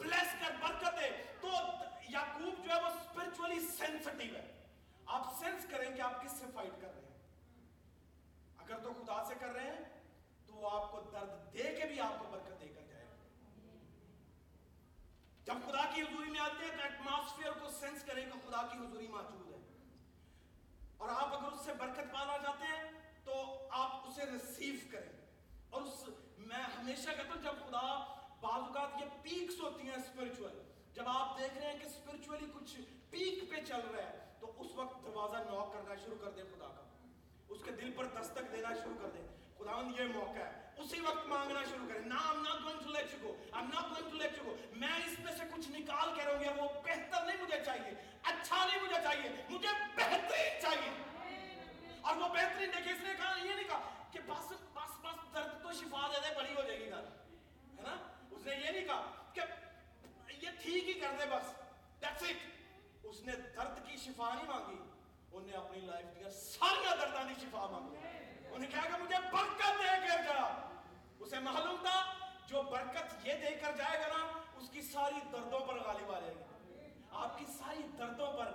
بلیس 0.00 0.46
کر 0.46 0.52
برکت 0.60 0.98
ہے 1.02 1.24
تو 1.40 1.48
یعقوب 2.08 2.64
جو 2.64 2.74
ہے 2.74 2.80
وہ 2.80 2.86
اسپرچولی 2.86 3.60
سینسٹیو 3.60 4.34
ہے۔ 4.34 4.56
آپ 5.06 5.26
سینس 5.38 5.66
کریں 5.70 5.96
کہ 5.96 6.00
آپ 6.00 6.24
کس 6.24 6.32
سے 6.32 6.44
فائٹ 6.54 6.80
کر 6.80 6.94
رہے 6.94 7.02
ہیں۔ 7.02 7.18
اگر 8.56 8.78
تو 8.82 8.92
خدا 8.92 9.24
سے 9.24 9.34
کر 9.40 9.46
رہے 9.46 9.64
ہیں، 9.64 10.02
تو 10.46 10.54
وہ 10.54 10.70
آپ 10.72 10.90
کو 10.90 11.00
درد 11.12 11.52
دے 11.52 11.76
کے 11.80 11.86
بھی 11.86 12.00
آپ 12.00 12.18
کو 12.18 12.24
برکت 12.30 12.60
دے 12.60 12.68
کر 12.68 12.80
جائے۔ 12.88 13.06
جب 15.44 15.54
خدا 15.66 15.90
کی 15.94 16.02
حضوری 16.02 16.30
میں 16.30 16.40
آتے 16.40 16.64
ہیں 16.64 16.76
تو 16.76 16.82
ایٹماسفیئر 16.82 17.52
کو 17.52 17.68
سینس 17.68 18.04
کریں 18.04 18.26
کہ 18.26 18.50
خدا 18.50 18.66
کی 18.72 18.78
حضوری 18.78 19.06
موجود 19.06 19.48
ہے۔ 19.48 19.78
اور 20.96 21.08
آپ 21.08 21.34
اگر 21.34 21.52
اس 21.52 21.64
سے 21.64 21.72
برکت 21.74 22.12
پانا 22.12 22.36
جاتے 22.36 22.64
ہیں، 22.64 22.90
تو 23.24 23.58
آپ 23.70 24.08
اسے 24.08 24.24
ریسیو 24.26 24.74
کریں۔ 24.92 25.26
اور 25.70 25.82
اس 25.82 26.04
میں 26.38 26.62
ہمیشہ 26.78 27.10
کہتا 27.10 27.34
ہوں، 27.34 27.42
جب 27.42 27.54
خدا 27.66 28.19
بعض 28.40 28.60
اوقات 28.60 29.00
یہ 29.00 29.06
پیکس 29.22 29.60
ہوتی 29.60 29.82
ہیں 29.82 29.94
اسپرچول 29.94 30.62
جب 30.92 31.02
آپ 31.06 31.38
دیکھ 31.38 31.58
رہے 31.58 31.72
ہیں 31.72 31.78
کہ 31.78 31.86
اسپرچولی 31.86 32.46
کچھ 32.54 32.76
پیک 33.10 33.50
پہ 33.50 33.56
چل 33.68 33.80
رہا 33.92 34.02
ہے، 34.02 34.18
تو 34.40 34.52
اس 34.58 34.66
وقت 34.74 35.04
دروازہ 35.04 35.36
نوک 35.36 35.72
کرنا 35.72 35.94
شروع 35.94 36.16
کر 36.20 36.30
دیں 36.30 36.44
خدا 36.44 36.68
کا۔ 36.68 36.86
اس 37.48 37.58
کے 37.64 37.70
دل 37.70 37.92
پر 37.96 38.04
دستک 38.04 38.52
دینا 38.52 38.68
شروع 38.74 38.94
کر 39.02 39.08
دیں۔ 39.08 39.26
خدا، 39.58 40.02
یہ 40.02 40.08
موقع 40.14 40.38
ہے۔ 40.38 40.70
اسی 40.76 41.00
وقت 41.00 41.26
مانگنا 41.26 41.60
شروع 41.70 41.88
کریں۔ 41.88 42.00
نا 42.00 42.14
I'm 42.14 42.38
not 42.38 42.58
going 42.58 42.80
to 42.80 42.90
let 42.90 43.04
you 43.04 43.26
go. 43.26 43.58
I'm 43.58 43.70
not 43.74 43.92
going 43.92 44.14
to 44.14 44.20
let 44.20 44.56
میں 44.76 44.98
اس 45.06 45.18
میں 45.18 45.32
سے 45.32 45.44
کچھ 45.56 45.70
نکال 45.70 46.14
کے 46.14 46.24
رہوں 46.24 46.44
گا، 46.44 46.62
وہ 46.62 46.68
بہتر 46.68 47.26
نہیں 47.26 47.42
مجھے 47.42 47.64
چاہیے۔ 47.64 47.90
اچھا 48.22 48.64
نہیں 48.64 48.82
مجھے 48.82 48.96
چاہیے، 49.02 49.30
مجھے 49.48 49.68
بہترین 49.96 50.62
چاہیے۔ 50.62 50.90
اور 52.00 52.16
وہ 52.16 52.28
بہترین 52.28 52.70
دیکھیں، 52.76 52.92
اس 52.92 53.02
نے 53.02 53.10
کہا، 53.16 53.38
یہ 53.44 53.54
نہیں 53.54 53.68
کہا 53.68 54.06
کہ 54.12 54.18
بس 54.26 54.52
بس 54.74 55.04
بس، 55.04 55.34
درد 55.34 55.62
تو 55.62 55.72
شفا 55.72 56.06
دے 56.06 56.28
دے، 56.28 56.34
بڑی 56.36 56.54
ہو 56.54 56.62
جائے 56.66 56.80
گی 56.80 56.90
گھر۔ 56.90 57.19
نے 58.50 58.66
یہ 58.66 58.70
نہیں 58.70 58.84
کہا 58.84 59.10
کہ 59.32 59.40
یہ 60.42 60.50
ٹھیک 60.62 60.88
ہی 60.88 61.00
کر 61.00 61.16
دے 61.18 61.26
بس 61.30 61.50
That's 62.04 62.22
it. 62.28 62.36
اس 63.02 63.20
نے 63.20 63.32
درد 63.56 63.78
کی 63.86 63.96
شفا 63.96 64.34
نہیں 64.34 64.46
مانگی 64.46 64.76
انہوں 65.32 65.46
نے 65.46 65.56
اپنی 65.56 65.80
لائف 65.80 66.06
دیا 66.14 66.30
ساریا 66.30 66.94
دردہ 66.94 67.24
نہیں 67.24 67.34
شفا 67.40 67.66
مانگی۔ 67.66 67.96
انہیں 68.54 68.70
کہا 68.70 68.82
کہ 68.82 69.02
مجھے 69.02 69.16
برکت 69.32 69.82
دے 69.82 69.96
کر 70.08 70.22
جا۔ 70.24 70.40
اسے 71.20 71.38
محلوم 71.38 71.76
تھا 71.82 71.98
جو 72.46 72.62
برکت 72.62 73.26
یہ 73.26 73.34
دے 73.34 73.54
کر 73.54 73.76
جائے 73.76 74.00
گا 74.00 74.06
نا 74.06 74.40
اس 74.56 74.70
کی 74.70 74.82
ساری 74.82 75.20
دردوں 75.32 75.60
پر 75.60 75.78
غالب 75.80 76.12
آ 76.12 76.20
جائے 76.20 76.34
گی۔ 76.34 76.88
آپ 77.10 77.38
کی 77.38 77.44
ساری 77.58 77.82
دردوں 77.98 78.32
پر 78.32 78.52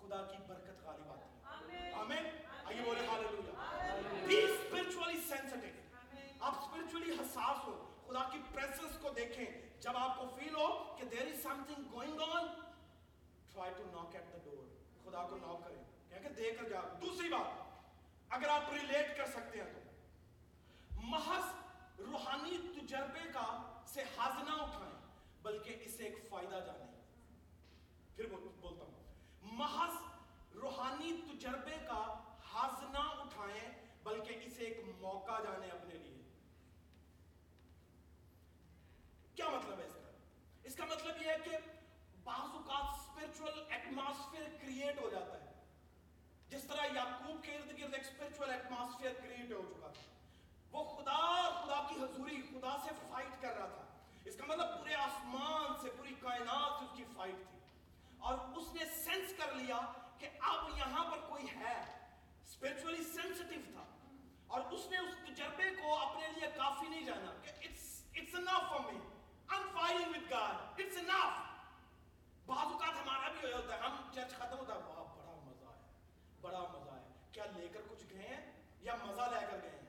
خدا 0.00 0.22
کی 0.30 0.36
برکت 0.46 0.84
غالب 0.84 1.12
آتی 1.12 1.74
ہے۔ 1.74 1.92
آمین۔ 1.92 2.26
آئیے 2.64 2.80
بولے 2.84 3.06
حالیلویہ 3.06 4.26
بی 4.26 4.40
سپیرچولی 4.46 5.18
سینسٹیو 5.28 5.73
خدا 8.14 8.28
کی 8.32 8.38
پریسنس 8.54 8.98
کو 9.00 9.10
دیکھیں۔ 9.10 9.46
جب 9.80 9.96
آپ 9.96 10.18
کو 10.18 10.28
فیل 10.36 10.54
ہو 10.54 10.96
کہ 10.98 11.04
there 11.04 11.26
is 11.26 11.42
something 11.66 11.84
going 11.92 12.20
on 12.20 12.46
try 13.52 13.72
to 13.76 13.82
knock 13.92 14.14
at 14.14 14.32
the 14.32 14.38
door 14.44 14.66
خدا 15.04 15.26
کو 15.26 15.36
ناک 15.36 15.64
کریں۔ 15.64 15.82
کہہ 16.08 16.28
کے 16.28 16.28
دے 16.28 16.50
کر 16.50 16.68
جاؤ 16.68 16.82
دوسری 17.00 17.28
بات، 17.28 17.80
اگر 18.28 18.48
آپ 18.48 18.72
ریلیٹ 18.72 19.16
کر 19.16 19.26
سکتے 19.26 19.62
ہیں 19.62 19.72
تو۔ 19.72 19.80
محض 21.02 21.44
روحانی 21.98 22.58
تجربے 22.58 23.32
کا 23.32 23.80
سے 23.86 24.02
حاض 24.02 24.48
نہ 24.48 24.62
اٹھائیں، 24.62 24.98
بلکہ 25.42 25.76
اسے 25.80 26.04
ایک 26.04 26.28
فائدہ 26.28 26.56
جانیں۔ 26.66 27.00
پھر 28.16 28.26
بولتا 28.60 28.84
ہوں۔ 28.84 29.04
محض 29.42 29.94
روحانی 30.54 31.20
تجربے 31.32 31.76
کا 31.86 32.18
حاض 32.52 32.82
نہ 32.90 32.98
اٹھائیں، 32.98 33.70
بلکہ 34.02 34.38
اسے 34.44 34.64
ایک 34.64 34.80
موقع 34.98 35.42
جانیں 35.42 35.70
اپنے 35.70 35.94
لیے۔ 35.94 36.13
ایک 47.94 48.06
اسپرچل 48.06 48.50
ایٹماسفیر 48.52 49.10
کریٹ 49.12 49.52
ہو 49.52 49.72
چکا 49.74 49.88
تھا۔ 49.88 50.02
وہ 50.70 50.84
خدا 50.84 51.42
خدا 51.50 51.86
کی 51.88 51.94
حضوری، 51.94 52.42
خدا 52.42 52.76
سے 52.84 52.90
فائٹ 53.10 53.42
کر 53.42 53.56
رہا 53.56 53.66
تھا۔ 53.66 53.84
اس 54.24 54.36
کا 54.36 54.44
مطلب 54.46 54.78
پورے 54.78 54.94
آسمان 54.94 55.82
سے، 55.82 55.90
پوری 55.96 56.14
کائنات 56.20 56.82
اس 56.82 56.88
کی 56.96 57.04
فائٹ 57.16 57.50
تھی۔ 57.50 57.58
اور 58.18 58.38
اس 58.38 58.74
نے 58.74 58.84
سنس 58.84 59.32
کر 59.38 59.52
لیا 59.52 59.80
کہ 60.18 60.28
اب 60.40 60.78
یہاں 60.78 61.04
پر 61.04 61.18
کوئی 61.28 61.46
ہے۔ 61.56 62.08
اسپرچولی 62.42 63.04
سینسٹیو 63.04 63.60
تھا۔ 63.72 63.84
اور 64.46 64.60
اس 64.60 64.86
نے 64.90 64.98
اس 64.98 65.14
تجربے 65.28 65.70
کو 65.82 65.98
اپنے 65.98 66.28
لیے 66.28 66.50
کافی 66.56 66.88
نہیں 66.88 67.04
جانا 67.04 67.34
کہ 67.42 67.48
it's 67.48 68.02
it's 68.14 68.34
enough 68.34 68.70
for 68.70 68.92
me 68.92 68.98
I'm 69.54 69.62
fighting 69.62 70.08
with 70.08 70.40
God. 70.40 70.52
It's 70.52 71.02
enough. 71.02 71.32
بعض 72.46 72.66
اوقات 72.72 72.96
ہمارا 73.02 73.28
بھی 73.40 73.52
ہوتا 73.52 73.74
ہے، 73.74 73.80
ہم 73.80 73.96
چرچ 74.14 74.30
ختم 74.30 74.58
ہوتا 74.58 74.74
ہے 74.74 74.80
کیا 77.34 77.44
لے 77.56 77.68
کر 77.68 77.80
کچھ 77.88 78.04
گئے 78.10 78.22
ہیں 78.22 78.52
یا 78.80 78.94
مزہ 78.94 79.20
لے 79.20 79.46
کر 79.50 79.58
گئے 79.62 79.70
ہیں؟ 79.70 79.84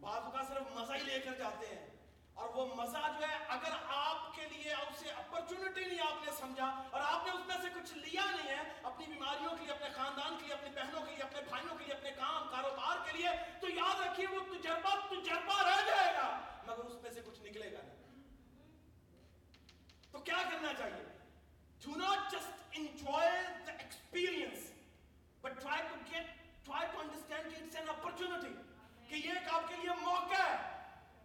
بعض 0.00 0.22
اوقات 0.22 0.46
صرف 0.48 0.76
مزہ 0.76 0.92
ہی 0.92 1.02
لے 1.02 1.20
کر 1.20 1.34
جاتے 1.34 1.66
ہیں۔ 1.66 1.88
اور 2.34 2.48
وہ 2.48 2.74
مزہ 2.74 3.16
جو 3.20 3.28
ہے، 3.28 3.36
اگر 3.48 3.70
آپ 3.86 4.36
کے 4.36 4.48
لیے 4.48 4.72
اسے 4.72 5.10
اپرچونٹی 5.10 5.84
نہیں 5.84 6.00
آپ 6.00 6.24
نے 6.24 6.32
سمجھا 6.40 6.64
اور 6.64 7.00
آپ 7.04 7.26
نے 7.26 7.32
اس 7.32 7.46
میں 7.46 7.56
سے 7.62 7.68
کچھ 7.74 7.94
لیا 7.94 8.22
نہیں 8.24 8.48
ہے، 8.48 8.62
اپنی 8.82 9.06
بیماریوں 9.06 9.50
کے 9.50 9.64
لیے، 9.64 9.72
اپنے 9.72 9.88
خاندان 9.94 10.36
کے 10.38 10.44
لیے، 10.44 10.54
اپنی 10.54 10.70
بہنوں 10.70 11.06
کے 11.06 11.12
لیے، 11.12 11.22
اپنے 11.22 11.40
بھائیوں 11.48 11.78
کے 11.78 11.84
لیے، 11.84 11.94
اپنے 11.94 12.10
کام، 12.10 12.48
کاروبار 12.50 12.96
کے 13.06 13.18
لیے، 13.18 13.28
تو 13.60 13.68
یاد 13.68 14.00
رکھیے 14.00 14.26
وہ 14.26 14.40
تجربہ 14.40 14.94
تجربہ 15.10 15.62
رہ 15.62 15.86
جائے 15.86 16.14
گا، 16.14 16.40
مگر 16.66 16.84
اس 16.84 17.02
میں 17.02 17.10
سے 17.10 17.20
کچھ 17.26 17.42
نکلے 17.42 17.72
گا 17.72 17.78
نہیں۔ 17.82 18.22
تو 20.12 20.18
کیا 20.18 20.42
کرنا 20.50 20.74
چاہیے؟ 20.74 21.18
Do 21.84 21.90
not 21.96 22.32
just 22.32 22.62
enjoy 22.72 23.42
the 23.66 23.72
experience 23.72 24.71
but 25.44 25.60
try 25.60 25.82
to 25.82 25.96
get 26.10 26.26
try 26.64 26.86
to 26.92 27.00
understand 27.00 27.50
کہ 27.50 27.62
اٹس 27.62 27.76
این 27.76 27.88
اپرچونٹی 27.88 28.52
کہ 29.08 29.14
یہ 29.16 29.32
ایک 29.32 29.52
آپ 29.52 29.68
کے 29.68 29.76
لیے 29.76 29.94
موقع 30.00 30.42
ہے 30.42 30.56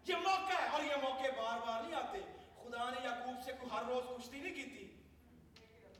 یہ 0.06 0.24
موقع 0.24 0.54
ہے 0.54 0.68
اور 0.70 0.84
یہ 0.84 1.02
موقع 1.02 1.32
بار 1.38 1.60
بار 1.60 1.82
نہیں 1.82 1.96
آتے 1.96 2.22
خدا 2.58 2.90
نے 2.90 3.04
یعقوب 3.04 3.44
سے 3.46 3.52
ہر 3.72 3.84
روز 3.88 4.04
کشتی 4.08 4.40
نہیں 4.40 4.56
کی 4.56 4.64
تھی 4.66 4.86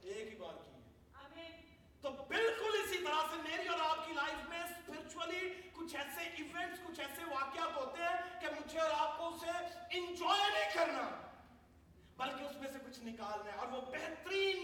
ایک 0.04 0.32
ہی 0.32 0.36
بار 0.36 0.54
کی 0.54 0.70
ہے 1.36 1.46
تو 2.04 2.10
بالکل 2.28 2.76
اسی 2.78 2.98
طرح 2.98 3.22
سے 3.30 3.40
میری 3.42 3.68
اور 3.68 3.80
آپ 3.84 4.06
کی 4.06 4.12
لائف 4.14 4.48
میں 4.48 4.60
اسپرچولی 4.60 5.48
کچھ 5.72 5.96
ایسے 5.96 6.28
ایونٹس 6.32 6.80
کچھ 6.86 7.00
ایسے 7.00 7.24
واقعات 7.26 7.76
ہوتے 7.76 8.02
ہیں 8.02 8.40
کہ 8.40 8.54
مجھے 8.54 8.80
اور 8.80 8.90
آپ 8.98 9.18
کو 9.18 9.28
اسے 9.28 9.56
انجوائے 9.98 10.50
نہیں 10.50 10.74
کرنا 10.74 11.08
بلکہ 12.18 12.42
اس 12.44 12.56
میں 12.56 12.70
سے 12.72 12.78
کچھ 12.86 13.00
نکالنا 13.02 13.52
ہے 13.52 13.58
اور 13.58 13.68
وہ 13.68 13.80
بہترین 13.90 14.57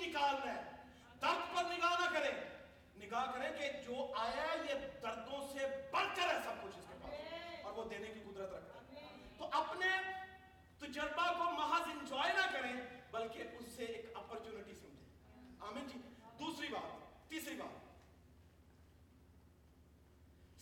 بلکہ 13.25 13.43
اس 13.59 13.67
سے 13.77 13.85
ایک 13.85 14.11
اپرچونٹی 14.15 14.75
سمجھیں 14.75 15.57
آمین 15.61 15.89
جی۔ 15.89 15.99
دوسری 16.39 16.69
بات، 16.69 17.29
تیسری 17.29 17.55
بات۔ 17.55 17.85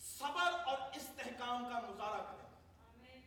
صبر 0.03 0.59
اور 0.65 0.77
استحکام 0.95 1.63
کا 1.63 1.79
مظاہرہ 1.79 2.23
کریں۔ 2.23 3.21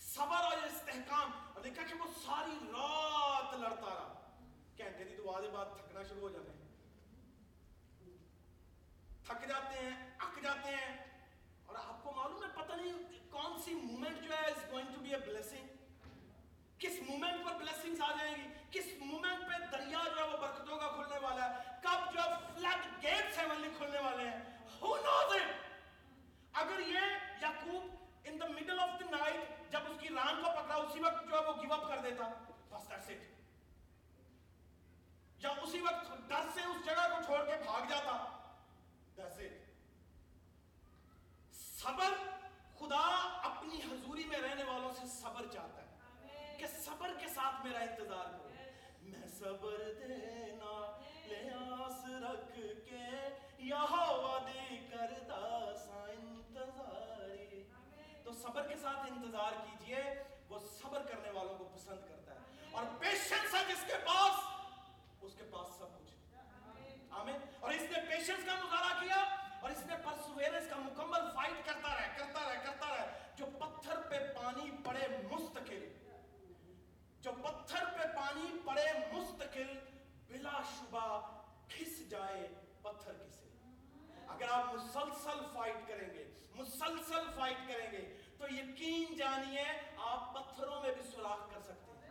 صبر 0.00 0.36
اور 0.36 0.56
استحکام، 0.56 1.30
اور 1.54 1.60
دیکھا 1.60 1.82
کہ 1.82 1.94
وہ 1.94 2.06
ساری 2.24 2.58
رات 2.64 3.58
لڑتا 3.58 3.94
رہا۔ 3.94 4.36
کہتے 4.76 5.04
تھے 5.04 5.16
تو 5.16 5.30
آدھے 5.30 5.48
بات 5.48 5.76
تھکنا 5.76 6.02
شروع 6.02 6.20
ہو 6.20 6.28
جاتے 6.28 6.50
ہیں 6.50 6.68
تھک 9.24 9.48
جاتے 9.48 9.78
ہیں، 9.78 10.16
اک 10.18 10.42
جاتے 10.42 10.68
ہیں۔ 10.68 11.20
اور 11.66 11.76
آپ 11.76 12.04
کو 12.04 12.12
معلوم 12.12 12.44
ہے، 12.44 12.48
پتہ 12.54 12.72
نہیں 12.72 12.92
کون 13.30 13.62
سی 13.64 13.74
مومنٹ 13.74 14.22
جو 14.22 14.30
ہے 14.30 14.44
is 14.46 14.72
going 14.72 14.94
to 14.94 15.00
be 15.00 15.14
a 15.14 15.20
blessing 15.20 15.77
کس 16.78 16.92
مومنٹ 17.08 17.46
پر 17.46 17.54
بلیسنگز 17.54 18.00
آ 18.00 18.12
جائیں 18.18 18.34
گی؟ 18.36 18.48
کس 18.70 18.86
مومنٹ 19.00 19.48
پہ 19.48 19.76
دریا 19.76 20.00
جو 20.08 20.16
ہے 20.16 20.22
وہ 20.22 20.36
برکتوں 20.36 20.78
کا 20.78 20.88
کھلنے 20.88 21.18
والا 21.18 21.50
ہے؟ 21.50 21.64
کب 21.82 22.14
جو 22.14 22.20
فلڈ 22.54 23.02
گیٹس 23.02 23.38
ہیونلی 23.38 23.68
کھلنے 23.78 23.98
والے 23.98 24.28
ہیں؟ 24.28 24.58
Who 24.84 24.90
knows 24.90 25.36
it? 25.36 25.52
اگر 26.52 26.80
یہ 26.80 27.00
یعقوب 27.40 27.98
in 28.28 28.34
the 28.34 28.50
middle 28.50 28.88
of 28.88 28.90
the 28.90 29.20
night 29.20 29.70
جب 29.70 29.80
اس 29.86 30.00
کی 30.00 30.08
ران 30.08 30.42
کو 30.44 30.50
پکڑا، 30.50 30.74
اسی 30.74 31.00
وقت 31.00 31.28
جو 31.30 31.38
ہے 31.38 31.44
وہ 31.44 31.62
گیو 31.62 31.74
اپ 31.74 31.88
کر 31.88 31.98
دیتا۔ 31.98 32.24
بس 32.68 32.92
that's 32.92 33.08
it. 33.08 33.24
یا 35.38 35.48
اسی 35.48 35.80
وقت 35.80 36.28
ڈر 36.28 36.42
سے 36.54 36.60
اس 36.60 36.84
جگہ 36.84 37.16
کو 37.16 37.22
چھوڑ 37.26 37.44
کے 37.44 37.52
بھاگ 37.64 37.80
جاتا۔ 37.88 38.46
That's 39.20 39.40
it. 39.40 39.54
صبر 41.52 42.14
خدا 42.78 43.28
اپنی 43.42 43.76
حضوری 43.76 44.24
میں 44.24 44.38
رہنے 44.38 44.64
والوں 44.64 44.92
سے 44.94 45.06
صبر 45.06 45.46
چاہتا۔ 45.52 45.77
کہ 46.58 46.66
صبر 46.66 47.10
کے 47.20 47.28
ساتھ 47.28 47.66
میرا 47.66 47.78
انتظار 47.78 48.24
کرو۔ 48.24 48.48
میں 49.02 49.28
صبر 49.28 49.78
دینا 49.78 50.98
لیاس 51.24 52.04
رکھ 52.04 52.58
کے 52.90 53.28
یہاں 53.58 54.12
وعدے 54.12 54.76
کرتا 54.90 55.72
سا 55.86 56.06
انتظاری۔ 56.18 57.62
تو 58.24 58.32
صبر 58.32 58.68
کے 58.68 58.76
ساتھ 58.76 58.98
انتظار 58.98 59.52
کیجیے، 59.52 60.02
وہ 60.48 60.58
صبر 60.82 61.02
کرنے 61.02 61.30
والوں 61.30 61.58
کو 61.58 61.64
پسند 61.64 62.00
کرتا 62.08 62.34
ہے۔ 62.34 62.38
اور 62.70 62.84
پیشنس 62.98 63.54
ہے 63.54 63.64
جس 63.68 63.84
کے 63.86 63.94
پاس، 64.06 64.44
اس 65.20 65.32
کے 65.34 65.44
پاس 65.50 65.78
سب 65.78 65.98
کچھ 65.98 66.36
آمین۔ 67.10 67.36
اور 67.60 67.70
اس 67.70 67.82
نے 67.82 67.98
پیشنس 68.00 68.46
کا 68.46 68.54
مظاہرہ 68.54 69.00
کیا، 69.00 69.36
اور 69.60 69.70
اس 69.70 69.86
نے 69.86 69.94
پرسویرنس 70.04 70.68
کا 70.70 70.76
مکمل 70.76 71.20
فائٹ 71.34 71.66
کرتا 71.66 71.88
رہا 71.88 72.16
کرتا 72.16 72.40
رہا 72.40 72.62
کرتا 72.62 72.96
رہا 72.96 73.06
جو 73.36 73.46
پتھر 73.46 73.96
پہ 74.10 74.18
پانی 74.36 74.70
پڑے 74.84 75.08
مستقل۔ 75.30 75.97
اگر 84.38 84.48
آپ 84.50 84.74
مسلسل 84.74 85.38
فائٹ 85.54 85.88
کریں 85.88 86.14
گے، 86.14 86.30
مسلسل 86.54 87.30
فائٹ 87.36 87.56
کریں 87.68 87.92
گے۔ 87.92 88.20
تو 88.38 88.54
یقین 88.54 89.16
جانی 89.16 89.56
ہے 89.56 89.94
آپ 89.96 90.34
پتھروں 90.34 90.82
میں 90.82 90.94
بھی 90.94 91.10
سلاخ 91.10 91.54
کر 91.54 91.60
سکتے 91.62 91.92
ہیں۔ 91.92 92.08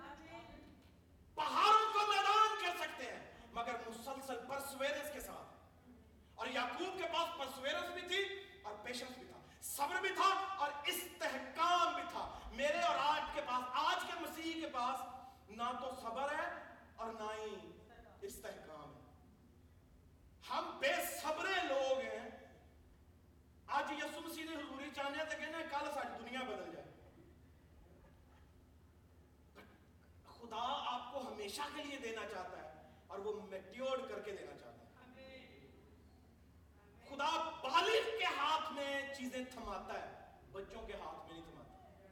پہاڑوں 1.36 1.94
کو 1.94 2.12
میدان 2.12 2.66
کر 2.66 2.78
سکتے 2.80 3.04
ہیں، 3.04 3.34
مگر 3.52 3.74
مسلسل 3.88 4.40
پرسویرنس 4.48 5.14
کے 5.14 5.20
ساتھ۔ 5.20 5.54
اور 6.36 6.48
یعقوب 6.48 6.98
کے 6.98 7.06
پاس 7.14 7.40
پرسویرنس 7.40 7.92
بھی 7.94 8.02
تھی 8.02 8.24
اور 8.64 8.74
پیشنس 8.84 9.18
بھی 9.18 9.28
تھا۔ 9.28 9.40
صبر 9.62 10.02
بھی 10.02 10.10
تھا 10.10 10.56
اور 10.58 10.72
استحکام 10.86 11.94
بھی 11.94 12.04
تھا۔ 12.12 12.40
میرے 12.52 12.80
اور 12.80 12.96
آج 13.00 13.22
کے 13.34 13.42
پاس، 13.48 13.64
آج 13.74 14.06
کے 14.08 14.20
مسیح 14.20 14.62
کے 14.62 14.68
پاس 14.68 15.00
نہ 15.50 15.64
تو 15.64 15.92
صبر 16.02 16.32
ہے 16.32 16.64
اور 16.96 17.14
نہ 17.14 17.42
ہی 17.42 17.72
استحکام 18.22 18.96
ہے۔ 18.96 19.08
ہم 20.50 20.78
بے 20.80 20.94
آپ 30.62 31.14
کو 31.14 31.34
ہمیشہ 31.34 31.62
کے 31.76 31.84
لیے 31.84 31.98
دینا 31.98 32.22
چاہتا 32.22 32.58
ہے 32.58 32.92
اور 33.08 33.20
وہ 33.20 33.42
میٹیورڈ 33.42 34.10
کر 34.10 34.20
کے 34.20 34.32
دینا 34.32 34.58
چاہتا 34.58 35.12
ہے۔ 35.12 35.28
خدا 37.10 37.50
بالغ 37.64 38.18
کے 38.20 38.26
ہاتھ 38.26 38.74
میں 38.74 39.14
چیزیں 39.18 39.46
تھماتا 39.52 39.94
ہے 39.94 40.36
بچوں 40.52 40.88
کے 40.88 40.94
ہاتھ 40.94 41.28
میں 41.28 41.34
نہیں 41.34 41.52
تھماتا۔ 41.52 42.08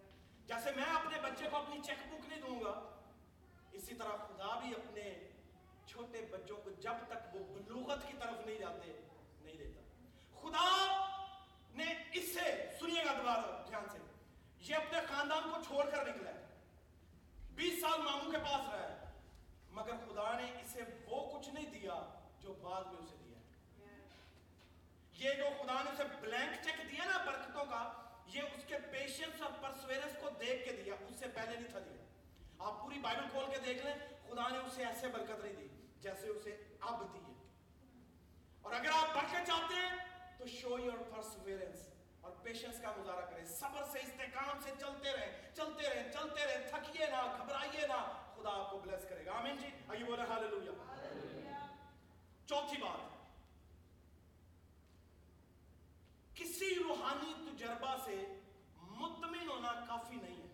جیسے 0.46 0.72
میں 0.76 0.84
اپنے 0.84 1.20
بچے 1.22 1.46
کو 1.52 1.58
اپنی 1.58 1.82
چیک 1.82 2.08
بک 2.08 2.30
نہیں 2.30 2.42
دوں 2.42 2.60
گا 2.62 2.92
اسی 3.72 3.96
طرح 3.96 4.10
خدا 4.10 4.60
بھی 4.60 4.74
اپنے 4.76 5.30
چھوٹے 5.86 6.22
بچوں 6.32 6.58
کو 6.58 6.70
جب 6.70 6.94
تک 7.08 7.36
وہ 7.36 7.44
بلوغت 7.54 8.08
کی 8.08 8.14
طرف 8.20 8.46
نہیں 8.46 8.58
جاتے 8.58 9.02
نہیں 9.42 9.58
دیتا۔ 9.58 9.82
خدا 10.42 10.96
نے 11.70 11.86
اس 12.14 12.34
سے 12.34 12.70
سنیے 12.80 13.06
گا 13.06 13.14
دوبارہ 13.18 13.64
دھیان 13.68 13.86
سے 13.92 13.98
یہ 14.60 14.76
اپنے 14.76 15.00
خاندان 15.08 15.50
کو 15.50 15.64
چھوڑ 15.68 15.90
کر 15.90 16.08
نکلا 16.08 16.30
ہے۔ 16.30 16.45
بیس 17.56 17.82
سال 17.82 18.02
ماموں 18.02 18.32
کے 18.32 18.38
پاس 18.38 18.74
رہا 18.74 18.90
ہے 18.90 19.12
مگر 19.72 19.92
خدا 19.92 20.40
نے 20.40 20.62
اسے 20.62 20.82
وہ 21.08 21.40
کچھ 21.40 21.50
نہیں 21.50 21.66
دیا 21.66 22.24
جو 22.40 22.54
بعد 22.54 22.84
میں 22.84 23.02
اسے 23.02 23.16
دیا۔ 23.26 23.40
یہ 25.18 25.34
جو 25.34 25.64
خدا 25.64 25.84
نے 25.84 25.92
اسے 25.92 26.04
بلینک 26.22 26.64
چیک 26.64 26.92
دیا 26.92 27.06
نا 27.06 27.18
برکتوں 27.18 27.66
کا، 27.66 27.94
یہ 28.26 28.42
اس 28.42 28.64
کے 28.68 28.76
پیشنس 28.92 29.42
اور 29.42 29.52
پرسویرنس 29.62 30.12
کو 30.22 30.30
دیکھ 30.30 30.66
کے 30.66 30.82
دیا۔ 30.84 30.94
اس 30.94 31.20
سے 31.20 31.26
پہلے 31.28 31.56
نہیں 31.56 31.72
تھا 31.72 31.80
دیا۔ 31.80 32.04
آپ 32.60 32.82
پوری 32.82 33.00
بائبل 33.00 33.24
کھول 33.32 33.46
کے 33.52 33.58
دیکھ 33.66 33.86
لیں، 33.86 33.94
خدا 34.30 34.50
نے 34.50 34.58
اسے 34.58 34.86
ایسے 34.86 35.08
برکت 35.08 35.44
نہیں 35.44 35.54
دی 35.54 35.68
جیسے 36.02 36.28
اسے 36.28 36.64
اب 36.80 37.14
دی 37.14 37.20
ہے۔ 37.20 37.48
اور 38.62 38.74
اگر 38.74 38.90
آپ 38.90 39.16
برکت 39.16 39.48
چاہتے 39.48 39.76
ہیں، 39.76 39.96
تو 40.38 40.48
شو 40.48 40.80
یور 40.80 41.16
پرسویرنس 41.16 41.90
اور 42.22 42.32
پیشنس 42.32 42.82
کا 42.82 42.94
مظاہرہ 42.98 43.26
کریں۔ 43.26 43.46
صبر 43.46 43.84
سے، 43.92 44.00
استحکام 44.00 44.60
سے 44.64 44.72
چلتے 44.80 45.12
رہیں۔ 45.12 45.35
کو 48.76 48.82
بلیس 48.82 49.04
کرے 49.10 49.26
گا۔ 49.26 49.32
آمین 49.32 49.58
جی؟ 49.58 49.68
آئیے 49.88 50.04
بولے 50.06 50.24
ہاللویا 50.30 50.72
چوتھی 52.46 52.78
بات۔ 52.82 53.14
کسی 56.36 56.74
روحانی 56.76 57.34
تجربہ 57.46 57.96
سے 58.06 58.16
مطمئن 59.00 59.50
ہونا 59.50 59.72
کافی 59.88 60.16
نہیں 60.16 60.42
ہے۔ 60.42 60.54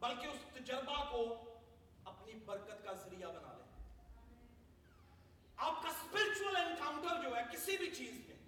بلکہ 0.00 0.26
اس 0.26 0.40
تجربہ 0.54 1.04
کو 1.10 1.22
اپنی 2.04 2.32
برکت 2.46 2.84
کا 2.84 2.92
ذریعہ 3.04 3.28
بنا 3.28 3.52
لیں 3.56 3.70
آپ 5.56 5.82
کا 5.82 5.88
اسپرچل 5.88 6.56
انکاؤنٹر 6.56 7.22
جو 7.22 7.36
ہے 7.36 7.42
کسی 7.52 7.76
بھی 7.76 7.90
چیز 7.94 8.14
میں، 8.28 8.40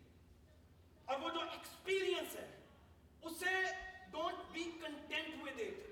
اور 1.05 1.21
وہ 1.21 1.31
جو 1.31 1.41
ایکسپیرینس 1.41 2.37
ہے، 2.37 2.51
اسے 3.23 3.55
don't 4.11 4.53
be 4.53 4.65
content 4.83 5.43
with 5.43 5.61
it 5.61 5.84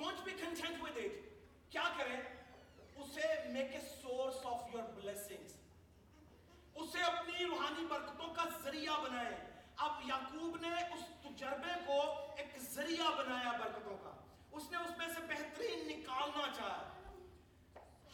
Don't 0.00 0.18
be 0.18 0.42
content 0.42 0.84
with 0.84 0.96
it. 0.96 1.12
کیا 1.70 1.88
کریں؟ 1.98 2.20
اسے 2.96 3.48
make 3.48 3.72
a 3.72 3.80
source 4.02 4.36
of 4.44 4.74
your 4.74 4.82
blessings 4.82 5.52
اسے 6.74 7.02
اپنی 7.02 7.44
روحانی 7.44 7.86
برکتوں 7.86 8.34
کا 8.34 8.44
ذریعہ 8.64 9.00
بنائیں۔ 9.00 9.36
اب 9.76 10.00
یعقوب 10.04 10.56
نے 10.56 10.68
اس 10.68 11.04
تجربے 11.22 11.72
کو 11.86 12.00
ایک 12.36 12.58
ذریعہ 12.58 13.14
بنایا 13.18 13.52
برکتوں 13.52 13.98
کا۔ 13.98 14.10
اس 14.52 14.70
نے 14.70 14.76
اس 14.76 14.98
میں 14.98 15.08
سے 15.08 15.20
بہترین 15.20 15.88
نکالنا 15.88 16.46
چاہا۔ 16.56 16.92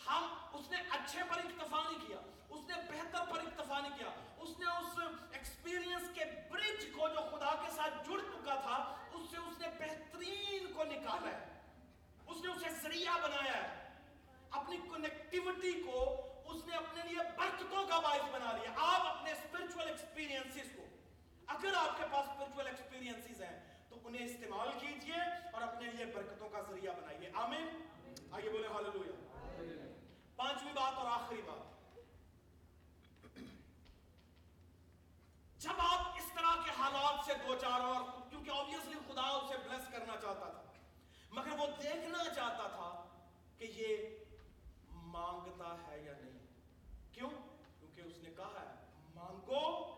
ہم، 0.06 0.34
اس 0.52 0.70
نے 0.70 0.76
اچھے 0.90 1.20
پر 1.28 1.38
اکتفا 1.38 1.82
نہیں 1.90 2.08
کیا۔ 2.08 2.16
اس 2.48 2.60
نے 2.68 2.74
بہتر 2.74 3.30
پر 3.30 3.38
اکتفا 3.38 3.80
نہیں 3.80 3.98
کیا۔ 3.98 4.10
اس 4.36 4.58
نے 4.58 4.66
اس 4.66 4.98
ایکسپیرینس 5.32 6.02
کے 6.14 6.24
برج 6.50 6.86
کو 6.92 7.08
جو 7.08 7.36
خدا 7.36 7.62
کے 7.66 7.70
ساتھ 7.76 8.08
جڑ 8.08 8.18
چکا 8.20 8.54
تھا، 8.54 8.96
اس 9.12 9.30
سے 9.30 9.36
اس 9.36 9.58
نے 9.58 9.68
بہترین 9.78 10.72
کو 10.72 10.84
نکالا 10.84 11.30
ہے۔ 11.30 11.55
اس 12.36 12.44
نے 12.44 12.52
اسے 12.52 12.80
سریا 12.82 13.16
بنایا 13.22 13.62
ہے۔ 13.62 13.92
اپنی 14.50 14.76
کنیکٹیوٹی 14.76 15.82
کو 15.82 16.26
اس 16.44 16.66
نے 16.66 16.76
اپنے 16.76 17.02
لیے 17.04 17.18
برکتوں 17.36 17.86
کا 17.86 17.98
باعث 17.98 18.28
بنا 18.32 18.52
لیا۔ 18.52 18.70
آپ 18.76 19.16
اپنے 19.16 19.32
اسپرچل 19.32 19.88
ایکسپیرینسز 19.88 20.76
کو۔ 20.76 20.86
اگر 21.46 21.74
آپ 21.76 21.96
کے 21.96 22.04
پاس 22.12 22.28
اسپرچل 22.28 22.66
ایکسپیرینسز 22.66 23.42
ہیں، 23.42 23.84
تو 23.88 23.96
انہیں 24.04 24.24
استعمال 24.24 24.68
کیجیے 24.78 25.20
اور 25.52 25.62
اپنے 25.62 25.90
لیے 25.90 26.06
برکتوں 26.06 26.48
کا 26.48 26.60
ذریعہ 26.60 26.92
بنائیے۔ 26.92 27.30
آمین۔ 27.34 27.88
آئیے 28.30 28.50
بولے 28.50 28.68
ہاللویا 28.68 29.12
پانچویں 30.36 30.72
بات 30.72 30.92
اور 30.92 31.10
آخری 31.10 31.42
بات۔ 31.42 31.76
جب 35.58 35.74
آپ 35.78 36.00
اس 36.16 36.32
طرح 36.34 36.62
کے 36.64 36.70
حالات 36.78 37.26
سے 37.26 37.32
دو 37.48 37.54
چار 37.60 37.80
اور 37.80 38.30
کیونکہ 38.30 38.50
آبیسلی 38.50 38.96
خدا 39.08 39.22
اسے 39.22 39.54
بلیس 39.68 39.88
کرنا 39.92 40.12
چاہتا 40.12 40.50
تھا 40.50 40.65
مگر 41.36 41.52
وہ 41.58 41.66
دیکھنا 41.82 42.24
چاہتا 42.24 42.68
تھا 42.68 43.04
کہ 43.58 43.64
یہ 43.64 43.96
مانگتا 44.88 45.76
ہے 45.86 46.02
یا 46.02 46.12
نہیں۔ 46.20 46.46
کیوں؟ 47.12 47.30
کیونکہ 47.78 48.00
اس 48.00 48.18
نے 48.18 48.30
کہا 48.30 48.52
ہے، 48.60 48.86
مانگو 49.14 49.94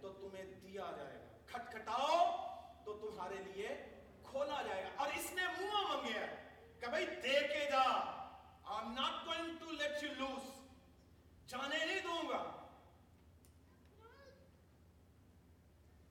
تو 0.00 0.12
تمہیں 0.12 0.44
دیا 0.44 0.90
جائے 0.96 1.18
گا۔ 1.18 1.36
کھٹکھٹاؤ 1.46 2.36
تو 2.84 3.10
تمہارے 3.10 3.34
لیے 3.34 3.68
کھولا 4.22 4.62
جائے 4.62 4.84
گا۔ 4.84 4.88
اور 4.96 5.08
اس 5.08 5.32
نے 5.32 5.42
منہ 5.58 5.92
منگے 5.92 6.26
کہ 6.80 6.86
بھائی 6.86 7.06
دے 7.06 7.48
کے 7.48 7.70
جا۔ 7.70 8.16
I'm 8.70 8.86
not 8.86 9.12
going 9.12 9.48
to 9.48 9.72
let 9.72 9.96
you 10.06 10.28
lose 10.28 10.50
جانے 11.48 11.84
نہیں 11.84 12.00
دوں 12.00 12.28
گا۔ 12.28 12.66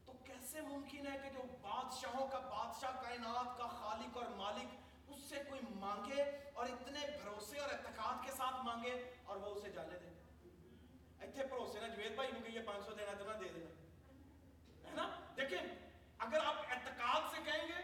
تو 0.06 0.12
کیسے 0.24 0.62
ممکن 0.62 1.08
ہے 1.08 1.20
کہ 1.24 1.30
جو 1.30 1.42
بادشاہوں 1.62 2.28
کا، 2.28 2.40
بادشاہ 2.40 3.02
کائنات 3.04 3.58
کا 3.58 3.66
مانگے 5.86 6.22
اور 6.54 6.66
اتنے 6.66 7.00
بھروسے 7.24 7.60
اور 7.60 7.70
اعتقاد 7.70 8.26
کے 8.26 8.32
ساتھ 8.32 8.66
مانگے 8.66 8.94
اور 9.24 9.38
وہ 9.38 9.56
اسے 9.56 9.72
جانے 9.72 9.98
دے 10.00 10.10
ایتھے 11.20 11.46
بھروسے 11.46 11.80
نہ 11.80 11.88
جوید 11.96 12.16
بھائی 12.16 12.32
مجھے 12.32 12.60
یہ 12.60 12.66
پانچ 12.66 12.86
سو 12.86 12.94
دینا 12.94 13.12
تو 13.18 13.26
نہ 13.26 13.38
دے 13.38 13.48
دینا۔ 13.54 13.72
ہے 14.90 14.96
نا؟ 14.96 15.10
دیکھیں، 15.38 15.92
اگر 16.18 16.46
آپ 16.46 16.56
اعتقاد 16.70 17.22
سے 17.32 17.38
کہیں 17.46 17.68
گے، 17.68 17.82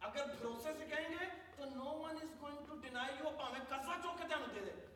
اگر 0.00 0.26
بھروسے 0.26 0.72
سے 0.78 0.86
کہیں 0.86 1.08
گے، 1.10 1.24
تو 1.56 1.64
no 1.64 1.84
one 1.84 2.16
is 2.22 2.40
going 2.40 2.58
to 2.68 2.76
deny 2.76 3.14
you 3.18 3.30
پاویں 3.38 3.60
قرضہ 3.68 4.00
جو 4.02 4.10
کے 4.18 4.28
تینوں 4.28 4.54
دے 4.54 4.60
دے۔ 4.60 4.86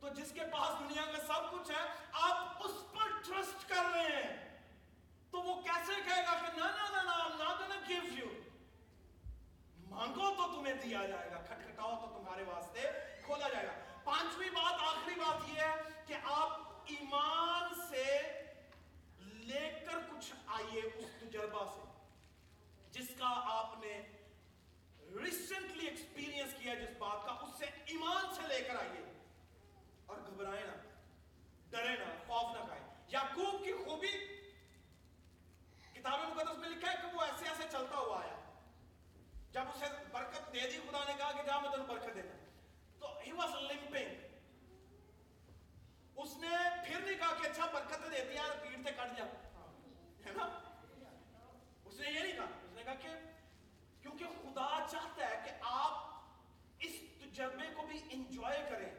تو 0.00 0.08
جس 0.08 0.32
کے 0.32 0.40
پاس 0.40 0.78
دنیا 0.80 1.04
میں 1.04 1.20
سب 1.26 1.50
کچھ 1.52 1.70
ہے، 1.70 1.86
آپ 2.12 2.62
اس 2.64 2.72
پر 2.92 3.08
ٹرسٹ 3.24 3.68
کر 3.68 3.84
رہے 3.94 4.22
ہیں۔ 4.22 4.58
تو 5.30 5.42
وہ 5.42 5.62
کیسے 5.62 5.92
کہے 6.06 6.22
گا 6.26 6.38
کہ 6.40 6.58
نا 6.58 6.66
نا 6.66 6.88
نا 6.92 7.02
نا 7.02 7.02
نا 7.02 7.28
نا 7.28 7.54
نا 7.60 7.66
نا 7.66 7.74
give 7.92 8.18
you 8.20 8.41
مانگو 9.92 10.28
تو 10.36 10.46
تمہیں 10.52 10.74
دیا 10.82 11.04
جائے 11.06 11.30
گا 11.30 11.38
کھٹکھٹاؤ 11.38 11.94
تو 11.96 12.06
تمہارے 12.08 12.42
واسطے 12.44 12.90
کھولا 13.22 13.48
جائے 13.48 13.66
گا 13.66 13.72
پانچویں 14.04 14.50
بات 14.52 14.82
آخری 14.84 15.14
بات 15.16 15.48
یہ 15.48 15.60
ہے 15.60 15.74
کہ 16.06 16.14
آپ 16.32 16.90
ایمان 16.92 17.74
سے 17.88 18.04
لے 19.42 19.68
کر 19.86 19.98
کچھ 20.10 20.32
آئیے 20.58 20.80
اس 20.80 21.10
تجربہ 21.20 21.64
سے 21.74 21.90
جس 22.92 23.08
کا 23.18 23.32
آپ 23.50 23.78
نے 23.80 24.00
ریسنٹلی 25.16 25.86
ایکسپیرینس 25.86 26.54
کیا 26.58 26.74
جس 26.74 26.96
بات 26.98 27.26
کا 27.26 27.32
اس 27.42 27.58
سے 27.58 27.66
ایمان 27.86 28.34
سے 28.34 28.48
لے 28.48 28.62
کر 28.62 28.76
آئیے 28.76 29.04
اور 30.06 30.18
گھبرائے 30.20 30.62
نہ 30.62 30.76
ڈرے 31.70 31.96
نہ 31.96 32.12
خوف 32.26 32.54
نہ 32.56 32.66
کھائے 32.66 32.80
یعقوب 33.08 33.64
کی 33.64 33.72
خوبی 33.84 34.16
کتاب 35.94 36.18
مقدس 36.20 36.58
میں 36.58 36.68
لکھا 36.68 36.90
ہے 36.90 36.96
کہ 37.02 37.16
وہ 37.16 37.22
ایسے 37.22 37.48
ایسے 37.48 37.68
چلتا 37.70 37.96
ہوا 37.96 38.20
آیا 38.20 38.30
ہے 38.30 38.41
جب 39.52 39.62
اسے 39.74 39.86
برکت 40.12 40.52
دے 40.52 40.60
دی، 40.60 40.78
خدا 40.90 41.04
نے 41.06 41.12
کہا 41.18 41.32
کہ 41.32 41.42
جا، 41.42 41.58
میں 41.58 41.70
تین 41.70 41.84
برکت 41.84 42.14
دیتا۔ 42.14 42.36
تو 42.98 43.18
ہی 43.26 43.32
واز 43.32 43.54
لمپنگ 43.54 44.14
اس 46.16 46.36
نے 46.36 46.48
پھر 46.86 47.00
نہیں 47.00 47.18
کہا 47.18 47.34
کہ 47.42 47.46
اچھا 47.46 47.66
برکت 47.72 48.12
دے 48.12 48.24
دی 48.24 48.34
یار 48.34 48.50
پیڑ 48.62 48.76
سے 48.76 48.92
کٹ 48.92 49.18
جا۔ 49.18 49.24
ہے 50.26 50.32
نا؟ 50.32 50.60
اس 51.84 52.00
نے 52.00 52.10
یہ 52.10 52.20
نہیں 52.20 52.32
کہا، 52.32 52.44
اس 52.44 52.72
نے 52.72 52.84
کہا 52.84 52.94
کہ 52.94 53.08
کیونکہ 54.02 54.24
خدا 54.24 54.86
چاہتا 54.90 55.30
ہے 55.30 55.42
کہ 55.44 55.50
آپ 55.60 56.22
اس 56.78 56.92
تجربے 57.20 57.74
کو 57.74 57.82
بھی 57.82 58.00
انجوائے 58.10 58.66
کریں۔ 58.70 58.90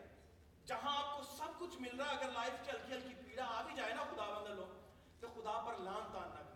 جہاں 0.66 0.98
آپ 0.98 1.18
کو 1.18 1.24
سب 1.24 1.60
کچھ 1.60 1.82
مل 1.82 2.00
رہا 2.00 2.12
ہے، 2.12 2.18
اگر 2.18 2.32
لائف 2.32 2.54
کی 2.64 2.72
ہلکی 2.72 2.94
ہلکی 2.94 3.14
پیڑا 3.14 3.46
آ 3.46 3.62
بھی 3.62 3.76
جائے 3.76 3.94
نا 3.94 4.04
خدا 4.04 4.40
بندہ 4.40 4.54
لوگ، 4.54 4.80
تو 5.20 5.28
خدا 5.28 5.64
پر 5.66 5.74
لان 5.74 6.12
تان 6.14 6.30
نہ 6.30 6.40
کرے 6.40 6.54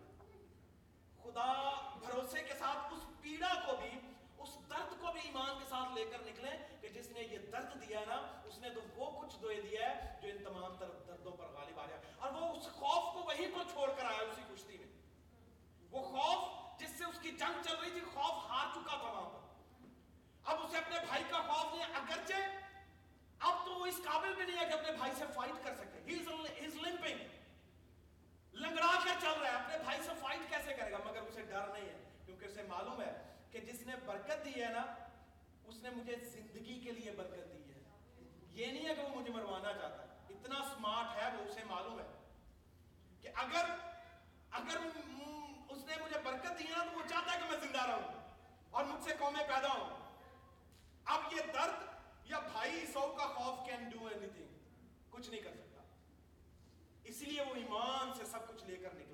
خدا 1.24 1.74
بھروسے 2.00 2.44
کے 2.44 2.54
ساتھ 2.54 2.94
اس 2.94 3.07
پیڑا 3.38 3.54
کو 3.66 3.76
بھی، 3.76 3.90
اس 4.38 4.54
درد 4.70 5.00
کو 5.02 5.12
بھی 5.12 5.22
ایمان 5.24 5.60
کے 5.60 5.66
ساتھ 5.70 5.94
لے 5.96 6.06
کر 6.12 6.22
نکلیں 6.26 6.82
کہ 6.82 6.90
جس 6.90 7.10
نے 7.12 7.22
یہ 7.22 7.38
درد 7.38 7.82
دیا 7.82 8.00
نا، 8.08 8.16
اس 8.44 8.58
نے 8.60 8.70
تو 8.70 8.82
وہ 8.96 9.22
کچھ 9.22 9.36
دوئے 9.42 9.62
دیا 9.62 9.90
ہے 9.90 10.16
جو 10.22 10.28
ان 10.28 10.44
تمام 10.44 10.76
دردوں 11.08 11.32
پر 11.32 11.46
غالب 11.46 11.80
آ 11.80 11.86
رہا 11.88 11.98
اور 12.18 12.32
وہ 12.32 12.48
اس 12.52 12.64
خوف 12.64 13.14
کو 13.14 13.24
وہی 13.28 13.46
کو 13.46 13.64
چھوڑ 13.72 13.90
کر 13.98 14.06
آیا 14.06 14.22
اسی 14.22 14.42
کشتی 14.54 14.78
میں۔ 14.78 14.88
وہ 15.92 16.02
خوف 16.04 16.80
جس 16.80 16.98
سے 16.98 17.04
اس 17.06 17.20
کی 17.22 17.32
جنگ 17.32 17.62
چل 17.66 17.76
رہی 17.82 17.92
تھی، 17.92 18.02
خوف 18.14 18.50
ہار 18.50 18.72
چکا 18.74 18.98
تھا 18.98 19.12
وہاں 19.12 19.30
پر۔ 19.30 19.46
اب 20.44 20.66
اسے 20.66 20.78
اپنے 20.78 21.00
بھائی 21.08 21.24
کا 21.30 21.42
خوف 21.42 21.74
نہیں، 21.74 21.96
اگرچہ 21.96 22.34
اب 23.40 23.66
تو 23.66 23.74
وہ 23.74 23.86
اس 23.86 24.02
قابل 24.04 24.34
بھی 24.36 24.46
نہیں 24.46 24.60
ہے 24.60 24.66
کہ 24.66 24.74
اپنے 24.74 24.92
بھائی 24.92 25.12
سے 25.18 25.26
فائٹ 25.34 25.64
کر 25.64 25.76
سکے۔ 25.76 26.00
ہی 26.08 26.20
از 26.66 26.76
لنگڑا 28.54 28.92
کر 29.04 29.20
چل 29.22 29.40
رہا 29.42 29.50
ہے، 29.50 29.56
اپنے 29.56 29.78
بھائی 29.84 30.00
سے 30.04 30.12
فائٹ 30.20 30.50
کیسے 30.50 30.74
کرے 30.74 30.92
گا؟ 30.92 30.98
مگر 31.06 31.22
اسے 31.22 31.42
ڈر 31.42 31.68
نہیں 31.68 31.90
ہے، 31.90 31.98
کیونکہ 32.26 32.46
اسے 32.46 32.64
معلوم 32.64 33.02
ہے 33.02 33.27
کہ 33.60 33.66
جس 33.66 33.82
نے 33.82 33.96
برکت 34.06 34.46
دی 34.46 34.64
ہے 34.64 34.70
نا، 34.70 34.86
اس 35.64 35.76
نے 35.84 35.90
مجھے 35.90 36.16
زندگی 36.16 36.80
کے 36.80 36.92
لیے 36.92 37.12
برکت 37.12 37.54
دی 37.54 37.74
ہے۔ 37.74 37.80
یہ 38.50 38.66
نہیں 38.66 38.90
ہے 38.90 38.96
کہ 38.96 39.02
وہ 39.02 39.10
مجھے 39.10 39.34
مروانا 39.34 39.74
چاہتا۔ 39.74 40.04
ہے 40.04 40.18
اتنا 40.30 40.56
سمارٹ 40.74 41.18
ہے، 41.18 41.38
وہ 41.38 41.52
اسے 41.52 41.64
معلوم 41.64 42.00
ہے۔ 42.00 42.06
کہ 43.22 43.30
اگر 43.36 43.66
اگر 44.52 44.78
اس 45.70 45.84
نے 45.84 45.96
مجھے 46.04 46.20
برکت 46.24 46.60
دی 46.60 46.64
ہے 46.64 46.78
نا، 46.78 46.84
تو 46.84 47.00
وہ 47.00 47.08
چاہتا 47.10 47.34
ہے 47.34 47.40
کہ 47.40 47.52
میں 47.52 47.68
زندہ 47.68 47.86
رہوں 47.86 48.36
اور 48.70 48.84
مجھ 48.84 49.04
سے 49.04 49.12
قومیں 49.20 49.48
پیدا 49.48 49.68
ہوں۔ 49.68 50.16
اب 51.06 51.22
یہ 51.32 51.42
درد 51.54 51.84
یا 52.24 52.40
بھائی 52.40 52.86
سو 52.94 53.16
کا 53.18 53.28
خوف 53.28 53.66
کین 53.66 53.90
ڈو 53.90 54.08
اینی 54.08 54.28
تھنگ 54.28 54.48
کچھ 55.10 55.30
نہیں 55.30 55.42
کر 55.42 55.54
سکتا۔ 55.54 55.84
اس 57.04 57.22
لیے 57.22 57.42
وہ 57.42 57.56
ایمان 57.56 58.14
سے 58.14 58.26
سب 58.26 58.48
کچھ 58.48 58.66
لے 58.66 58.76
کر 58.76 58.90
نکل 58.94 59.07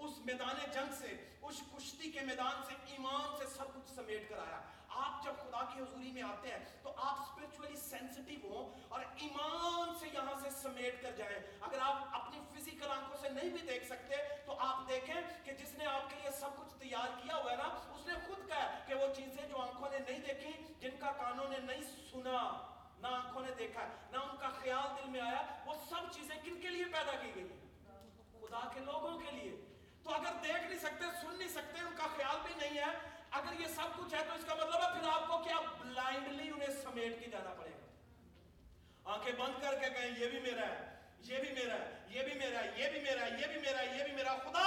اس 0.00 0.18
میدان 0.24 0.70
جنگ 0.72 0.92
سے، 0.98 1.16
اس 1.42 1.60
کشتی 1.72 2.10
کے 2.10 2.20
میدان 2.20 2.62
سے، 2.66 2.74
ایمان 2.86 3.36
سے 3.38 3.46
سب 3.46 3.74
کچھ 3.74 3.94
سمیٹ 3.94 4.28
کر 4.28 4.38
آیا۔ 4.38 4.60
آپ 4.88 5.24
جب 5.24 5.32
خدا 5.36 5.64
کی 5.74 5.80
حضوری 5.80 6.12
میں 6.12 6.22
آتے 6.22 6.48
ہیں، 6.48 6.64
تو 6.82 6.92
آپ 6.96 7.20
اسپرچولی 7.20 7.76
سینسٹیو 7.76 8.40
ہوں 8.44 8.80
اور 8.88 9.00
ایمان 9.16 9.98
سے 10.00 10.08
یہاں 10.12 10.40
سے 10.42 10.50
سمیٹ 10.50 11.02
کر 11.02 11.12
جائیں۔ 11.16 11.38
اگر 11.60 11.78
آپ 11.80 12.08
اپنی 12.12 12.40
فزیکل 12.52 12.90
آنکھوں 12.90 13.16
سے 13.20 13.28
نہیں 13.28 13.50
بھی 13.50 13.66
دیکھ 13.66 13.84
سکتے، 13.84 14.16
تو 14.46 14.56
آپ 14.58 14.88
دیکھیں 14.88 15.14
کہ 15.44 15.52
جس 15.52 15.74
نے 15.74 15.86
آپ 15.86 16.10
کے 16.10 16.16
لیے 16.22 16.30
سب 16.30 16.50
کچھ 16.56 16.74
تیار 16.78 17.20
کیا 17.22 17.36
ہوا 17.36 17.50
ہے 17.52 17.56
نا، 17.56 17.62
اس 17.62 18.06
نے 18.06 18.14
خود 18.26 18.48
کہا 18.48 18.78
کہ 18.86 18.94
وہ 18.94 19.14
چیزیں 19.14 19.48
جو 19.48 19.56
آنکھوں 19.56 19.88
نے 19.90 19.98
نہیں 19.98 20.18
دیکھی، 20.18 20.74
جن 20.80 20.96
کا 21.00 21.12
کانوں 21.12 21.48
نے 21.48 21.58
نہیں 21.58 21.82
سنا، 22.12 22.66
نہ 22.98 23.06
آنکھوں 23.06 23.42
نے 23.42 23.50
دیکھا 23.58 23.88
نہ 24.10 24.16
ان 24.16 24.36
کا 24.36 24.48
خیال 24.48 24.96
دل 24.96 25.10
میں 25.10 25.20
آیا، 25.20 25.42
وہ 25.66 25.74
سب 25.88 26.12
چیزیں 26.12 26.36
کن 26.44 26.60
کے 26.60 26.68
لیے 26.68 26.84
پیدا 26.84 27.12
کی 27.22 27.30
گئی؟ 27.34 27.48
خدا 28.40 28.68
کے 28.74 28.80
لوگوں 28.80 29.18
کے 29.18 29.30
لیے۔ 29.30 29.69
تو 30.04 30.14
اگر 30.14 30.32
دیکھ 30.42 30.64
نہیں 30.68 30.78
سکتے 30.78 31.04
سن 31.20 31.38
نہیں 31.38 31.48
سکتے 31.48 31.80
ان 31.80 31.94
کا 31.96 32.06
خیال 32.16 32.36
بھی 32.42 32.54
نہیں 32.56 32.78
ہے 32.78 32.92
اگر 33.30 33.60
یہ 33.60 33.66
سب 33.66 33.98
کچھ 33.98 34.14
ہے 34.14 34.20
تو 34.28 34.34
اس 34.34 34.44
کا 34.44 34.54
مطلب 34.54 34.82
ہے 34.82 35.00
پھر 35.00 35.08
آپ 35.08 35.28
کو 35.28 35.38
کیا 35.38 35.60
بلائنڈلی 35.78 36.50
انہیں 36.50 36.82
سمیٹ 36.82 37.24
کے 37.24 37.30
جانا 37.30 37.54
پڑے 37.54 37.70
گا؟ 37.70 39.12
آنکھیں 39.12 39.32
بند 39.32 39.62
کر 39.62 39.74
کے 39.80 39.90
کہیں 39.90 40.18
یہ 40.18 40.26
بھی 40.26 40.40
میرا 40.40 40.66
ہے 40.66 40.88
یہ 41.20 41.38
بھی 41.38 41.52
میرا 41.52 41.74
ہے 41.74 41.98
یہ 42.08 42.22
بھی 42.22 42.34
میرا 42.38 42.60
ہے 42.60 42.70
یہ 42.76 42.88
بھی 42.88 43.00
میرا 43.00 43.24
ہے 43.24 43.30
یہ 43.40 43.46
بھی 43.46 43.60
میرا 43.60 43.80
ہے 43.80 43.98
یہ 43.98 44.04
بھی 44.04 44.12
میرا 44.12 44.36
خدا 44.36 44.64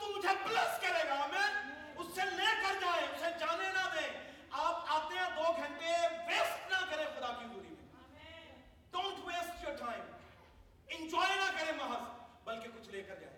تو 0.00 0.06
مجھے 0.16 0.34
پلس 0.44 0.80
کرے 0.80 1.08
گا 1.08 1.26
میں 1.26 1.46
اس 1.96 2.06
سے 2.14 2.22
لے 2.36 2.50
کر 2.62 2.80
جائیں 2.80 3.06
اسے 3.06 3.30
جانے 3.40 3.68
نہ 3.68 3.88
دیں۔ 3.94 4.08
آپ 4.50 4.84
آتے 4.88 5.18
ہیں 5.18 5.28
دو 5.36 5.52
گھنٹے 5.56 5.92
ویسٹ 6.28 6.70
نہ 6.70 6.84
کریں 6.90 7.04
خدا 7.04 7.32
کی 7.38 7.44
دوری 7.44 7.68
میں۔ 7.68 8.00
Don't 8.90 9.26
waste 9.26 9.64
your 9.64 9.76
time 9.76 10.00
enjoy 10.88 11.36
نہ 11.36 11.58
کریں 11.58 11.72
محض 11.72 12.10
بلکہ 12.44 12.68
کچھ 12.74 12.88
لے 12.88 13.02
کر 13.02 13.20
جائیں۔ 13.20 13.31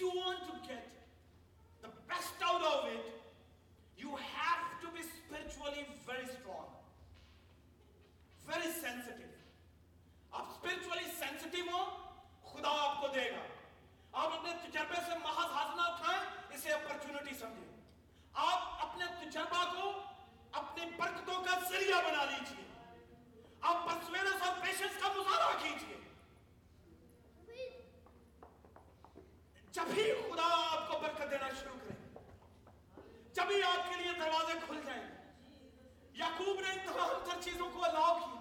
If 0.00 0.06
you 0.06 0.18
want 0.18 0.40
to 0.48 0.66
get 0.66 0.88
the 1.82 1.92
best 2.08 2.32
out 2.42 2.62
of 2.62 2.88
it, 2.88 3.04
you 3.98 4.08
have 4.08 4.80
to 4.80 4.88
be 4.88 5.04
spiritually 5.04 5.84
very 6.08 6.24
strong, 6.26 6.72
very 8.48 8.72
sensitive. 8.72 9.34
آپ 10.32 10.54
spiritually 10.54 11.04
sensitive 11.18 11.68
ہو 11.72 11.84
خدا 12.46 12.72
آپ 12.78 13.00
کو 13.00 13.12
دے 13.14 13.28
گا 13.30 13.44
آپ 14.14 14.32
اپنے 14.32 14.56
تجربے 14.62 15.04
سے 15.06 15.18
محض 15.18 15.52
ہاتھ 15.56 15.78
اٹھائیں 15.80 16.24
اسے 16.54 16.72
اپرچونٹی 16.72 17.38
سمجھیں 17.40 18.40
آپ 18.48 18.82
اپنے 18.86 19.12
تجربہ 19.20 19.64
کو 19.74 19.92
اپنی 20.62 20.90
برکتوں 20.96 21.42
کا 21.44 21.58
ذریعہ 21.70 22.02
بنا 22.08 22.24
لیجیے 22.24 22.64
آپ 23.60 23.86
پرسویرس 23.88 24.48
اور 24.48 24.60
پیشنس 24.62 25.00
کا 25.02 25.12
مظاہرہ 25.16 25.58
کیجیے 25.62 25.99
جب 29.72 29.82
ہی 29.96 30.12
خدا 30.14 30.76
آپ 30.76 30.88
کو 30.88 30.98
برکت 30.98 31.30
دینا 31.30 31.48
شروع 31.60 31.76
کرے، 31.78 32.20
جب 33.32 33.42
ہی 33.50 33.62
آپ 33.62 33.90
کے 33.90 33.96
لیے 33.96 34.12
دروازے 34.12 34.52
کھل 34.66 34.80
جائیں، 34.86 35.02
یعقوب 36.14 36.60
نے 36.60 36.72
ان 36.72 36.78
تمام 36.86 37.30
تر 37.30 37.40
چیزوں 37.40 37.70
کو 37.72 37.84
الاؤ 37.84 38.18
کیا۔ 38.18 38.40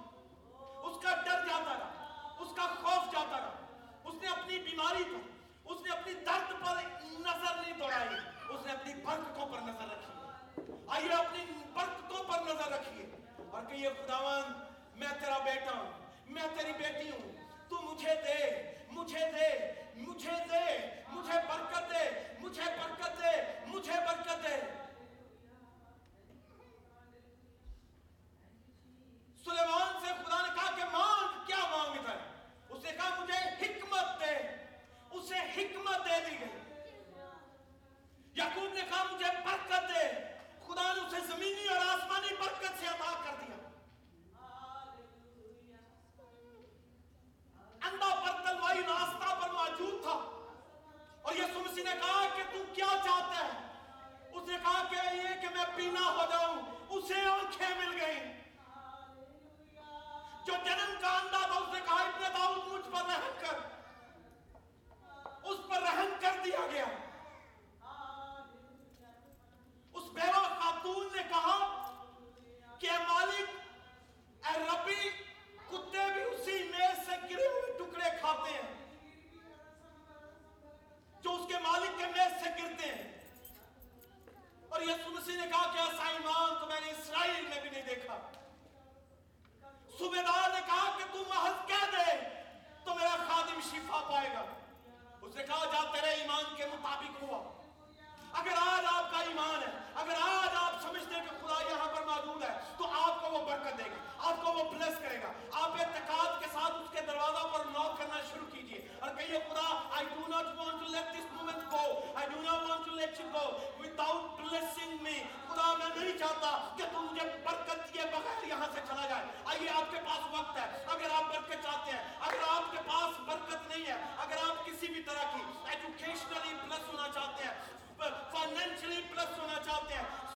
اس 0.80 1.04
کا 1.04 1.16
ڈر 1.16 1.48
جاتا 1.48 1.74
رہا، 1.80 2.36
اس 2.40 2.56
کا 2.56 2.62
خوف 2.62 3.12
جاتا 3.12 3.38
رہا۔ 3.38 3.66
اس 4.04 4.14
نے 4.22 4.28
اپنی 4.28 4.60
بیماری 4.60 5.04
پر، 5.04 5.30
اس 5.66 5.82
نے 5.82 5.92
اپنی 5.92 6.14
درد 6.14 6.50
پر 6.50 6.78
نظر 7.04 7.62
نہیں 7.62 7.78
دوڑائی، 7.78 8.10
اس 8.50 8.66
نے 8.66 8.72
اپنی 8.72 8.94
برکتوں 8.94 9.46
پر 9.46 9.60
نظر 9.60 9.86
رکھی۔ 9.92 10.72
آئیے، 10.88 11.14
اپنی 11.14 11.46
برکتوں 11.74 12.24
پر 12.24 12.40
نظر 12.42 12.72
رکھیے۔ 12.72 13.06
اور 13.52 13.62
کہیے 13.70 13.90
خداون 13.90 14.54
میں 14.96 15.08
تیرا 15.20 15.38
بیٹا 15.38 15.72
ہوں، 15.72 15.92
میں 16.26 16.44
تیری 16.58 16.74
بیٹی 16.74 17.10
ہوں، 17.10 17.32
تو 17.70 17.76
مجھے 17.76 18.16
دے 18.16 18.62
مجھے 18.92 19.20
دے۔ 19.20 19.79
مجھے 20.08 20.36
دے 20.50 20.66
مجھے 21.10 21.38
برکت 21.50 21.90
دے 21.90 22.10
مجھے 22.40 22.70
برکت 22.78 23.22
دے 23.22 23.34
مجھے 23.68 23.94
برکت 24.08 24.44
دے۔ 24.44 24.79